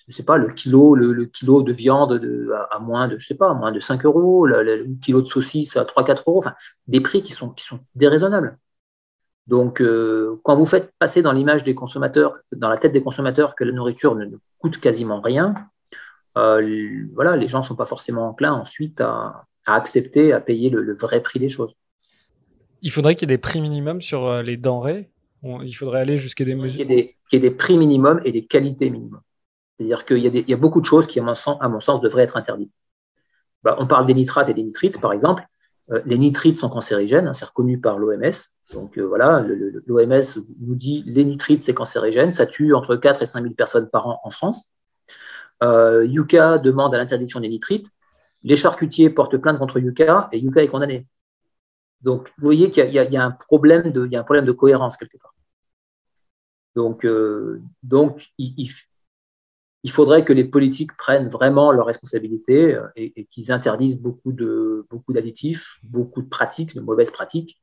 je 0.08 0.14
sais 0.14 0.22
pas, 0.22 0.36
le 0.36 0.48
kilo, 0.48 0.94
le, 0.94 1.24
kilo 1.26 1.62
de 1.62 1.72
viande 1.72 2.18
de, 2.18 2.50
à, 2.70 2.78
moins 2.78 3.08
de, 3.08 3.18
je 3.18 3.26
sais 3.26 3.34
pas, 3.34 3.54
moins 3.54 3.72
de 3.72 3.80
5 3.80 4.04
euros, 4.04 4.46
le, 4.46 4.86
kilo 5.00 5.22
de 5.22 5.26
saucisse 5.26 5.76
à 5.76 5.84
3-4 5.84 6.24
euros, 6.26 6.38
enfin, 6.38 6.54
des 6.86 7.00
prix 7.00 7.22
qui 7.22 7.32
sont, 7.32 7.50
qui 7.50 7.64
sont 7.64 7.80
déraisonnables. 7.94 8.58
Donc, 9.47 9.80
euh, 9.80 10.40
quand 10.42 10.57
vous 10.57 10.66
faites 10.66 10.92
passer 10.99 11.20
dans 11.20 11.32
l'image 11.32 11.64
des 11.64 11.74
consommateurs, 11.74 12.38
dans 12.53 12.68
la 12.68 12.78
tête 12.78 12.92
des 12.92 13.03
consommateurs, 13.03 13.55
que 13.55 13.64
la 13.64 13.72
nourriture 13.72 14.14
ne, 14.14 14.26
coûte 14.59 14.78
quasiment 14.80 15.20
rien, 15.20 15.55
euh, 16.38 17.07
voilà, 17.14 17.36
les 17.36 17.49
gens 17.49 17.59
ne 17.59 17.64
sont 17.64 17.76
pas 17.76 17.86
forcément 17.86 18.28
enclins 18.28 18.55
ensuite 18.55 19.01
à, 19.01 19.45
accepter, 19.66 20.32
à 20.32 20.40
payer 20.40 20.70
le, 20.70 20.95
vrai 20.95 21.22
prix 21.22 21.38
des 21.38 21.49
choses. 21.49 21.74
Il 22.82 22.90
faudrait 22.90 23.14
qu'il 23.14 23.28
y 23.28 23.32
ait 23.32 23.36
des 23.36 23.40
prix 23.40 23.61
minimums 23.61 24.01
sur 24.01 24.26
euh, 24.26 24.42
les 24.42 24.57
denrées. 24.57 25.11
Il 25.42 25.72
faudrait 25.72 26.01
aller 26.01 26.16
jusqu'à 26.16 26.45
des 26.45 26.55
mesures. 26.55 26.86
Qu'il 26.86 26.90
y, 26.90 27.36
ait 27.36 27.38
des 27.38 27.51
prix 27.51 27.76
minimums 27.76 28.20
et 28.24 28.32
des 28.32 28.47
qualités 28.47 28.88
minimums. 28.88 29.20
C'est-à-dire 29.76 30.07
qu'il 30.07 30.18
y, 30.18 30.51
y, 30.51 30.55
a 30.55 30.57
beaucoup 30.57 30.80
de 30.80 30.86
choses 30.86 31.07
qui, 31.07 31.18
à 31.18 31.22
mon 31.22 31.34
sens, 31.34 31.59
à 31.61 31.68
mon 31.68 31.80
sens 31.80 32.01
devraient 32.01 32.22
être 32.22 32.38
interdites. 32.38 32.72
Bah, 33.62 33.76
on 33.78 33.86
parle 33.86 34.07
des 34.07 34.14
nitrates 34.14 34.49
et 34.49 34.55
des 34.55 34.62
nitrites, 34.62 35.01
par 35.01 35.12
exemple. 35.12 35.47
Euh, 35.91 36.01
les 36.07 36.18
nitrites 36.18 36.59
sont 36.59 36.68
cancérigènes, 36.68 37.26
hein, 37.26 37.32
c'est 37.32 37.45
reconnu 37.45 37.78
par 37.78 37.99
l'OMS. 37.99 38.32
Donc 38.72 38.99
euh, 38.99 39.03
voilà, 39.03 39.45
l'OMS 39.87 40.22
nous 40.61 40.74
dit 40.74 41.03
les 41.07 41.24
nitrites, 41.24 41.62
c'est 41.62 41.74
cancérigène, 41.74 42.32
ça 42.32 42.47
tue 42.47 42.74
entre 42.74 42.97
4 42.97 43.22
et 43.22 43.26
5 43.26 43.43
000 43.43 43.55
personnes 43.55 43.89
par 43.91 44.09
an 44.09 44.20
en 44.24 44.30
France. 44.30 44.72
Euh, 45.62 46.05
Yuka 46.07 46.59
demande 46.59 46.95
à 46.95 46.99
l'interdiction 46.99 47.41
des 47.41 47.49
nitrites. 47.49 47.89
Les 48.43 48.57
charcutiers 48.57 49.11
portent 49.11 49.37
plainte 49.37 49.59
contre 49.59 49.78
Yuka 49.78 50.28
et 50.32 50.39
Yuka 50.39 50.62
est 50.62 50.68
condamné. 50.68 51.07
Donc 52.01 52.32
vous 52.39 52.45
voyez 52.45 52.70
qu'il 52.70 52.91
y, 52.91 52.99
a 53.16 53.24
un 53.24 53.30
problème 53.30 53.91
de, 53.93 54.07
il 54.07 54.12
y 54.12 54.16
a 54.16 54.20
un 54.20 54.24
problème 54.24 54.45
de 54.45 54.53
cohérence 54.53 54.97
quelque 54.97 55.16
part. 55.18 55.35
Donc, 56.74 57.05
il, 58.39 58.55
il 58.57 58.70
faudrait 59.91 60.24
que 60.24 60.32
les 60.32 60.45
politiques 60.45 60.97
prennent 60.97 61.28
vraiment 61.28 61.72
leurs 61.72 61.87
responsabilités 61.87 62.74
euh, 62.74 62.87
et, 62.97 63.26
qu'ils 63.26 63.53
interdisent 63.53 64.01
beaucoup 64.01 64.32
de 64.32 64.87
beaucoup 64.91 65.12
d'additifs, 65.12 65.78
beaucoup 65.82 66.22
de 66.22 66.28
pratiques, 66.28 66.74
de 66.74 66.80
mauvaises 66.80 67.11
pratiques. 67.11 67.61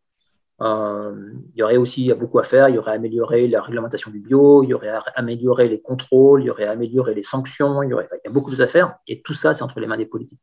Euh, 0.61 1.33
il 1.55 1.59
y 1.59 1.63
aurait 1.63 1.77
aussi 1.77 2.13
beaucoup 2.13 2.37
à 2.37 2.43
faire. 2.43 2.69
Il 2.69 2.75
y 2.75 2.77
aurait 2.77 2.91
à 2.91 2.95
améliorer 2.95 3.47
la 3.47 3.61
réglementation 3.61 4.11
du 4.11 4.19
bio, 4.19 4.63
il 4.63 4.69
y 4.69 4.73
aurait 4.73 4.89
à 4.89 5.01
améliorer 5.15 5.67
les 5.69 5.81
contrôles, 5.81 6.43
il 6.43 6.45
y 6.45 6.49
aurait 6.51 6.65
à 6.65 6.71
améliorer 6.71 7.15
les 7.15 7.23
sanctions. 7.23 7.81
Il 7.81 7.89
y, 7.89 7.93
aurait, 7.93 8.07
il 8.11 8.27
y 8.27 8.29
a 8.29 8.31
beaucoup 8.31 8.51
de 8.51 8.55
choses 8.55 8.61
à 8.61 8.67
faire. 8.67 8.95
Et 9.07 9.21
tout 9.21 9.33
ça, 9.33 9.53
c'est 9.53 9.63
entre 9.63 9.79
les 9.79 9.87
mains 9.87 9.97
des 9.97 10.05
politiques. 10.05 10.39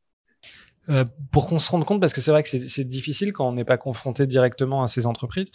Euh, 0.88 1.04
pour 1.32 1.46
qu'on 1.46 1.58
se 1.58 1.70
rende 1.70 1.84
compte, 1.84 2.00
parce 2.00 2.12
que 2.12 2.20
c'est 2.20 2.30
vrai 2.30 2.42
que 2.42 2.48
c'est 2.48 2.84
difficile 2.84 3.32
quand 3.32 3.46
on 3.46 3.52
n'est 3.52 3.64
pas 3.64 3.76
confronté 3.76 4.26
directement 4.26 4.82
à 4.82 4.88
ces 4.88 5.06
entreprises, 5.06 5.50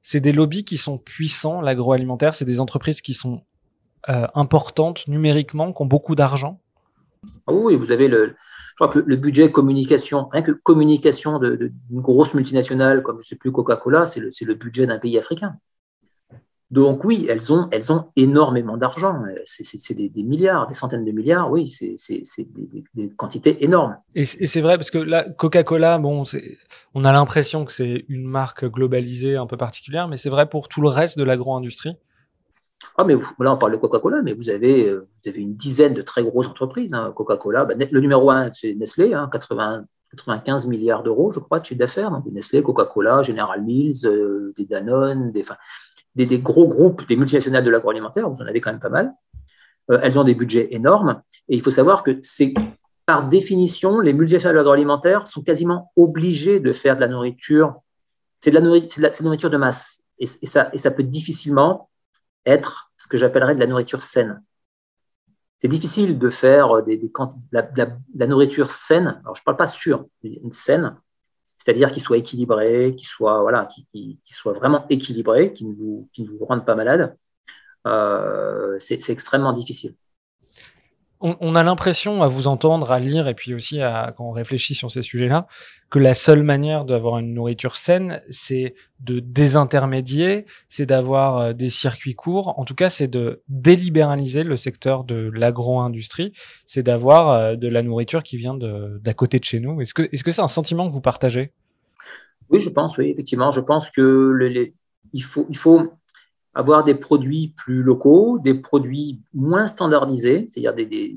c'est 0.00 0.20
des 0.20 0.32
lobbies 0.32 0.64
qui 0.64 0.78
sont 0.78 0.96
puissants, 0.96 1.60
l'agroalimentaire, 1.60 2.34
c'est 2.34 2.46
des 2.46 2.60
entreprises 2.60 3.02
qui 3.02 3.12
sont 3.12 3.42
euh, 4.08 4.26
importantes 4.34 5.06
numériquement, 5.08 5.72
qui 5.72 5.82
ont 5.82 5.86
beaucoup 5.86 6.14
d'argent 6.14 6.60
ah 7.46 7.52
Oui, 7.52 7.76
vous 7.76 7.92
avez 7.92 8.08
le, 8.08 8.36
je 8.70 8.74
crois 8.74 8.88
que 8.88 9.00
le 9.04 9.16
budget 9.16 9.50
communication, 9.50 10.28
rien 10.30 10.42
que 10.42 10.52
communication 10.52 11.38
d'une 11.38 12.00
grosse 12.00 12.34
multinationale 12.34 13.02
comme 13.02 13.16
je 13.16 13.20
ne 13.20 13.24
sais 13.24 13.36
plus 13.36 13.50
Coca-Cola, 13.50 14.06
c'est 14.06 14.20
le, 14.20 14.30
le, 14.40 14.54
budget 14.54 14.86
d'un 14.86 14.98
pays 14.98 15.18
africain. 15.18 15.56
Donc 16.70 17.02
oui, 17.02 17.26
elles 17.28 17.52
ont, 17.52 17.68
elles 17.70 17.92
ont 17.92 18.06
énormément 18.14 18.76
d'argent. 18.76 19.22
C'est 19.44 19.94
des, 19.94 20.10
milliards, 20.22 20.68
des 20.68 20.74
centaines 20.74 21.04
de 21.04 21.12
milliards. 21.12 21.50
Oui, 21.50 21.66
c'est 21.66 21.96
des, 22.38 22.84
des, 22.94 23.08
quantités 23.16 23.64
énormes. 23.64 23.96
Et 24.14 24.24
c'est 24.24 24.60
vrai 24.60 24.76
parce 24.76 24.90
que 24.90 24.98
là, 24.98 25.28
Coca-Cola, 25.28 25.98
bon, 25.98 26.24
on 26.94 27.04
a 27.04 27.12
l'impression 27.12 27.64
que 27.64 27.72
c'est 27.72 28.04
une 28.08 28.26
marque 28.26 28.66
globalisée 28.66 29.36
un 29.36 29.46
peu 29.46 29.56
particulière, 29.56 30.08
mais 30.08 30.18
c'est 30.18 30.30
vrai 30.30 30.48
pour 30.48 30.68
tout 30.68 30.82
le 30.82 30.88
reste 30.88 31.18
de 31.18 31.24
l'agro-industrie. 31.24 31.96
Ah, 33.00 33.04
mais 33.04 33.14
là, 33.14 33.52
on 33.52 33.56
parle 33.56 33.70
de 33.70 33.76
Coca-Cola, 33.76 34.22
mais 34.22 34.34
vous 34.34 34.50
avez, 34.50 34.88
euh, 34.88 35.06
vous 35.22 35.30
avez 35.30 35.40
une 35.40 35.54
dizaine 35.54 35.94
de 35.94 36.02
très 36.02 36.24
grosses 36.24 36.48
entreprises. 36.48 36.92
Hein. 36.92 37.12
Coca-Cola, 37.14 37.64
bah, 37.64 37.74
le 37.78 38.00
numéro 38.00 38.28
un, 38.28 38.50
c'est 38.52 38.74
Nestlé, 38.74 39.14
80, 39.30 39.64
hein, 39.64 39.84
95 40.10 40.66
milliards 40.66 41.04
d'euros, 41.04 41.30
je 41.30 41.38
crois, 41.38 41.60
de 41.60 41.64
chiffre 41.64 41.78
d'affaires. 41.78 42.10
Donc, 42.10 42.24
Nestlé, 42.32 42.60
Coca-Cola, 42.60 43.22
General 43.22 43.62
Mills, 43.62 44.04
euh, 44.04 44.52
des 44.58 44.64
Danone, 44.64 45.30
des, 45.30 46.38
gros 46.40 46.66
groupes, 46.66 47.06
des 47.06 47.14
multinationales 47.14 47.62
de 47.62 47.70
l'agroalimentaire, 47.70 48.28
vous 48.28 48.42
en 48.42 48.46
avez 48.46 48.60
quand 48.60 48.72
même 48.72 48.80
pas 48.80 48.88
mal. 48.88 49.14
Euh, 49.92 50.00
elles 50.02 50.18
ont 50.18 50.24
des 50.24 50.34
budgets 50.34 50.66
énormes. 50.72 51.22
Et 51.48 51.54
il 51.54 51.62
faut 51.62 51.70
savoir 51.70 52.02
que 52.02 52.18
c'est 52.22 52.52
par 53.06 53.28
définition, 53.28 54.00
les 54.00 54.12
multinationales 54.12 54.54
de 54.54 54.58
l'agroalimentaire 54.58 55.28
sont 55.28 55.42
quasiment 55.42 55.92
obligées 55.94 56.58
de 56.58 56.72
faire 56.72 56.96
de 56.96 57.00
la 57.00 57.08
nourriture. 57.08 57.76
C'est 58.40 58.50
de, 58.50 58.56
la 58.56 58.60
nourriture 59.20 59.50
de 59.50 59.56
masse 59.56 60.02
et, 60.18 60.26
ça, 60.26 60.68
et 60.72 60.78
ça 60.78 60.90
peut 60.90 61.04
difficilement 61.04 61.88
être 62.48 62.90
ce 62.96 63.06
que 63.06 63.18
j'appellerais 63.18 63.54
de 63.54 63.60
la 63.60 63.66
nourriture 63.66 64.02
saine. 64.02 64.42
C'est 65.60 65.68
difficile 65.68 66.18
de 66.18 66.30
faire 66.30 66.82
des, 66.82 67.00
la, 67.50 68.26
nourriture 68.26 68.70
saine. 68.70 69.20
Alors, 69.24 69.34
je 69.34 69.40
ne 69.40 69.44
parle 69.44 69.56
pas 69.56 69.66
sur 69.66 70.06
une 70.22 70.52
saine, 70.52 70.96
c'est-à-dire 71.56 71.90
qu'il 71.90 72.02
soit 72.02 72.18
équilibré, 72.18 72.94
qu'il 72.96 73.08
soit, 73.08 73.40
voilà, 73.42 73.66
qui, 73.66 74.20
soit 74.24 74.52
vraiment 74.52 74.86
équilibré, 74.88 75.52
qui 75.52 75.64
ne 75.64 75.74
vous, 75.74 76.08
qui 76.12 76.22
ne 76.22 76.28
vous 76.28 76.44
rende 76.44 76.64
pas 76.64 76.76
malade. 76.76 77.16
Euh, 77.86 78.76
c'est 78.78 79.08
extrêmement 79.10 79.52
difficile 79.52 79.94
on, 81.20 81.54
a 81.54 81.62
l'impression 81.62 82.22
à 82.22 82.28
vous 82.28 82.46
entendre, 82.46 82.92
à 82.92 83.00
lire 83.00 83.26
et 83.26 83.34
puis 83.34 83.52
aussi 83.52 83.80
à, 83.80 84.14
quand 84.16 84.28
on 84.28 84.30
réfléchit 84.30 84.74
sur 84.74 84.90
ces 84.90 85.02
sujets-là, 85.02 85.48
que 85.90 85.98
la 85.98 86.14
seule 86.14 86.42
manière 86.42 86.84
d'avoir 86.84 87.18
une 87.18 87.34
nourriture 87.34 87.76
saine, 87.76 88.22
c'est 88.30 88.74
de 89.00 89.18
désintermédier, 89.20 90.46
c'est 90.68 90.86
d'avoir 90.86 91.38
euh, 91.38 91.52
des 91.52 91.70
circuits 91.70 92.14
courts. 92.14 92.58
En 92.58 92.64
tout 92.64 92.74
cas, 92.74 92.88
c'est 92.88 93.08
de 93.08 93.42
délibéraliser 93.48 94.44
le 94.44 94.56
secteur 94.56 95.04
de 95.04 95.30
l'agro-industrie. 95.34 96.32
C'est 96.66 96.82
d'avoir 96.82 97.30
euh, 97.30 97.56
de 97.56 97.68
la 97.68 97.82
nourriture 97.82 98.22
qui 98.22 98.36
vient 98.36 98.54
d'à 98.56 99.14
côté 99.14 99.38
de 99.38 99.44
chez 99.44 99.60
nous. 99.60 99.80
Est-ce 99.80 99.94
que 99.94 100.02
est-ce 100.12 100.30
c'est 100.30 100.42
un 100.42 100.48
sentiment 100.48 100.86
que 100.86 100.92
vous 100.92 101.00
partagez? 101.00 101.52
Oui, 102.50 102.60
je 102.60 102.70
pense. 102.70 102.96
Oui, 102.96 103.08
effectivement, 103.08 103.50
je 103.50 103.60
pense 103.60 103.90
que 103.90 104.72
il 105.12 105.22
faut 105.22 105.46
il 105.48 105.56
faut 105.56 105.90
avoir 106.58 106.82
des 106.82 106.96
produits 106.96 107.54
plus 107.56 107.84
locaux, 107.84 108.40
des 108.40 108.54
produits 108.54 109.20
moins 109.32 109.68
standardisés, 109.68 110.48
c'est-à-dire 110.50 110.74
des, 110.74 111.16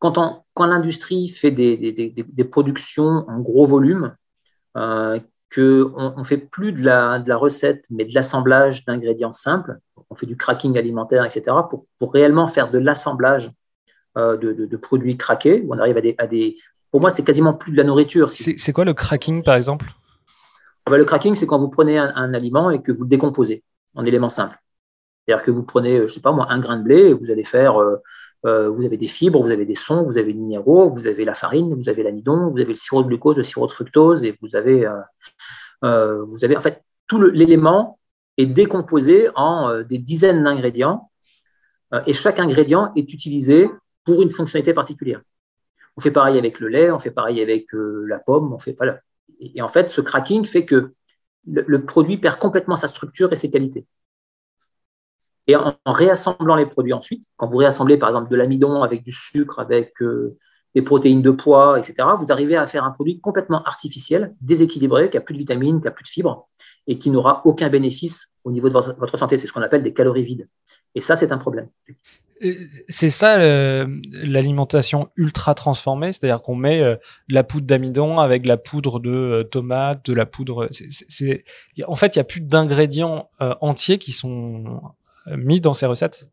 quand, 0.00 0.44
l'industrie 0.58 1.28
fait 1.28 1.52
des, 1.52 2.44
productions 2.50 3.24
en 3.28 3.38
gros 3.38 3.64
volume, 3.64 4.16
euh, 4.76 5.20
qu'on 5.54 6.14
ne 6.18 6.24
fait 6.24 6.36
plus 6.36 6.72
de 6.72 6.82
la, 6.82 7.36
recette, 7.36 7.84
mais 7.90 8.04
de 8.04 8.12
l'assemblage 8.12 8.84
d'ingrédients 8.84 9.32
simples, 9.32 9.78
on 10.10 10.16
fait 10.16 10.26
du 10.26 10.36
cracking 10.36 10.76
alimentaire, 10.76 11.24
etc., 11.24 11.56
pour, 11.70 12.12
réellement 12.12 12.48
faire 12.48 12.72
de 12.72 12.78
l'assemblage 12.78 13.52
euh, 14.16 14.36
de, 14.36 14.76
produits 14.76 15.16
craqués, 15.16 15.62
où 15.64 15.74
on 15.74 15.78
arrive. 15.78 15.96
À 16.18 16.26
des 16.26 16.56
pour 16.90 17.00
moi, 17.00 17.10
c'est 17.10 17.22
quasiment 17.22 17.52
plus 17.52 17.70
de 17.70 17.76
la 17.76 17.84
nourriture. 17.84 18.30
C'est 18.30 18.72
quoi 18.72 18.84
le 18.84 18.94
cracking, 18.94 19.44
par 19.44 19.54
exemple? 19.54 19.86
Ah 20.88 20.90
bah, 20.90 20.96
le 20.96 21.04
cracking, 21.04 21.34
c'est 21.34 21.46
quand 21.46 21.58
vous 21.58 21.68
prenez 21.68 21.98
un, 21.98 22.32
aliment 22.32 22.70
et 22.70 22.80
que 22.80 22.92
vous 22.92 23.02
le 23.02 23.08
décomposez 23.08 23.62
en 23.94 24.06
éléments 24.06 24.30
simples. 24.30 24.56
C'est-à-dire 25.26 25.44
que 25.44 25.50
vous 25.50 25.62
prenez, 25.62 25.98
je 25.98 26.02
ne 26.04 26.08
sais 26.08 26.22
pas 26.22 26.32
moi, 26.32 26.46
un 26.48 26.58
grain 26.60 26.78
de 26.78 26.82
blé, 26.82 27.08
et 27.08 27.12
vous 27.12 27.30
allez 27.30 27.44
faire, 27.44 27.76
euh, 27.76 27.96
euh, 28.46 28.70
vous 28.70 28.86
avez 28.86 28.96
des 28.96 29.06
fibres, 29.06 29.42
vous 29.42 29.50
avez 29.50 29.66
des 29.66 29.74
sons, 29.74 30.04
vous 30.04 30.16
avez 30.16 30.32
des 30.32 30.38
minéraux, 30.38 30.88
vous 30.88 31.06
avez 31.06 31.26
la 31.26 31.34
farine, 31.34 31.74
vous 31.74 31.90
avez 31.90 32.02
l'amidon, 32.02 32.48
vous 32.48 32.58
avez 32.58 32.70
le 32.70 32.74
sirop 32.74 33.02
de 33.02 33.08
glucose, 33.08 33.36
le 33.36 33.42
sirop 33.42 33.66
de 33.66 33.72
fructose, 33.72 34.24
et 34.24 34.34
vous 34.40 34.56
avez, 34.56 34.90
euh, 35.84 36.24
vous 36.24 36.42
avez 36.42 36.56
en 36.56 36.62
fait 36.62 36.82
tout 37.06 37.20
l'élément 37.20 37.98
est 38.38 38.46
décomposé 38.46 39.28
en 39.34 39.82
des 39.82 39.98
dizaines 39.98 40.42
d'ingrédients, 40.42 41.10
et 42.06 42.14
chaque 42.14 42.40
ingrédient 42.40 42.92
est 42.96 43.12
utilisé 43.12 43.68
pour 44.04 44.22
une 44.22 44.30
fonctionnalité 44.30 44.72
particulière. 44.72 45.20
On 45.98 46.00
fait 46.00 46.10
pareil 46.10 46.38
avec 46.38 46.60
le 46.60 46.68
lait, 46.68 46.90
on 46.90 46.98
fait 46.98 47.10
pareil 47.10 47.42
avec 47.42 47.66
la 47.72 48.18
pomme, 48.20 48.54
on 48.54 48.58
fait, 48.58 48.74
et, 49.40 49.62
en 49.62 49.68
fait, 49.68 49.90
ce 49.90 50.00
cracking 50.00 50.46
fait 50.46 50.64
que 50.64 50.94
le, 51.46 51.84
produit 51.84 52.18
perd 52.18 52.38
complètement 52.38 52.76
sa 52.76 52.88
structure 52.88 53.32
et 53.32 53.36
ses 53.36 53.50
qualités. 53.50 53.86
Et 55.46 55.56
en, 55.56 55.76
réassemblant 55.86 56.56
les 56.56 56.66
produits 56.66 56.92
ensuite, 56.92 57.24
quand 57.36 57.48
vous 57.48 57.56
réassemblez 57.56 57.96
par 57.96 58.10
exemple 58.10 58.30
de 58.30 58.36
l'amidon 58.36 58.82
avec 58.82 59.02
du 59.02 59.12
sucre, 59.12 59.60
avec 59.60 59.94
euh, 60.02 60.36
des 60.74 60.82
protéines 60.82 61.22
de 61.22 61.30
poids, 61.30 61.78
etc., 61.78 62.06
vous 62.18 62.30
arrivez 62.30 62.56
à 62.56 62.66
faire 62.66 62.84
un 62.84 62.90
produit 62.90 63.20
complètement 63.20 63.62
artificiel, 63.62 64.34
déséquilibré, 64.40 65.08
qui 65.08 65.16
n'a 65.16 65.22
plus 65.22 65.34
de 65.34 65.38
vitamines, 65.38 65.80
qui 65.80 65.84
n'a 65.84 65.90
plus 65.90 66.04
de 66.04 66.08
fibres, 66.08 66.48
et 66.86 66.98
qui 66.98 67.10
n'aura 67.10 67.42
aucun 67.46 67.70
bénéfice 67.70 68.32
au 68.48 68.52
niveau 68.52 68.68
de 68.68 68.74
votre 68.74 69.16
santé. 69.16 69.36
C'est 69.36 69.46
ce 69.46 69.52
qu'on 69.52 69.62
appelle 69.62 69.82
des 69.82 69.92
calories 69.92 70.22
vides. 70.22 70.48
Et 70.94 71.00
ça, 71.00 71.16
c'est 71.16 71.32
un 71.32 71.38
problème. 71.38 71.68
C'est 72.88 73.10
ça 73.10 73.36
l'alimentation 73.38 75.08
ultra 75.16 75.54
transformée, 75.54 76.12
c'est-à-dire 76.12 76.40
qu'on 76.40 76.54
met 76.54 76.80
euh, 76.82 76.96
de 77.28 77.34
la 77.34 77.44
poudre 77.44 77.66
d'amidon 77.66 78.18
avec 78.18 78.42
de 78.42 78.48
la 78.48 78.56
poudre 78.56 79.00
de 79.00 79.10
euh, 79.10 79.44
tomate, 79.44 80.06
de 80.06 80.14
la 80.14 80.26
poudre. 80.26 80.68
En 81.86 81.96
fait, 81.96 82.16
il 82.16 82.18
n'y 82.18 82.20
a 82.20 82.24
plus 82.24 82.40
d'ingrédients 82.40 83.30
euh, 83.40 83.54
entiers 83.60 83.98
qui 83.98 84.12
sont 84.12 84.80
mis 85.36 85.60
dans 85.60 85.74
ces 85.74 85.86
recettes? 85.86 86.28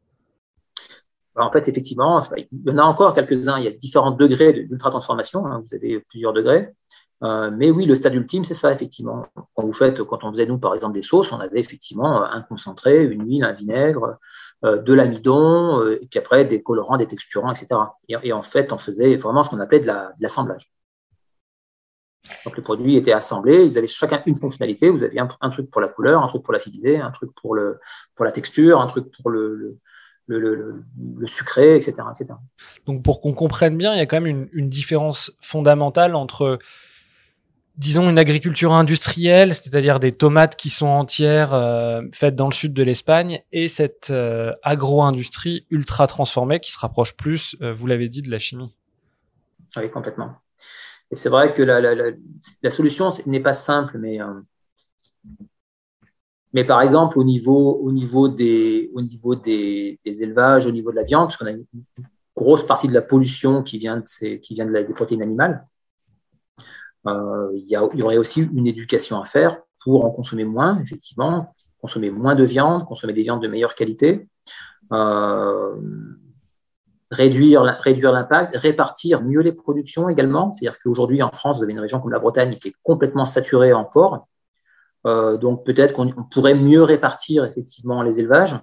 En 1.37 1.51
fait, 1.51 1.67
effectivement, 1.67 2.21
il 2.37 2.47
y 2.65 2.71
en 2.71 2.77
a 2.77 2.83
encore 2.83 3.13
quelques-uns. 3.13 3.57
Il 3.57 3.65
y 3.65 3.67
a 3.67 3.71
différents 3.71 4.11
degrés 4.11 4.53
d'ultra 4.53 4.89
transformation. 4.89 5.45
Hein, 5.45 5.63
vous 5.65 5.75
avez 5.75 5.99
plusieurs 5.99 6.31
degrés. 6.31 6.69
Mais 7.21 7.71
oui, 7.71 7.85
le 7.85 7.95
stade 7.95 8.15
ultime, 8.15 8.43
c'est 8.43 8.53
ça, 8.53 8.71
effectivement. 8.71 9.25
Quand 9.55 9.63
vous 9.65 9.73
faites, 9.73 10.03
quand 10.03 10.23
on 10.23 10.31
faisait 10.31 10.45
nous, 10.45 10.57
par 10.57 10.73
exemple, 10.75 10.93
des 10.93 11.01
sauces, 11.01 11.31
on 11.31 11.39
avait 11.39 11.59
effectivement 11.59 12.23
un 12.23 12.41
concentré, 12.41 13.03
une 13.03 13.25
huile, 13.25 13.43
un 13.43 13.53
vinaigre, 13.53 14.17
euh, 14.63 14.81
de 14.81 14.93
l'amidon, 14.93 15.81
euh, 15.81 15.99
et 16.01 16.07
puis 16.07 16.17
après 16.17 16.45
des 16.45 16.63
colorants, 16.63 16.97
des 16.97 17.07
texturants, 17.07 17.51
etc. 17.51 17.75
Et, 18.07 18.33
en 18.33 18.41
fait, 18.41 18.71
on 18.71 18.77
faisait 18.77 19.15
vraiment 19.17 19.43
ce 19.43 19.49
qu'on 19.49 19.59
appelait 19.59 19.81
de 19.81 19.91
l'assemblage. 20.19 20.71
Donc, 22.45 22.55
le 22.55 22.63
produit 22.63 22.95
était 22.95 23.11
assemblé, 23.11 23.65
ils 23.65 23.77
avaient 23.77 23.85
chacun 23.85 24.23
une 24.25 24.35
fonctionnalité. 24.35 24.89
Vous 24.89 25.03
aviez 25.03 25.19
un, 25.19 25.49
truc 25.49 25.69
pour 25.69 25.81
la 25.81 25.89
couleur, 25.89 26.23
un 26.23 26.27
truc 26.29 26.41
pour 26.41 26.53
l'acidité, 26.53 26.97
un 26.97 27.11
truc 27.11 27.31
pour, 27.39 27.55
la 27.55 28.31
texture, 28.31 28.81
un 28.81 28.87
truc 28.87 29.11
pour 29.11 29.29
le, 29.29 29.77
sucré, 31.27 31.75
etc., 31.75 31.93
Donc, 32.87 33.03
pour 33.03 33.21
qu'on 33.21 33.33
comprenne 33.33 33.77
bien, 33.77 33.93
il 33.93 33.97
y 33.97 34.01
a 34.01 34.05
quand 34.05 34.21
même 34.21 34.47
une 34.53 34.69
différence 34.69 35.33
fondamentale 35.41 36.15
entre 36.15 36.57
disons 37.77 38.09
une 38.09 38.17
agriculture 38.17 38.73
industrielle, 38.73 39.53
c'est-à-dire 39.53 39.99
des 39.99 40.11
tomates 40.11 40.55
qui 40.55 40.69
sont 40.69 40.87
entières 40.87 41.53
euh, 41.53 42.01
faites 42.13 42.35
dans 42.35 42.47
le 42.47 42.53
sud 42.53 42.73
de 42.73 42.83
l'Espagne, 42.83 43.41
et 43.51 43.67
cette 43.67 44.09
euh, 44.11 44.53
agro-industrie 44.63 45.65
ultra 45.69 46.07
transformée 46.07 46.59
qui 46.59 46.71
se 46.71 46.79
rapproche 46.79 47.15
plus, 47.15 47.55
euh, 47.61 47.73
vous 47.73 47.87
l'avez 47.87 48.09
dit, 48.09 48.21
de 48.21 48.31
la 48.31 48.39
chimie. 48.39 48.75
Oui, 49.75 49.89
complètement. 49.91 50.35
Et 51.11 51.15
c'est 51.15 51.29
vrai 51.29 51.53
que 51.53 51.61
la, 51.61 52.71
solution 52.71 53.09
n'est 53.25 53.41
pas 53.41 53.53
simple, 53.53 53.97
mais, 53.99 54.19
mais 56.53 56.63
par 56.63 56.81
exemple 56.81 57.19
au 57.19 57.23
niveau, 57.23 57.79
au 57.83 57.91
niveau, 57.91 58.27
des, 58.27 58.89
au 58.95 59.01
niveau 59.01 59.35
des, 59.35 59.99
élevages, 60.03 60.65
au 60.65 60.71
niveau 60.71 60.91
de 60.91 60.95
la 60.95 61.03
viande, 61.03 61.27
parce 61.27 61.37
qu'on 61.37 61.45
a 61.45 61.51
une 61.51 61.65
grosse 62.35 62.65
partie 62.65 62.87
de 62.87 62.93
la 62.93 63.03
pollution 63.03 63.61
qui 63.61 63.77
vient, 63.77 63.97
de 63.97 64.07
ces, 64.07 64.39
qui 64.39 64.55
vient 64.55 64.65
de 64.65 64.71
des 64.71 64.93
protéines 64.93 65.21
animales, 65.21 65.67
euh, 67.07 67.51
il 67.53 67.67
y, 67.67 67.77
aurait 67.77 68.17
aussi 68.17 68.41
une 68.41 68.67
éducation 68.67 69.21
à 69.21 69.25
faire 69.25 69.59
pour 69.83 70.05
en 70.05 70.09
consommer 70.09 70.43
moins, 70.43 70.79
effectivement, 70.81 71.53
consommer 71.79 72.09
moins 72.09 72.35
de 72.35 72.43
viande, 72.43 72.85
consommer 72.85 73.13
des 73.13 73.21
viandes 73.21 73.41
de 73.41 73.47
meilleure 73.47 73.75
qualité, 73.75 74.27
euh, 74.91 75.75
réduire, 77.11 77.63
l'impact, 77.63 78.55
répartir 78.55 79.21
mieux 79.21 79.41
les 79.41 79.51
productions 79.51 80.09
également. 80.09 80.51
C'est-à-dire 80.51 80.79
qu'aujourd'hui, 80.83 81.21
en 81.21 81.31
France, 81.31 81.57
vous 81.57 81.63
avez 81.63 81.73
une 81.73 81.79
région 81.79 81.99
comme 81.99 82.11
la 82.11 82.19
Bretagne 82.19 82.55
qui 82.55 82.69
est 82.69 82.75
complètement 82.81 83.25
saturée 83.25 83.73
en 83.73 83.85
porc. 83.85 84.27
Euh, 85.05 85.37
donc 85.37 85.63
peut-être 85.63 85.93
qu'on 85.93 86.11
pourrait 86.31 86.55
mieux 86.55 86.81
répartir 86.81 87.45
effectivement 87.45 88.01
les 88.01 88.19
élevages, 88.19 88.59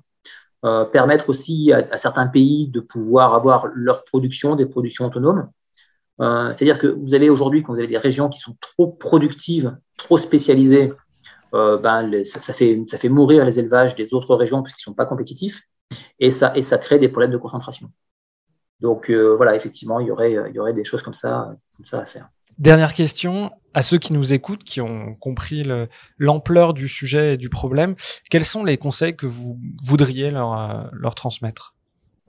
permettre 0.93 1.29
aussi 1.29 1.73
à, 1.73 1.99
certains 1.99 2.29
pays 2.29 2.69
de 2.69 2.79
pouvoir 2.79 3.35
avoir 3.35 3.67
leur 3.75 4.05
production, 4.05 4.55
des 4.55 4.67
productions 4.67 5.07
autonomes. 5.07 5.49
Euh, 6.23 6.53
c'est-à-dire 6.53 6.79
que 6.79 6.87
vous 6.87 7.15
avez 7.15 7.29
aujourd'hui, 7.29 7.63
quand 7.63 7.73
vous 7.73 7.79
avez 7.81 7.89
des 7.89 7.99
régions 7.99 8.29
qui 8.29 8.39
sont 8.39 8.57
trop 8.61 8.87
productives, 8.87 9.77
trop 9.97 10.19
spécialisées, 10.19 10.93
euh, 11.55 11.77
ben, 11.79 12.25
ça, 12.25 12.53
fait, 12.55 13.09
mourir 13.09 13.45
les 13.45 13.59
élevages 13.59 13.95
des 13.95 14.15
autres 14.15 14.35
régions 14.37 14.63
parce 14.63 14.73
qu'ils 14.73 14.83
ne 14.89 14.93
sont 14.93 14.95
pas 14.95 15.05
compétitifs 15.05 15.63
et 16.19 16.31
ça, 16.31 16.53
crée 16.81 16.99
des 16.99 17.09
problèmes 17.09 17.33
de 17.33 17.37
concentration. 17.37 17.91
Donc 18.81 19.11
euh, 19.11 19.35
voilà, 19.37 19.55
effectivement, 19.55 20.01
il 20.01 20.07
y, 20.07 20.11
aurait, 20.11 20.73
des 20.73 20.85
choses 20.85 21.03
comme 21.03 21.15
ça, 21.15 21.55
à 21.93 22.07
faire. 22.07 22.29
Dernière 22.59 22.95
question, 22.95 23.51
à 23.75 23.83
ceux 23.83 23.99
qui 23.99 24.13
nous 24.13 24.33
écoutent, 24.33 24.63
qui 24.63 24.81
ont 24.81 25.15
compris 25.15 25.65
l'ampleur 26.19 26.75
du 26.75 26.87
sujet 26.87 27.35
et 27.35 27.37
du 27.37 27.49
problème, 27.49 27.97
quels 28.31 28.45
sont 28.45 28.65
les 28.65 28.79
conseils 28.79 29.17
que 29.17 29.27
vous 29.27 29.59
voudriez 29.83 30.31
leur, 30.31 31.15
transmettre? 31.17 31.75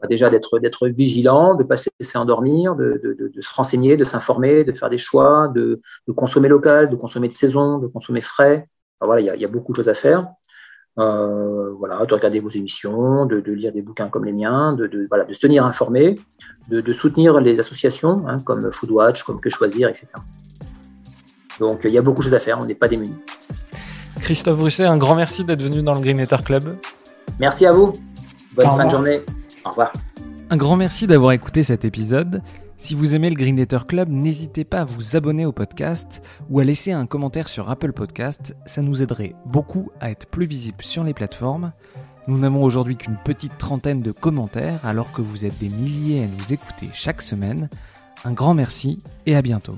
Déjà 0.07 0.29
d'être 0.29 0.59
d'être 0.59 0.87
vigilant, 0.87 1.55
de 1.55 1.63
ne 1.63 1.67
pas 1.67 1.77
se 1.77 1.89
laisser 1.99 2.17
endormir, 2.17 2.75
de, 2.75 2.99
de, 3.03 3.31
de, 3.33 3.41
se 3.41 3.53
renseigner, 3.53 3.97
de 3.97 4.03
s'informer, 4.03 4.63
de 4.63 4.71
faire 4.73 4.89
des 4.89 4.97
choix, 4.97 5.47
de, 5.47 5.81
consommer 6.15 6.49
local, 6.49 6.89
de 6.89 6.95
consommer 6.95 7.27
de 7.27 7.33
saison, 7.33 7.77
de 7.77 7.87
consommer 7.87 8.21
frais. 8.21 8.67
voilà, 9.01 9.21
il 9.21 9.25
y, 9.25 9.29
a, 9.29 9.35
y, 9.35 9.45
a 9.45 9.47
beaucoup 9.47 9.71
de 9.71 9.77
choses 9.77 9.89
à 9.89 9.93
faire. 9.93 10.27
Euh, 10.99 11.71
voilà, 11.79 12.05
de 12.05 12.13
regarder 12.13 12.39
vos 12.39 12.49
émissions, 12.49 13.25
de, 13.25 13.37
lire 13.51 13.71
des 13.71 13.81
bouquins 13.81 14.09
comme 14.09 14.25
les 14.25 14.31
miens, 14.31 14.73
de, 14.73 15.07
voilà, 15.09 15.23
de 15.23 15.33
se 15.33 15.39
tenir 15.39 15.65
informé, 15.65 16.19
de, 16.69 16.93
soutenir 16.93 17.39
les 17.39 17.59
associations 17.59 18.27
hein, 18.27 18.37
comme 18.45 18.71
Foodwatch, 18.71 19.23
comme 19.23 19.39
Que 19.41 19.49
Choisir, 19.49 19.89
etc. 19.89 20.07
Donc 21.59 21.81
il 21.83 21.91
y 21.91 21.97
a 21.97 22.01
beaucoup 22.03 22.19
de 22.19 22.25
choses 22.25 22.33
à 22.35 22.39
faire, 22.39 22.59
on 22.61 22.65
n'est 22.65 22.75
pas 22.75 22.87
démunis. 22.87 23.15
Christophe 24.21 24.57
Brusset, 24.57 24.85
un 24.85 24.97
grand 24.97 25.15
merci 25.15 25.43
d'être 25.43 25.63
venu 25.63 25.81
dans 25.81 25.93
le 25.93 25.99
Green 25.99 26.23
Club. 26.45 26.77
Merci 27.39 27.65
à 27.65 27.71
vous. 27.71 27.91
Bonne 28.55 28.67
fin 28.67 28.85
de 28.85 28.91
journée. 28.91 29.21
Au 29.65 29.69
revoir. 29.69 29.91
Un 30.49 30.57
grand 30.57 30.75
merci 30.75 31.07
d'avoir 31.07 31.31
écouté 31.31 31.63
cet 31.63 31.85
épisode. 31.85 32.41
Si 32.77 32.95
vous 32.95 33.15
aimez 33.15 33.29
le 33.29 33.35
Green 33.35 33.55
Letter 33.55 33.79
Club, 33.87 34.09
n'hésitez 34.09 34.65
pas 34.65 34.81
à 34.81 34.85
vous 34.85 35.15
abonner 35.15 35.45
au 35.45 35.51
podcast 35.51 36.21
ou 36.49 36.59
à 36.59 36.63
laisser 36.63 36.91
un 36.91 37.05
commentaire 37.05 37.47
sur 37.47 37.69
Apple 37.69 37.93
Podcast, 37.93 38.55
ça 38.65 38.81
nous 38.81 39.01
aiderait 39.01 39.35
beaucoup 39.45 39.89
à 40.01 40.11
être 40.11 40.27
plus 40.27 40.45
visible 40.45 40.83
sur 40.83 41.03
les 41.03 41.13
plateformes. 41.13 41.71
Nous 42.27 42.37
n'avons 42.37 42.63
aujourd'hui 42.63 42.97
qu'une 42.97 43.17
petite 43.23 43.57
trentaine 43.57 44.01
de 44.01 44.11
commentaires 44.11 44.85
alors 44.85 45.11
que 45.11 45.21
vous 45.21 45.45
êtes 45.45 45.57
des 45.59 45.69
milliers 45.69 46.23
à 46.23 46.27
nous 46.27 46.51
écouter 46.51 46.89
chaque 46.93 47.21
semaine. 47.21 47.69
Un 48.25 48.33
grand 48.33 48.53
merci 48.53 49.01
et 49.25 49.35
à 49.35 49.41
bientôt. 49.41 49.75